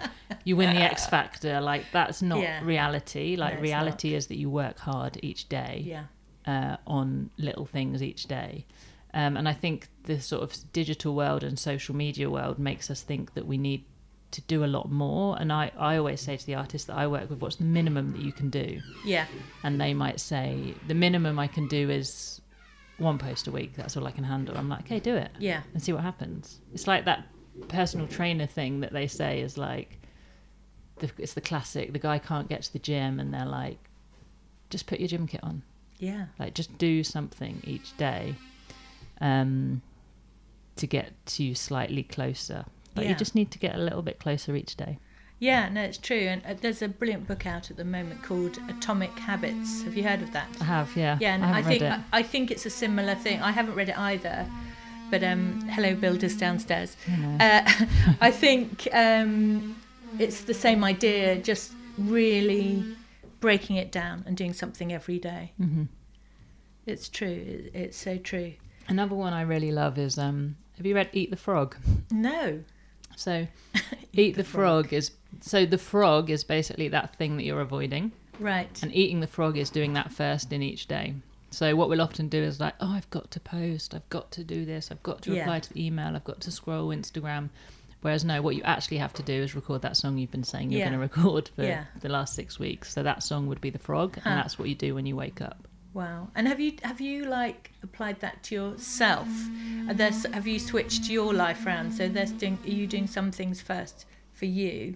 you 0.44 0.56
win 0.58 0.74
the 0.74 0.82
X 0.82 1.06
Factor. 1.08 1.62
Like 1.62 1.84
that's 1.94 2.22
not 2.22 2.40
Yeah. 2.42 2.64
reality. 2.64 3.36
Like 3.38 3.56
No, 3.56 3.62
reality 3.62 4.16
is 4.16 4.28
that 4.28 4.38
you 4.38 4.50
work 4.50 4.80
hard 4.80 5.18
each 5.22 5.48
day 5.50 5.84
Yeah. 5.86 6.06
uh, 6.54 6.78
on 6.88 7.30
little 7.38 7.66
things 7.66 8.02
each 8.02 8.24
day. 8.28 8.66
Um, 9.14 9.38
and 9.38 9.48
I 9.48 9.54
think 9.54 9.88
the 10.04 10.20
sort 10.20 10.42
of 10.44 10.52
digital 10.74 11.16
world 11.16 11.44
and 11.44 11.60
social 11.60 11.96
media 11.96 12.30
world 12.30 12.58
makes 12.60 12.90
us 12.90 13.02
think 13.02 13.34
that 13.36 13.46
we 13.46 13.58
need 13.58 13.86
to 14.32 14.42
do 14.42 14.64
a 14.64 14.68
lot 14.68 14.92
more. 14.92 15.38
And 15.40 15.52
I, 15.54 15.72
I 15.78 15.98
always 15.98 16.20
say 16.22 16.36
to 16.38 16.46
the 16.46 16.56
artists 16.56 16.88
that 16.88 16.98
I 16.98 17.08
work 17.08 17.30
with, 17.30 17.40
what's 17.42 17.56
the 17.58 17.64
minimum 17.64 18.12
that 18.14 18.22
you 18.22 18.32
can 18.32 18.50
do? 18.50 18.82
Yeah. 19.06 19.26
and 19.64 19.80
they 19.80 19.94
might 19.94 20.20
say 20.20 20.74
the 20.88 20.94
minimum 20.94 21.40
I 21.40 21.48
can 21.48 21.68
do 21.68 21.90
is 21.90 22.42
one 22.98 23.18
post 23.18 23.48
a 23.48 23.52
week. 23.52 23.76
That's 23.76 23.96
all 23.98 24.06
I 24.08 24.12
can 24.12 24.24
handle. 24.24 24.58
I'm 24.58 24.70
like, 24.70 24.82
okay, 24.82 25.00
do 25.00 25.16
it 25.16 25.32
Yeah. 25.40 25.62
and 25.74 25.82
see 25.82 25.94
what 25.94 26.02
happens. 26.04 26.60
It's 26.74 26.88
like 26.88 27.06
that 27.06 27.28
personal 27.70 28.08
trainer 28.08 28.46
thing 28.46 28.82
that 28.82 28.92
they 28.94 29.08
say 29.08 29.40
is 29.42 29.58
like, 29.58 30.00
the, 31.00 31.10
it's 31.18 31.34
the 31.34 31.42
classic. 31.42 31.94
The 31.94 32.00
guy 32.00 32.20
can't 32.20 32.48
get 32.48 32.62
to 32.64 32.74
the 32.74 32.80
gym, 32.80 33.20
and 33.20 33.34
they're 33.34 33.46
like, 33.46 33.78
just 34.70 34.88
put 34.88 35.00
your 35.00 35.08
gym 35.10 35.28
kit 35.28 35.44
on. 35.44 35.62
Yeah. 36.00 36.26
Like, 36.40 36.54
just 36.54 36.78
do 36.78 37.04
something 37.04 37.62
each 37.66 37.96
day, 37.98 38.36
um, 39.22 39.82
to 40.78 40.88
get 40.88 41.12
to 41.28 41.54
slightly 41.56 42.04
closer. 42.04 42.66
Like, 42.96 43.04
Yeah. 43.06 43.10
you 43.12 43.16
just 43.16 43.36
need 43.36 43.52
to 43.52 43.60
get 43.60 43.76
a 43.76 43.80
little 43.80 44.02
bit 44.02 44.20
closer 44.20 44.56
each 44.56 44.76
day. 44.76 44.98
Yeah, 45.40 45.68
no, 45.70 45.82
it's 45.82 45.98
true. 45.98 46.18
And 46.18 46.42
uh, 46.46 46.54
there's 46.60 46.82
a 46.82 46.88
brilliant 46.88 47.28
book 47.28 47.46
out 47.46 47.70
at 47.70 47.76
the 47.78 47.84
moment 47.84 48.24
called 48.24 48.58
Atomic 48.70 49.12
Habits. 49.20 49.84
Have 49.84 49.96
you 49.98 50.04
heard 50.04 50.22
of 50.22 50.32
that? 50.32 50.48
I 50.62 50.64
have, 50.64 50.96
yeah. 50.96 51.18
Yeah, 51.20 51.36
and 51.36 51.44
I 51.44 51.60
I, 51.60 51.62
think. 51.62 51.84
I, 51.84 52.02
I 52.14 52.24
think 52.24 52.52
it's 52.52 52.66
a 52.66 52.70
similar 52.70 53.16
thing. 53.16 53.42
I 53.42 53.52
haven't 53.52 53.76
read 53.76 53.90
it 53.90 53.98
either, 54.00 54.48
but 55.12 55.24
um, 55.26 55.60
hello, 55.70 55.94
builders 55.94 56.38
downstairs. 56.38 56.96
Uh, 57.40 57.62
I 58.22 58.32
think 58.32 58.88
um, 58.94 59.76
it's 60.20 60.46
the 60.46 60.54
same 60.54 60.84
idea, 60.86 61.38
just 61.38 61.74
really 61.98 62.86
breaking 63.42 63.76
it 63.76 63.92
down 63.92 64.24
and 64.26 64.38
doing 64.38 64.54
something 64.54 64.94
every 64.94 65.20
day. 65.20 65.52
hmm 65.58 65.84
It's 66.86 67.10
true. 67.10 67.70
It's 67.74 67.98
so 67.98 68.18
true. 68.18 68.54
Another 68.88 69.16
one 69.16 69.34
I 69.34 69.42
really 69.42 69.72
love 69.72 69.98
is 69.98 70.18
um, 70.18 70.56
have 70.78 70.86
you 70.86 70.96
read 70.96 71.10
Eat 71.12 71.30
the 71.30 71.36
Frog? 71.36 71.76
No. 72.10 72.64
So, 73.16 73.48
Eat, 74.14 74.36
the, 74.36 74.44
frog. 74.44 74.94
is 74.94 75.12
so 75.42 75.66
the 75.66 75.78
frog 75.78 76.30
is 76.30 76.44
basically 76.44 76.88
that 76.90 77.16
thing 77.16 77.38
that 77.38 77.44
you're 77.44 77.62
avoiding, 77.62 78.12
Right. 78.40 78.82
and 78.84 78.94
eating 78.94 79.20
the 79.20 79.28
frog 79.28 79.58
is 79.58 79.70
doing 79.70 79.94
that 79.94 80.12
first 80.12 80.52
in 80.54 80.62
each 80.62 80.88
day. 80.88 81.16
So 81.52 81.76
what 81.76 81.88
we'll 81.90 82.02
often 82.02 82.28
do 82.28 82.42
is 82.42 82.60
like, 82.60 82.74
oh, 82.82 82.92
I've 82.92 83.10
got 83.10 83.32
to 83.32 83.40
post, 83.40 83.94
I've 83.96 84.08
got 84.10 84.32
to 84.32 84.44
do 84.44 84.66
this, 84.66 84.92
I've 84.92 85.04
got 85.04 85.22
to 85.24 85.32
Yeah. 85.34 85.40
reply 85.42 85.60
to 85.62 85.74
the 85.74 85.86
email, 85.86 86.16
I've 86.16 86.24
got 86.26 86.42
to 86.42 86.52
scroll 86.52 86.90
Instagram. 86.90 87.50
Whereas 88.02 88.24
no, 88.26 88.42
what 88.42 88.56
you 88.56 88.62
actually 88.64 88.98
have 88.98 89.14
to 89.14 89.24
do 89.24 89.34
is 89.34 89.56
record 89.56 89.82
that 89.82 89.98
song 89.98 90.18
you've 90.18 90.32
been 90.32 90.44
saying 90.44 90.70
you're 90.72 90.80
Yeah. 90.80 90.90
going 90.90 90.94
to 90.94 91.00
record 91.00 91.50
for 91.56 91.64
Yeah. 91.64 91.86
the 92.02 92.10
last 92.10 92.36
six 92.36 92.60
weeks. 92.60 92.94
So 92.94 93.04
that 93.04 93.24
song 93.24 93.48
would 93.48 93.62
be 93.62 93.70
the 93.70 93.80
frog, 93.80 94.16
Huh. 94.22 94.30
and 94.30 94.40
that's 94.40 94.60
what 94.60 94.68
you 94.70 94.76
do 94.76 94.94
when 94.96 95.06
you 95.06 95.16
wake 95.16 95.42
up. 95.42 95.68
Wow. 95.96 96.28
And 96.36 96.46
have 96.46 96.60
you 96.60 96.74
have 96.84 97.00
you 97.00 97.24
like 97.24 97.72
applied 97.82 98.20
that 98.20 98.44
to 98.44 98.56
yourself? 98.56 99.30
There, 99.94 100.12
have 100.34 100.46
you 100.46 100.60
switched 100.60 101.10
your 101.10 101.34
life 101.34 101.66
around? 101.66 101.94
So 101.94 102.10
there's 102.10 102.34
doing, 102.34 102.60
are 102.66 102.70
you 102.70 102.86
doing 102.86 103.08
some 103.08 103.32
things 103.32 103.62
first 103.62 104.06
for 104.34 104.44
you? 104.44 104.96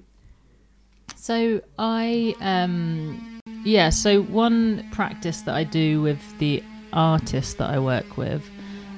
So 1.15 1.61
I 1.79 2.35
um 2.41 3.39
yeah, 3.63 3.91
so 3.91 4.23
one 4.23 4.89
practice 4.91 5.41
that 5.43 5.55
I 5.55 5.63
do 5.63 6.01
with 6.01 6.19
the 6.39 6.61
artists 6.91 7.53
that 7.55 7.69
I 7.69 7.79
work 7.79 8.17
with 8.17 8.43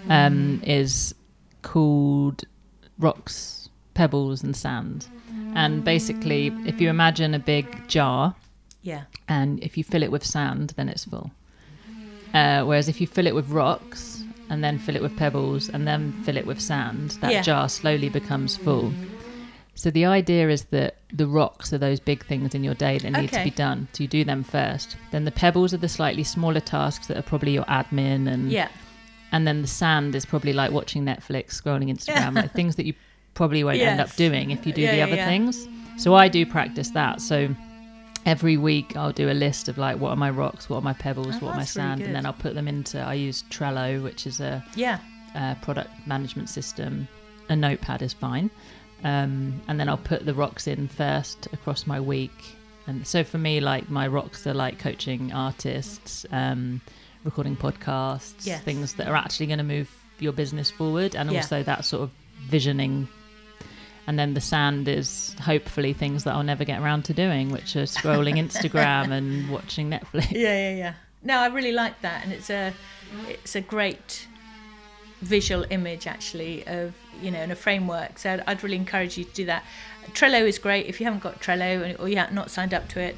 um 0.10 0.60
is 0.66 1.14
called 1.62 2.46
rocks, 2.98 3.70
pebbles 3.94 4.42
and 4.44 4.56
sand. 4.56 5.08
And 5.54 5.84
basically 5.84 6.48
if 6.66 6.82
you 6.82 6.90
imagine 6.90 7.36
a 7.36 7.40
big 7.40 7.88
jar 7.88 8.34
Yeah. 8.82 9.04
and 9.28 9.64
if 9.64 9.78
you 9.78 9.84
fill 9.84 10.02
it 10.02 10.12
with 10.12 10.26
sand 10.26 10.74
then 10.78 10.90
it's 10.90 11.06
full. 11.06 11.30
Uh, 12.34 12.64
whereas 12.64 12.88
if 12.88 13.02
you 13.02 13.08
fill 13.08 13.28
it 13.28 13.36
with 13.36 13.50
rocks 13.50 14.24
and 14.50 14.64
then 14.64 14.78
fill 14.80 14.96
it 14.96 15.02
with 15.02 15.16
pebbles 15.18 15.70
and 15.70 15.88
then 15.88 16.12
fill 16.24 16.38
it 16.38 16.46
with 16.46 16.60
sand, 16.62 17.12
that 17.22 17.32
Yeah. 17.32 17.42
jar 17.42 17.70
slowly 17.70 18.10
becomes 18.10 18.56
full. 18.58 18.94
So 19.76 19.90
the 19.90 20.06
idea 20.06 20.50
is 20.50 20.64
that 20.66 20.96
the 21.12 21.26
rocks 21.28 21.74
are 21.74 21.78
those 21.78 22.00
big 22.00 22.24
things 22.26 22.54
in 22.54 22.64
your 22.64 22.74
day 22.76 22.98
that 23.00 23.10
need 23.12 23.32
to 23.32 23.44
be 23.44 23.50
done. 23.50 23.88
So 23.94 24.04
you 24.04 24.08
do 24.08 24.24
them 24.24 24.44
first. 24.44 24.96
Then 25.12 25.26
the 25.26 25.32
pebbles 25.32 25.74
are 25.74 25.78
the 25.78 25.90
slightly 25.90 26.24
smaller 26.24 26.60
tasks 26.60 27.08
that 27.08 27.18
are 27.18 27.22
probably 27.24 27.54
your 27.54 27.64
admin 27.66 28.28
and 28.32 28.52
Yeah. 28.52 28.68
and 29.32 29.48
then 29.48 29.62
the 29.62 29.68
sand 29.68 30.14
is 30.14 30.26
probably 30.26 30.54
like 30.54 30.72
watching 30.72 31.04
Netflix, 31.06 31.62
scrolling 31.62 31.90
Instagram, 31.90 32.36
like 32.36 32.54
things 32.54 32.76
that 32.76 32.86
you 32.86 32.94
probably 33.34 33.64
won't 33.64 33.80
end 33.80 34.02
up 34.02 34.14
doing 34.18 34.52
if 34.52 34.68
you 34.68 34.74
do 34.74 34.82
Yeah, 34.82 34.92
the 34.96 35.02
other 35.02 35.16
yeah. 35.16 35.26
things. 35.26 35.68
So 35.98 36.14
I 36.16 36.28
do 36.28 36.46
practice 36.46 36.90
that. 36.92 37.22
So 37.22 37.50
every 38.26 38.58
week 38.58 38.96
I'll 38.96 39.12
do 39.12 39.30
a 39.30 39.34
list 39.34 39.68
of 39.68 39.78
like 39.78 39.98
what 40.00 40.10
are 40.10 40.16
my 40.16 40.30
rocks, 40.30 40.70
what 40.70 40.78
are 40.78 40.82
my 40.82 40.94
pebbles, 40.94 41.36
Oh, 41.36 41.46
what 41.46 41.52
are 41.52 41.54
my 41.54 41.60
that's 41.60 41.76
really 41.76 41.88
sand, 41.90 42.02
and 42.04 42.16
then. 42.16 42.26
I'll 42.26 42.34
put 42.34 42.56
them 42.56 42.68
into. 42.68 43.00
I 43.00 43.14
use 43.16 43.44
Trello, 43.50 44.02
which 44.04 44.28
is 44.28 44.40
a, 44.40 44.64
Yeah. 44.76 45.00
a 45.36 45.56
product 45.62 45.90
management 46.08 46.50
system. 46.50 47.08
A 47.50 47.56
notepad 47.56 48.02
is 48.02 48.14
fine, 48.14 48.50
um, 49.04 49.62
and 49.68 49.80
then 49.80 49.90
I'll 49.90 49.98
put 49.98 50.26
the 50.26 50.34
rocks 50.34 50.68
in 50.68 50.88
first 50.88 51.48
across 51.52 51.86
my 51.86 52.00
week. 52.00 52.32
And 52.88 53.06
so 53.06 53.24
for 53.24 53.38
me, 53.38 53.60
like 53.60 53.90
my 53.90 54.08
rocks 54.08 54.48
are 54.48 54.54
like 54.54 54.80
coaching 54.80 55.32
artists, 55.34 56.26
um, 56.32 56.82
recording 57.24 57.56
podcasts, 57.58 58.46
Yes. 58.46 58.62
things 58.64 58.94
that 58.96 59.08
are 59.08 59.16
actually 59.16 59.48
going 59.48 59.58
to 59.60 59.64
move 59.66 59.90
your 60.20 60.32
business 60.32 60.72
forward, 60.72 61.16
and 61.16 61.30
Yeah. 61.32 61.40
also 61.40 61.62
that 61.64 61.84
sort 61.86 62.04
of 62.04 62.12
visioning. 62.48 63.08
And 64.12 64.20
then 64.20 64.34
the 64.34 64.42
sand 64.42 64.90
is 64.90 65.34
hopefully 65.40 65.94
things 65.94 66.26
that 66.26 66.34
I'll 66.34 66.44
never 66.44 66.66
get 66.66 66.82
around 66.82 67.06
to 67.06 67.14
doing, 67.14 67.50
which 67.50 67.78
are 67.78 67.84
scrolling 67.84 68.36
Instagram 68.46 69.10
and 69.10 69.50
watching 69.50 69.90
Netflix. 69.90 70.32
Yeah, 70.32 70.70
yeah, 70.70 70.76
yeah. 70.76 70.94
No, 71.24 71.40
I 71.40 71.48
really 71.48 71.72
like 71.72 72.02
that, 72.02 72.26
and 72.26 72.34
it's 72.34 72.50
a 72.50 72.74
it's 73.30 73.56
a 73.56 73.62
great 73.62 74.28
visual 75.22 75.66
image 75.70 76.08
actually 76.08 76.68
of 76.68 76.94
you 77.22 77.32
know 77.32 77.38
and 77.40 77.54
a 77.54 77.56
framework. 77.56 78.20
So 78.20 78.44
I'd, 78.46 78.62
really 78.64 78.76
encourage 78.76 79.18
you 79.18 79.24
to 79.24 79.34
do 79.34 79.46
that. 79.46 79.64
Trello 80.10 80.42
is 80.46 80.60
great 80.60 80.88
if 80.88 81.00
you 81.00 81.06
haven't 81.06 81.24
got 81.24 81.40
Trello 81.40 81.98
or 81.98 82.10
you 82.10 82.18
have 82.18 82.34
not 82.34 82.52
signed 82.52 82.74
up 82.74 82.90
to 82.90 83.00
it. 83.00 83.16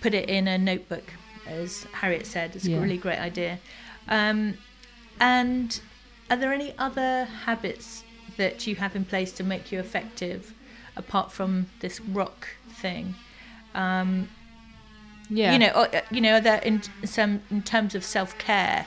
Put 0.00 0.14
it 0.14 0.28
in 0.28 0.48
a 0.48 0.58
notebook, 0.58 1.04
as 1.46 1.84
Harriet 1.92 2.26
said. 2.26 2.56
It's 2.56 2.66
Yeah. 2.66 2.78
a 2.78 2.80
really 2.80 2.96
great 2.98 3.20
idea. 3.20 3.60
Um, 4.08 4.58
and 5.20 5.80
are 6.28 6.36
there 6.36 6.52
any 6.52 6.74
other 6.76 7.26
habits 7.26 8.02
that 8.36 8.66
you 8.66 8.76
have 8.76 8.96
in 8.96 9.04
place 9.04 9.32
to 9.32 9.44
make 9.44 9.72
you 9.72 9.78
effective, 9.80 10.54
apart 10.96 11.32
from 11.32 11.66
this 11.80 12.00
rock 12.00 12.48
thing? 12.68 13.14
Um, 13.74 14.28
Yeah, 15.30 15.52
you 15.52 15.58
know, 15.58 15.70
or, 15.70 15.94
uh, 15.94 16.02
you 16.10 16.20
know, 16.20 16.40
that 16.40 16.64
in 16.64 16.82
some 17.04 17.40
in 17.50 17.62
terms 17.62 17.94
of 17.94 18.04
self 18.04 18.36
care, 18.38 18.86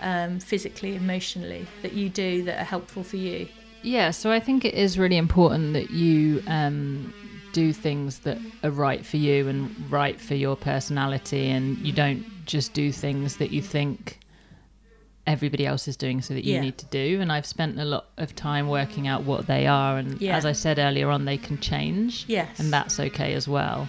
um, 0.00 0.40
physically, 0.40 0.96
emotionally, 0.96 1.66
that 1.82 1.92
you 1.92 2.08
do 2.08 2.42
that 2.44 2.60
are 2.60 2.64
helpful 2.64 3.02
for 3.02 3.16
you. 3.16 3.48
Yeah, 3.82 4.10
so 4.10 4.32
I 4.32 4.40
think 4.40 4.64
it 4.64 4.74
is 4.74 4.98
really 4.98 5.16
important 5.16 5.72
that 5.74 5.90
you 5.90 6.42
um, 6.48 7.14
do 7.52 7.72
things 7.72 8.20
that 8.20 8.38
are 8.64 8.70
right 8.70 9.06
for 9.06 9.16
you 9.16 9.48
and 9.48 9.74
right 9.90 10.20
for 10.20 10.34
your 10.34 10.56
personality, 10.56 11.48
and 11.48 11.78
you 11.78 11.92
don't 11.92 12.24
just 12.44 12.74
do 12.74 12.90
things 12.92 13.36
that 13.36 13.50
you 13.52 13.62
think 13.62 14.17
everybody 15.28 15.64
else 15.66 15.86
is 15.86 15.96
doing 15.96 16.22
so 16.22 16.32
that 16.34 16.44
you 16.44 16.54
Yeah. 16.54 16.60
need 16.62 16.78
to 16.78 16.86
do. 16.86 17.20
And 17.20 17.30
I've 17.30 17.46
spent 17.46 17.78
a 17.78 17.84
lot 17.84 18.06
of 18.16 18.34
time 18.34 18.66
working 18.68 19.06
out 19.06 19.22
what 19.24 19.46
they 19.46 19.66
are, 19.66 19.98
and 19.98 20.20
Yeah. 20.20 20.36
as 20.36 20.44
I 20.46 20.52
said 20.52 20.78
earlier 20.78 21.08
on, 21.10 21.24
they 21.26 21.36
can 21.36 21.58
change, 21.58 22.24
Yes. 22.26 22.58
and 22.58 22.72
that's 22.72 22.98
okay 22.98 23.34
as 23.34 23.46
well. 23.46 23.88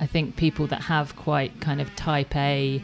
I 0.00 0.06
think 0.06 0.36
people 0.36 0.66
that 0.66 0.82
have 0.82 1.14
quite 1.16 1.60
kind 1.60 1.80
of 1.80 1.94
type 1.96 2.34
A 2.36 2.82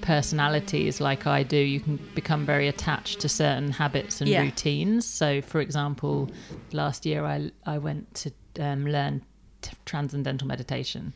personalities 0.00 1.00
like 1.00 1.26
I 1.26 1.42
do, 1.42 1.56
you 1.58 1.80
can 1.80 1.98
become 2.14 2.46
very 2.46 2.68
attached 2.68 3.20
to 3.20 3.28
certain 3.28 3.72
habits 3.72 4.20
and 4.20 4.30
Yeah. 4.30 4.42
routines. 4.42 5.04
So, 5.04 5.42
for 5.42 5.60
example, 5.60 6.30
last 6.72 7.04
year 7.06 7.24
I 7.24 7.50
I 7.66 7.78
went 7.78 8.14
to 8.22 8.30
um, 8.60 8.86
learn 8.86 9.22
t- 9.62 9.72
transcendental 9.84 10.46
meditation, 10.48 11.12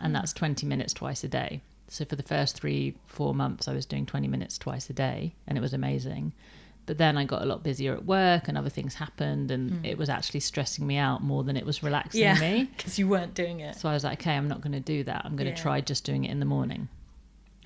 and 0.00 0.14
that's 0.14 0.32
twenty 0.32 0.66
minutes 0.66 0.92
twice 0.92 1.24
a 1.24 1.28
day. 1.28 1.62
So 1.88 2.04
for 2.04 2.16
the 2.16 2.22
first 2.22 2.56
three 2.56 2.94
four 3.06 3.34
months, 3.34 3.68
I 3.68 3.72
was 3.74 3.86
doing 3.86 4.06
twenty 4.06 4.28
minutes 4.28 4.58
twice 4.58 4.90
a 4.90 4.92
day, 4.92 5.34
and 5.46 5.56
it 5.56 5.60
was 5.60 5.72
amazing. 5.72 6.32
But 6.86 6.98
then 6.98 7.18
I 7.18 7.24
got 7.24 7.42
a 7.42 7.46
lot 7.46 7.64
busier 7.64 7.94
at 7.94 8.04
work, 8.04 8.46
and 8.46 8.56
other 8.56 8.68
things 8.70 8.94
happened, 8.94 9.50
and 9.50 9.84
it 9.84 9.98
was 9.98 10.08
actually 10.08 10.38
stressing 10.40 10.86
me 10.86 10.96
out 10.96 11.20
more 11.22 11.42
than 11.42 11.56
it 11.56 11.66
was 11.66 11.82
relaxing 11.82 12.20
yeah, 12.22 12.38
me. 12.38 12.68
because 12.76 12.96
you 12.96 13.08
weren't 13.08 13.34
doing 13.34 13.58
it. 13.58 13.74
So 13.76 13.88
I 13.88 13.92
was 13.92 14.04
like, 14.04 14.20
okay, 14.20 14.36
I'm 14.36 14.46
not 14.46 14.60
going 14.60 14.72
to 14.72 14.80
do 14.80 15.02
that. 15.04 15.22
I'm 15.24 15.34
going 15.34 15.50
to 15.52 15.56
Yeah. 15.56 15.62
try 15.62 15.80
just 15.80 16.04
doing 16.04 16.24
it 16.24 16.30
in 16.30 16.38
the 16.38 16.46
morning, 16.46 16.88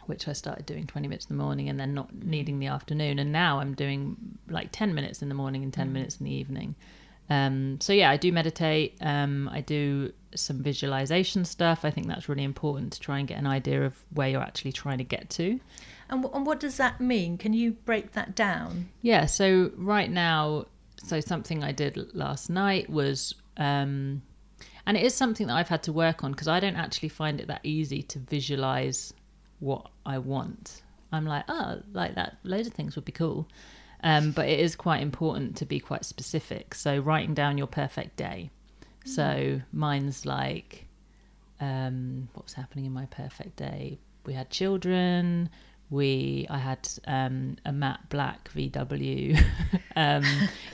which 0.07 0.27
I 0.27 0.33
started 0.33 0.65
doing 0.65 0.87
20 0.87 1.07
minutes 1.07 1.27
in 1.29 1.37
the 1.37 1.43
morning 1.43 1.69
and 1.69 1.79
then 1.79 1.93
not 1.93 2.15
needing 2.15 2.61
the 2.61 2.69
afternoon. 2.69 3.19
And 3.19 3.31
now 3.31 3.61
I'm 3.61 3.75
doing 3.75 4.17
like 4.49 4.69
10 4.73 4.95
minutes 4.95 5.21
in 5.21 5.29
the 5.29 5.35
morning 5.35 5.65
and 5.65 5.73
10 5.73 5.93
minutes 5.93 6.17
in 6.17 6.25
the 6.25 6.33
evening. 6.33 6.75
Um, 7.29 7.79
so 7.81 7.93
yeah, 7.93 8.11
I 8.11 8.17
do 8.17 8.33
meditate. 8.33 8.97
Um, 9.03 9.51
I 9.53 9.61
do 9.61 10.13
some 10.35 10.63
visualization 10.63 11.45
stuff. 11.45 11.85
I 11.85 11.91
think 11.91 12.07
that's 12.07 12.29
really 12.29 12.45
important 12.45 12.93
to 12.95 13.01
try 13.01 13.19
and 13.19 13.29
get 13.29 13.39
an 13.39 13.47
idea 13.47 13.85
of 13.85 13.97
where 14.15 14.29
you're 14.29 14.43
actually 14.43 14.73
trying 14.73 14.99
to 14.99 15.05
get 15.05 15.31
to. 15.31 15.61
And, 16.09 16.25
and 16.33 16.47
what 16.47 16.61
does 16.61 16.77
that 16.77 17.01
mean? 17.01 17.39
Can 17.39 17.53
you 17.53 17.73
break 17.73 18.13
that 18.13 18.35
down? 18.35 18.89
Yeah, 19.03 19.27
so 19.27 19.71
right 19.77 20.11
now, 20.11 20.67
so 21.03 21.21
something 21.21 21.63
I 21.63 21.73
did 21.73 22.15
last 22.15 22.51
night 22.51 22.91
was, 22.91 23.35
um, 23.57 24.23
and 24.87 24.97
it 24.97 25.05
is 25.05 25.15
something 25.15 25.47
that 25.47 25.55
I've 25.55 25.69
had 25.69 25.83
to 25.85 25.93
work 25.93 26.25
on 26.25 26.33
because 26.33 26.49
I 26.49 26.61
don't 26.61 26.77
actually 26.77 27.11
find 27.11 27.41
it 27.41 27.47
that 27.47 27.61
easy 27.63 28.03
to 28.05 28.19
visualize 28.19 29.13
what 29.61 29.91
I 30.05 30.19
want. 30.19 30.83
I'm 31.13 31.27
like, 31.27 31.45
oh, 31.49 31.81
like 31.93 32.15
that, 32.15 32.39
loads 32.45 32.67
of 32.67 32.75
things 32.75 32.97
would 32.97 33.05
be 33.05 33.13
cool. 33.13 33.49
Um, 34.03 34.33
but 34.33 34.49
it 34.49 34.59
is 34.61 34.77
quite 34.77 35.03
important 35.03 35.57
to 35.57 35.67
be 35.67 35.79
quite 35.79 36.05
specific. 36.05 36.75
So 36.75 36.99
writing 36.99 37.35
down 37.35 37.59
your 37.59 37.67
perfect 37.67 38.17
day. 38.17 38.51
So 39.05 39.61
mine's 39.73 40.27
like, 40.27 40.87
um, 41.61 42.29
what 42.35 42.45
was 42.45 42.55
happening 42.55 42.85
in 42.87 42.93
my 42.93 43.07
perfect 43.07 43.57
day? 43.57 43.99
We 44.25 44.35
had 44.35 44.51
children. 44.51 45.51
We, 45.91 46.47
I 46.49 46.59
had 46.59 46.89
um, 47.07 47.57
a 47.65 47.73
matte 47.73 48.09
black 48.11 48.51
VW. 48.55 49.43
um, 49.97 50.25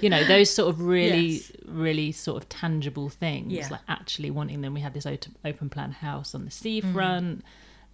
you 0.01 0.11
know, 0.11 0.22
those 0.24 0.51
sort 0.51 0.68
of 0.68 0.81
really, 0.83 1.29
Yes. 1.29 1.53
really 1.66 2.12
sort 2.12 2.43
of 2.43 2.49
tangible 2.49 3.09
things. 3.09 3.53
Yeah. 3.53 3.68
Like 3.70 3.81
actually 3.89 4.31
wanting 4.31 4.61
them. 4.61 4.74
We 4.74 4.81
had 4.81 4.93
this 4.93 5.07
open, 5.07 5.70
plan 5.70 5.93
house 5.93 6.35
on 6.35 6.45
the 6.45 6.51
Mm-hmm. 6.51 6.62
seafront. 6.62 7.45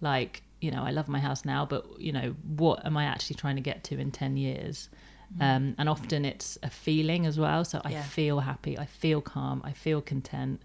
Like, 0.01 0.43
you 0.59 0.71
know, 0.71 0.83
I 0.83 0.91
love 0.91 1.07
my 1.07 1.19
house 1.19 1.45
now, 1.45 1.65
but 1.65 1.85
you 1.99 2.11
know, 2.11 2.35
what 2.57 2.85
am 2.85 2.97
I 2.97 3.05
actually 3.05 3.37
trying 3.37 3.55
to 3.55 3.61
get 3.61 3.83
to 3.85 3.97
in 3.99 4.11
ten 4.11 4.35
years? 4.35 4.89
Um, 5.39 5.75
and 5.77 5.89
often 5.89 6.25
it's 6.25 6.57
a 6.63 6.69
feeling 6.69 7.25
as 7.25 7.39
well. 7.39 7.65
So 7.65 7.81
I. 7.83 7.89
Yeah. 7.91 8.03
feel 8.03 8.39
happy, 8.41 8.77
I 8.77 8.85
feel 8.85 9.21
calm, 9.21 9.61
I 9.65 9.71
feel 9.71 9.99
content, 10.01 10.61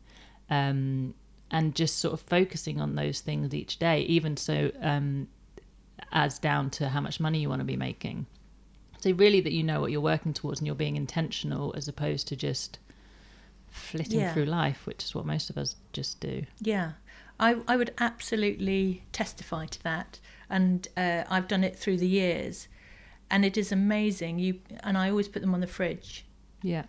um, 0.51 1.15
and 1.51 1.75
just 1.75 1.99
sort 1.99 2.13
of 2.13 2.21
focusing 2.21 2.81
on 2.81 2.95
those 2.95 3.21
things 3.23 3.55
each 3.55 3.79
day, 3.79 4.01
even 4.03 4.37
so 4.37 4.71
um, 4.83 5.29
as 6.13 6.39
down 6.39 6.69
to 6.71 6.89
how 6.91 7.01
much 7.01 7.21
money 7.21 7.39
you 7.41 7.49
want 7.49 7.61
to 7.61 7.65
be 7.65 7.77
making. 7.77 8.27
So 9.01 9.13
really, 9.13 9.41
that 9.41 9.53
you 9.53 9.63
know 9.63 9.81
what 9.81 9.91
you're 9.91 10.01
working 10.03 10.35
towards 10.35 10.61
and 10.61 10.67
you're 10.67 10.75
being 10.77 10.97
intentional 10.97 11.73
as 11.77 11.89
opposed 11.89 12.29
to 12.29 12.37
just 12.37 12.79
flitting 13.71 14.21
Yeah. 14.21 14.33
through 14.35 14.47
life, 14.47 14.87
which 14.87 15.05
is 15.05 15.15
what 15.15 15.25
most 15.25 15.51
of 15.51 15.57
us 15.57 15.77
just 15.93 16.21
do. 16.21 16.45
Yeah, 16.61 16.93
I, 17.41 17.57
I 17.67 17.77
would 17.77 17.95
absolutely 17.99 19.05
testify 19.13 19.67
to 19.67 19.83
that, 19.85 20.19
and 20.51 20.87
uh, 20.97 21.25
I've 21.31 21.49
done 21.49 21.65
it 21.65 21.77
through 21.77 21.99
the 21.99 22.09
years, 22.09 22.69
and 23.31 23.45
it 23.45 23.57
is 23.57 23.73
amazing. 23.73 24.39
You 24.39 24.61
and 24.83 24.97
I 24.99 25.11
always 25.11 25.29
put 25.29 25.43
them 25.43 25.55
on 25.55 25.61
the 25.61 25.67
fridge, 25.67 26.25
Yeah, 26.63 26.85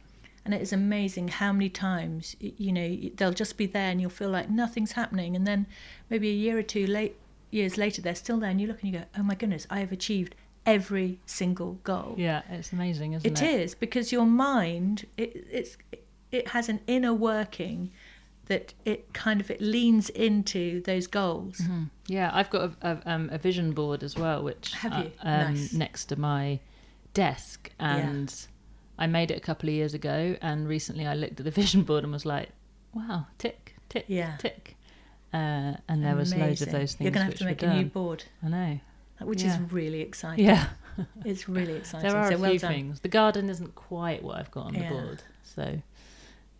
and 0.45 0.53
it 0.53 0.61
is 0.61 0.71
amazing 0.73 1.27
how 1.29 1.51
many 1.53 1.69
times 1.69 2.35
you 2.39 2.71
know 2.71 2.97
they'll 3.15 3.33
just 3.33 3.57
be 3.57 3.65
there, 3.65 3.89
and 3.91 3.99
you'll 4.01 4.09
feel 4.09 4.29
like 4.29 4.49
nothing's 4.49 4.93
happening, 4.93 5.35
and 5.35 5.45
then 5.45 5.65
maybe 6.09 6.29
a 6.29 6.33
year 6.33 6.57
or 6.57 6.63
two 6.63 6.85
late 6.87 7.15
years 7.51 7.77
later 7.77 8.01
they're 8.01 8.15
still 8.15 8.39
there, 8.39 8.49
and 8.49 8.61
you 8.61 8.67
look 8.67 8.81
and 8.83 8.93
you 8.93 8.99
go, 8.99 9.05
oh 9.17 9.23
my 9.23 9.35
goodness, 9.35 9.65
I 9.69 9.79
have 9.79 9.91
achieved 9.91 10.35
every 10.65 11.17
single 11.25 11.73
goal. 11.83 12.13
yeah, 12.17 12.41
it's 12.49 12.71
amazing, 12.73 13.13
isn't 13.13 13.25
It 13.31 13.41
it? 13.41 13.61
is 13.61 13.75
because 13.75 14.11
your 14.11 14.25
mind 14.25 15.05
it, 15.17 15.47
it's 15.51 15.77
it 16.31 16.49
has 16.49 16.69
an 16.69 16.79
inner 16.85 17.13
working 17.13 17.91
that 18.49 18.73
it 18.83 19.13
kind 19.13 19.39
of 19.41 19.49
it 19.49 19.61
leans 19.61 20.09
into 20.09 20.81
those 20.81 21.07
goals. 21.07 21.57
Mm-hmm. 21.59 21.83
Yeah, 22.07 22.29
I've 22.33 22.49
got 22.49 22.61
a, 22.81 22.91
a, 22.91 23.01
um, 23.13 23.29
a 23.31 23.37
vision 23.37 23.71
board 23.71 24.03
as 24.03 24.15
well, 24.15 24.43
which 24.43 24.73
Have 24.73 24.93
uh, 24.93 24.97
you? 25.03 25.11
um, 25.21 25.53
Nice. 25.53 25.73
next 25.73 26.05
to 26.05 26.19
my 26.19 26.59
desk, 27.13 27.71
and 27.79 28.33
I 28.97 29.07
made 29.07 29.31
it 29.31 29.37
a 29.37 29.39
couple 29.39 29.69
of 29.69 29.75
years 29.75 29.93
ago. 29.93 30.35
And 30.41 30.67
recently, 30.67 31.07
I 31.07 31.13
looked 31.13 31.39
at 31.39 31.45
the 31.45 31.51
vision 31.63 31.83
board 31.83 32.03
and 32.03 32.11
was 32.11 32.25
like, 32.25 32.49
"Wow, 32.93 33.27
tick, 33.37 33.75
tick, 33.87 34.05
Yeah. 34.07 34.35
tick." 34.37 34.75
Uh, 35.31 35.73
and 35.87 36.03
there 36.03 36.15
was 36.15 36.33
loads 36.35 36.61
of 36.63 36.71
those 36.71 36.93
things. 36.95 37.01
You're 37.01 37.11
going 37.11 37.25
to 37.27 37.31
have 37.31 37.37
to 37.39 37.45
make 37.45 37.61
a 37.61 37.71
new 37.73 37.85
board, 37.85 38.23
I 38.43 38.47
know. 38.49 38.79
which 39.21 39.43
Yeah. 39.43 39.53
is 39.63 39.71
really 39.71 40.01
exciting. 40.01 40.43
Yeah, 40.45 40.69
It's 41.23 41.47
really 41.47 41.73
exciting. 41.73 42.09
there 42.09 42.17
are 42.19 42.31
so 42.31 42.35
a 42.35 42.39
well 42.39 42.49
few 42.49 42.59
done. 42.59 42.71
things. 42.73 42.99
The 43.01 43.09
garden 43.09 43.47
isn't 43.47 43.75
quite 43.75 44.23
what 44.23 44.39
I've 44.39 44.49
got 44.49 44.65
on 44.65 44.73
Yeah. 44.73 44.89
the 44.89 44.95
board, 44.95 45.23
so 45.43 45.79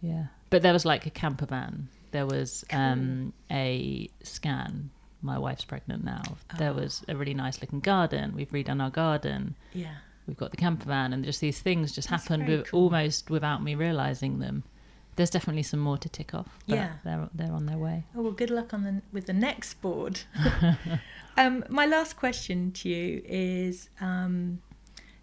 yeah. 0.02 0.26
But 0.50 0.62
there 0.62 0.74
was 0.74 0.86
like 0.86 1.06
a 1.06 1.10
camper 1.10 1.46
van. 1.46 1.88
There 2.12 2.26
was 2.26 2.66
um, 2.72 3.34
a 3.52 4.10
scan. 4.24 4.90
My 5.22 5.38
wife's 5.38 5.66
pregnant 5.66 6.04
now. 6.04 6.22
There 6.58 6.72
Oh. 6.72 6.76
was 6.82 7.04
a 7.08 7.16
really 7.16 7.34
nice 7.34 7.62
looking 7.62 7.82
garden. 7.82 8.34
We've 8.36 8.50
redone 8.50 8.82
our 8.82 8.90
garden. 8.90 9.56
Yeah. 9.74 9.96
We've 10.28 10.38
got 10.38 10.52
the 10.52 10.58
camper 10.58 10.86
van, 10.86 11.12
and 11.14 11.24
just 11.26 11.42
these 11.42 11.60
things 11.60 11.92
just 11.92 12.10
That's 12.10 12.24
happened 12.28 12.48
with, 12.48 12.70
cool. 12.72 12.84
almost 12.84 13.30
without 13.30 13.62
me 13.64 13.76
realizing 13.76 14.40
them. 14.40 14.64
There's 15.16 15.30
definitely 15.32 15.64
some 15.64 15.80
more 15.82 15.98
to 15.98 16.08
tick 16.10 16.34
off. 16.34 16.48
But 16.68 16.76
Yeah. 16.78 16.94
they're 17.04 17.30
they're 17.34 17.52
on 17.52 17.66
their 17.66 17.78
way. 17.78 18.06
Oh 18.16 18.22
well, 18.22 18.32
good 18.32 18.50
luck 18.50 18.74
on 18.74 18.84
the 18.84 19.02
with 19.12 19.26
the 19.26 19.34
next 19.34 19.82
board. 19.82 20.22
um, 21.38 21.64
my 21.70 21.86
last 21.86 22.16
question 22.16 22.72
to 22.74 22.90
you 22.90 23.22
is 23.26 23.90
um, 24.00 24.62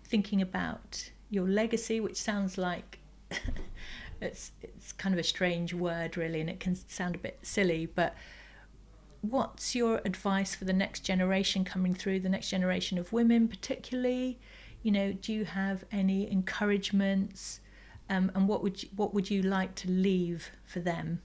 thinking 0.04 0.42
about 0.42 1.10
your 1.30 1.48
legacy, 1.48 2.00
which 2.00 2.16
sounds 2.16 2.58
like 2.58 2.98
it's 4.20 4.52
it's 4.62 4.92
kind 4.92 5.14
of 5.14 5.18
a 5.18 5.22
strange 5.24 5.74
word, 5.74 6.16
really, 6.16 6.40
and 6.40 6.50
it 6.50 6.60
can 6.60 6.74
sound 6.88 7.14
a 7.14 7.18
bit 7.18 7.38
silly. 7.42 7.86
But 7.86 8.14
what's 9.20 9.74
your 9.74 10.00
advice 10.04 10.54
for 10.54 10.64
the 10.64 10.72
next 10.72 11.00
generation 11.00 11.64
coming 11.64 11.94
through, 11.94 12.20
the 12.20 12.28
next 12.28 12.48
generation 12.48 12.98
of 12.98 13.12
women, 13.12 13.48
particularly? 13.48 14.38
You 14.82 14.92
know, 14.92 15.12
do 15.12 15.32
you 15.32 15.44
have 15.44 15.84
any 15.90 16.30
encouragements? 16.30 17.60
Um, 18.08 18.30
and 18.36 18.46
what 18.46 18.62
would 18.62 18.82
you, 18.84 18.88
what 18.94 19.14
would 19.14 19.30
you 19.30 19.42
like 19.42 19.74
to 19.76 19.90
leave 19.90 20.50
for 20.64 20.78
them? 20.78 21.22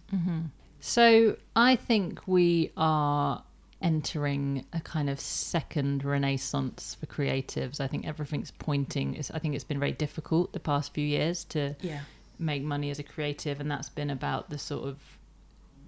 So 0.80 1.38
I 1.56 1.76
think 1.76 2.28
we 2.28 2.72
are 2.76 3.44
entering 3.84 4.66
a 4.74 4.80
kind 4.80 5.10
of 5.10 5.20
second 5.20 6.04
renaissance 6.04 6.98
for 7.00 7.06
creatives. 7.06 7.80
I 7.80 7.88
think 7.88 8.08
everything's 8.08 8.52
pointing. 8.52 9.16
I 9.34 9.40
think 9.40 9.54
it's 9.54 9.64
been 9.64 9.80
very 9.80 9.92
difficult 9.92 10.54
the 10.54 10.60
past 10.60 10.94
few 10.94 11.06
years 11.06 11.44
to 11.46 11.76
Yeah. 11.82 12.02
Make 12.42 12.64
money 12.64 12.90
as 12.90 13.00
a 13.00 13.04
creative, 13.04 13.60
and 13.60 13.70
that's 13.70 13.90
been 13.90 14.10
about 14.10 14.50
the 14.50 14.58
sort 14.58 14.88
of 14.88 14.98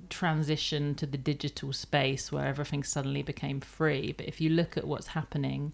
transition 0.09 0.93
to 0.95 1.05
the 1.05 1.17
digital 1.17 1.73
space 1.73 2.31
where 2.31 2.45
everything 2.45 2.83
suddenly 2.83 3.23
became 3.23 3.59
free. 3.59 4.13
But 4.15 4.27
if 4.27 4.39
you 4.39 4.49
look 4.49 4.77
at 4.77 4.85
what's 4.85 5.07
happening 5.07 5.73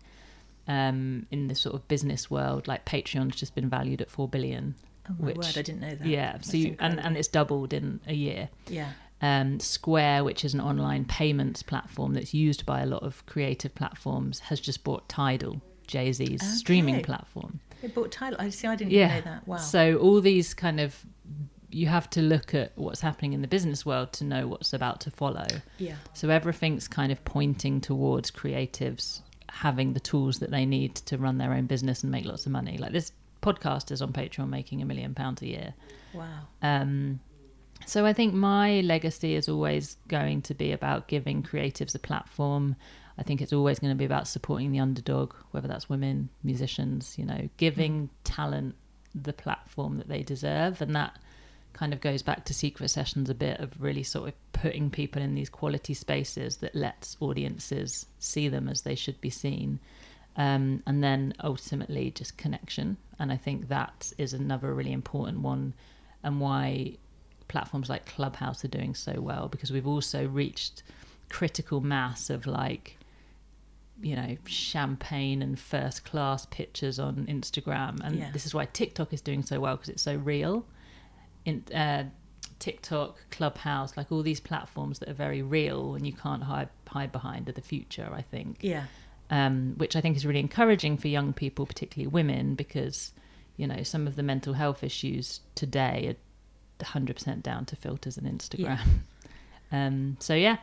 um, 0.68 1.26
in 1.32 1.48
the 1.48 1.56
sort 1.56 1.76
of 1.76 1.88
business 1.88 2.32
world, 2.32 2.68
like 2.68 2.86
Patreon's 2.86 3.36
just 3.36 3.56
been 3.56 3.70
valued 3.70 4.02
at 4.02 4.10
four 4.10 4.28
billion. 4.28 4.76
Oh 5.10 5.14
Which- 5.14 5.38
word, 5.38 5.58
I 5.58 5.62
didn't 5.62 5.82
know 5.82 5.96
that. 5.96 6.08
Yeah, 6.08 6.34
That's 6.34 6.52
so 6.52 6.58
you, 6.58 6.68
and, 6.68 6.72
incredible. 6.72 7.04
and 7.08 7.18
it's 7.18 7.28
doubled 7.28 7.74
in 7.74 8.00
a 8.08 8.14
year 8.14 8.50
yeah, 8.68 8.92
um, 9.22 9.60
Square, 9.60 10.24
which 10.24 10.46
is 10.46 10.54
an 10.54 10.62
online 10.62 11.06
payments 11.06 11.64
platform 11.64 12.14
that's 12.14 12.34
used 12.34 12.66
by 12.66 12.82
a 12.82 12.86
lot 12.86 13.04
of 13.04 13.26
creative 13.26 13.76
platforms, 13.76 14.40
has 14.40 14.60
just 14.60 14.84
bought 14.84 15.10
Tidal, 15.10 15.62
Jay 15.88 16.12
Z's 16.14 16.42
streaming 16.60 17.02
platform. 17.02 17.60
They 17.82 17.88
bought 17.88 18.12
Tidal. 18.12 18.40
I 18.42 18.50
see. 18.50 18.68
I 18.68 18.76
didn't 18.76 18.92
Yeah. 18.92 19.16
know 19.16 19.22
that. 19.22 19.48
Wow. 19.48 19.58
So 19.58 19.98
all 19.98 20.22
these 20.22 20.54
kind 20.54 20.80
of 20.80 21.06
you 21.72 21.86
have 21.86 22.10
to 22.10 22.20
look 22.22 22.56
at 22.56 22.72
what's 22.76 23.00
happening 23.02 23.34
in 23.34 23.44
the 23.44 23.48
business 23.48 23.86
world 23.86 24.12
to 24.12 24.24
know 24.24 24.48
what's 24.48 24.74
about 24.74 25.00
to 25.02 25.12
follow. 25.12 25.46
yeah, 25.78 25.98
So 26.16 26.30
everything's 26.30 26.88
kind 26.88 27.12
of 27.12 27.24
pointing 27.26 27.80
towards 27.80 28.32
creatives 28.32 29.22
having 29.50 29.94
the 29.94 30.00
tools 30.00 30.40
that 30.40 30.50
they 30.50 30.66
need 30.66 30.96
to 30.96 31.16
run 31.20 31.38
their 31.38 31.54
own 31.54 31.68
business 31.68 32.02
and 32.02 32.12
make 32.12 32.26
lots 32.26 32.48
of 32.48 32.52
money. 32.52 32.80
Like 32.80 32.92
this 32.92 33.12
podcast 33.44 33.92
is 33.92 34.02
on 34.02 34.12
Patreon 34.14 34.50
making 34.50 34.82
a 34.82 34.86
million 34.86 35.14
pounds 35.14 35.44
a 35.44 35.48
year. 35.48 35.74
wow. 36.14 36.48
Um, 36.64 37.20
So 37.86 38.04
I 38.06 38.14
think 38.14 38.34
my 38.34 38.82
legacy 38.82 39.36
is 39.36 39.48
always 39.48 39.98
going 40.08 40.42
to 40.44 40.54
be 40.56 40.72
about 40.72 41.08
giving 41.08 41.44
creatives 41.44 41.94
a 41.94 42.00
platform. 42.00 42.76
I 43.20 43.24
think 43.24 43.42
it's 43.42 43.52
always 43.52 43.80
going 43.80 43.92
to 43.92 43.98
be 43.98 44.06
about 44.06 44.30
supporting 44.30 44.72
the 44.72 44.80
underdog, 44.80 45.34
whether 45.52 45.68
that's 45.68 45.90
women, 45.90 46.30
musicians, 46.42 47.18
you 47.18 47.26
know, 47.26 47.50
giving 47.58 48.04
mm. 48.04 48.10
talent 48.24 48.76
the 49.14 49.34
platform 49.34 49.98
that 49.98 50.08
they 50.08 50.24
deserve. 50.24 50.82
And 50.82 50.96
that 50.96 51.20
kind 51.74 51.92
of 51.92 52.00
goes 52.00 52.22
back 52.22 52.46
to 52.46 52.54
secret 52.54 52.90
sessions 52.90 53.30
a 53.30 53.36
bit 53.36 53.60
of 53.60 53.82
really 53.82 54.04
sort 54.04 54.30
of 54.30 54.36
putting 54.54 54.90
people 54.90 55.22
in 55.22 55.36
these 55.36 55.50
quality 55.50 55.94
spaces 55.94 56.58
that 56.58 56.74
lets 56.74 57.18
audiences 57.20 58.06
see 58.20 58.48
them 58.48 58.70
as 58.70 58.84
they 58.84 58.96
should 58.96 59.20
be 59.20 59.30
seen. 59.30 59.80
Um, 60.38 60.82
and 60.88 61.04
then 61.04 61.34
ultimately 61.44 62.12
just 62.12 62.38
connection. 62.38 62.96
And 63.20 63.34
I 63.34 63.38
think 63.38 63.68
that 63.68 64.14
is 64.18 64.34
another 64.34 64.74
really 64.74 64.94
important 64.94 65.42
one, 65.42 65.74
and 66.24 66.40
why 66.40 66.96
platforms 67.50 67.90
like 67.90 68.06
Clubhouse 68.06 68.64
are 68.64 68.70
doing 68.70 68.96
so 68.96 69.20
well 69.20 69.50
because 69.50 69.72
we've 69.72 69.88
also 69.88 70.28
reached 70.28 70.84
critical 71.30 71.82
mass 71.82 72.30
of 72.30 72.46
like 72.48 72.99
you 74.02 74.16
know 74.16 74.38
champagne 74.46 75.42
and 75.42 75.60
first 75.60 76.06
class 76.06 76.46
pictures 76.48 77.00
on 77.00 77.26
Instagram, 77.28 78.00
and 78.04 78.20
yeah. 78.20 78.32
this 78.32 78.46
is 78.46 78.54
why 78.54 78.66
TikTok 78.66 79.14
is 79.14 79.22
doing 79.22 79.44
so 79.44 79.60
well 79.60 79.76
because 79.76 79.90
it's 79.90 80.04
so 80.04 80.16
real. 80.16 80.66
In 81.46 81.64
uh, 81.74 82.06
TikTok, 82.60 83.18
Clubhouse, 83.32 83.96
like 83.96 84.12
all 84.12 84.22
these 84.22 84.40
platforms 84.40 85.00
that 85.00 85.10
are 85.10 85.14
very 85.14 85.42
real 85.42 85.96
and 85.96 86.06
you 86.06 86.14
can't 86.14 86.44
hide 86.44 86.70
hide 86.88 87.12
behind 87.12 87.48
the 87.48 87.62
future. 87.62 88.10
I 88.12 88.22
think. 88.22 88.58
Yeah. 88.62 88.86
Um, 89.32 89.76
which 89.78 89.96
I 89.96 90.02
think 90.02 90.18
is 90.18 90.26
really 90.26 90.40
encouraging 90.40 90.98
for 90.98 91.08
young 91.08 91.34
people, 91.34 91.68
particularly 91.68 92.08
women, 92.08 92.56
because 92.56 93.12
you 93.58 93.68
know 93.68 93.84
some 93.84 94.08
of 94.08 94.16
the 94.16 94.24
mental 94.24 94.54
health 94.54 94.84
issues 94.84 95.42
today 95.54 96.16
are 96.82 96.84
100% 96.84 97.44
down 97.44 97.66
to 97.66 97.76
filters 97.76 98.18
and 98.18 98.28
Instagram. 98.28 98.60
Yeah. 98.60 98.84
Um, 99.72 100.18
so 100.20 100.34
yeah, 100.34 100.58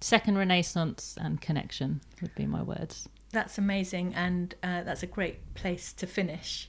second 0.00 0.38
renaissance 0.38 1.16
and 1.20 1.40
connection 1.40 2.00
would 2.20 2.34
be 2.34 2.46
my 2.46 2.62
words. 2.62 3.08
That's 3.32 3.58
amazing, 3.58 4.14
and 4.14 4.54
uh, 4.62 4.82
that's 4.82 5.02
a 5.02 5.06
great 5.06 5.54
place 5.54 5.92
to 5.94 6.06
finish. 6.06 6.68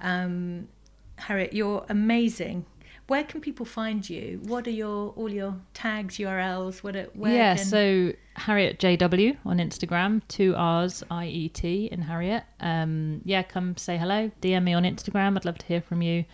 Um, 0.00 0.68
Harriet, 1.16 1.52
you're 1.52 1.86
amazing. 1.88 2.66
Where 3.06 3.24
can 3.24 3.40
people 3.40 3.66
find 3.66 4.08
you? 4.08 4.40
What 4.44 4.66
are 4.66 4.70
your 4.70 5.10
all 5.10 5.30
your 5.30 5.56
tags, 5.74 6.16
URLs? 6.18 6.82
What 6.82 6.96
are, 6.96 7.08
where 7.14 7.34
yeah, 7.34 7.56
can... 7.56 7.64
so 7.64 8.12
Harriet 8.36 8.78
JW 8.78 9.36
on 9.44 9.58
Instagram, 9.58 10.22
two 10.28 10.54
R's 10.56 11.04
I 11.10 11.26
E 11.26 11.48
T 11.48 11.88
in 11.92 12.02
Harriet. 12.02 12.44
Um, 12.60 13.20
yeah, 13.24 13.42
come 13.42 13.76
say 13.76 13.96
hello, 13.96 14.30
DM 14.40 14.64
me 14.64 14.72
on 14.74 14.84
Instagram. 14.84 15.36
I'd 15.36 15.44
love 15.44 15.58
to 15.58 15.66
hear 15.66 15.80
from 15.80 16.02
you. 16.02 16.24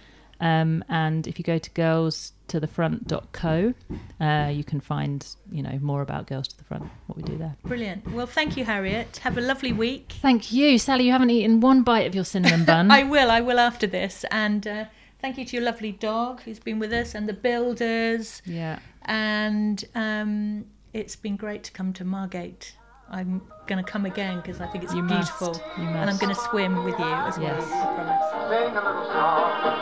Um, 0.41 0.85
and 0.89 1.27
if 1.27 1.39
you 1.39 1.45
go 1.45 1.59
to 1.59 1.71
girls 1.71 2.33
to 2.49 2.61
the 2.61 2.67
front.co, 2.67 3.75
uh, 4.21 4.51
you 4.53 4.65
can 4.65 4.81
find 4.81 5.27
you 5.51 5.63
know 5.63 5.79
more 5.81 6.03
about 6.03 6.27
girls 6.27 6.49
to 6.49 6.57
the 6.57 6.65
front, 6.65 6.85
what 7.07 7.17
we 7.17 7.23
do 7.23 7.37
there. 7.37 7.57
Brilliant. 7.65 8.11
Well, 8.13 8.27
thank 8.27 8.57
you, 8.57 8.65
Harriet. 8.65 9.19
Have 9.19 9.37
a 9.37 9.41
lovely 9.41 9.73
week. 9.73 10.15
Thank 10.23 10.53
you, 10.53 10.79
Sally. 10.79 11.05
You 11.05 11.13
haven't 11.13 11.31
eaten 11.31 11.61
one 11.61 11.83
bite 11.83 12.07
of 12.07 12.15
your 12.15 12.25
cinnamon 12.25 12.65
bun. 12.65 12.91
I 12.91 13.03
will. 13.03 13.31
I 13.31 13.41
will 13.41 13.59
after 13.59 13.87
this. 13.87 14.25
And 14.31 14.67
uh, 14.67 14.85
thank 15.21 15.39
you 15.39 15.45
to 15.45 15.57
your 15.57 15.65
lovely 15.65 15.93
dog 15.93 16.43
who's 16.43 16.61
been 16.61 16.79
with 16.79 16.93
us 16.93 17.15
and 17.15 17.29
the 17.29 17.33
builders. 17.33 18.43
Yeah. 18.47 18.79
And 19.03 19.85
um, 19.95 20.67
it's 20.93 21.17
been 21.17 21.37
great 21.37 21.65
to 21.65 21.73
come 21.73 21.93
to 21.95 22.05
Margate. 22.05 22.75
I'm 23.11 23.43
going 23.67 23.83
to 23.83 23.91
come 23.91 24.05
again 24.05 24.37
because 24.37 24.61
I 24.61 24.67
think 24.67 24.85
it's 24.85 24.93
you 24.95 25.03
beautiful. 25.03 25.49
Must. 25.49 25.63
You 25.79 25.85
must. 25.85 25.97
And 25.97 26.11
I'm 26.11 26.19
going 26.19 26.35
to 26.35 26.41
swim 26.41 26.85
with 26.85 26.99
you 26.99 27.05
as 27.05 27.39
yes. 27.39 27.63
well, 27.63 27.83
I 27.83 27.95
promise. 27.95 28.23
Sing 28.51 28.77
a 28.77 28.85
little 28.85 29.05
song. 29.07 29.79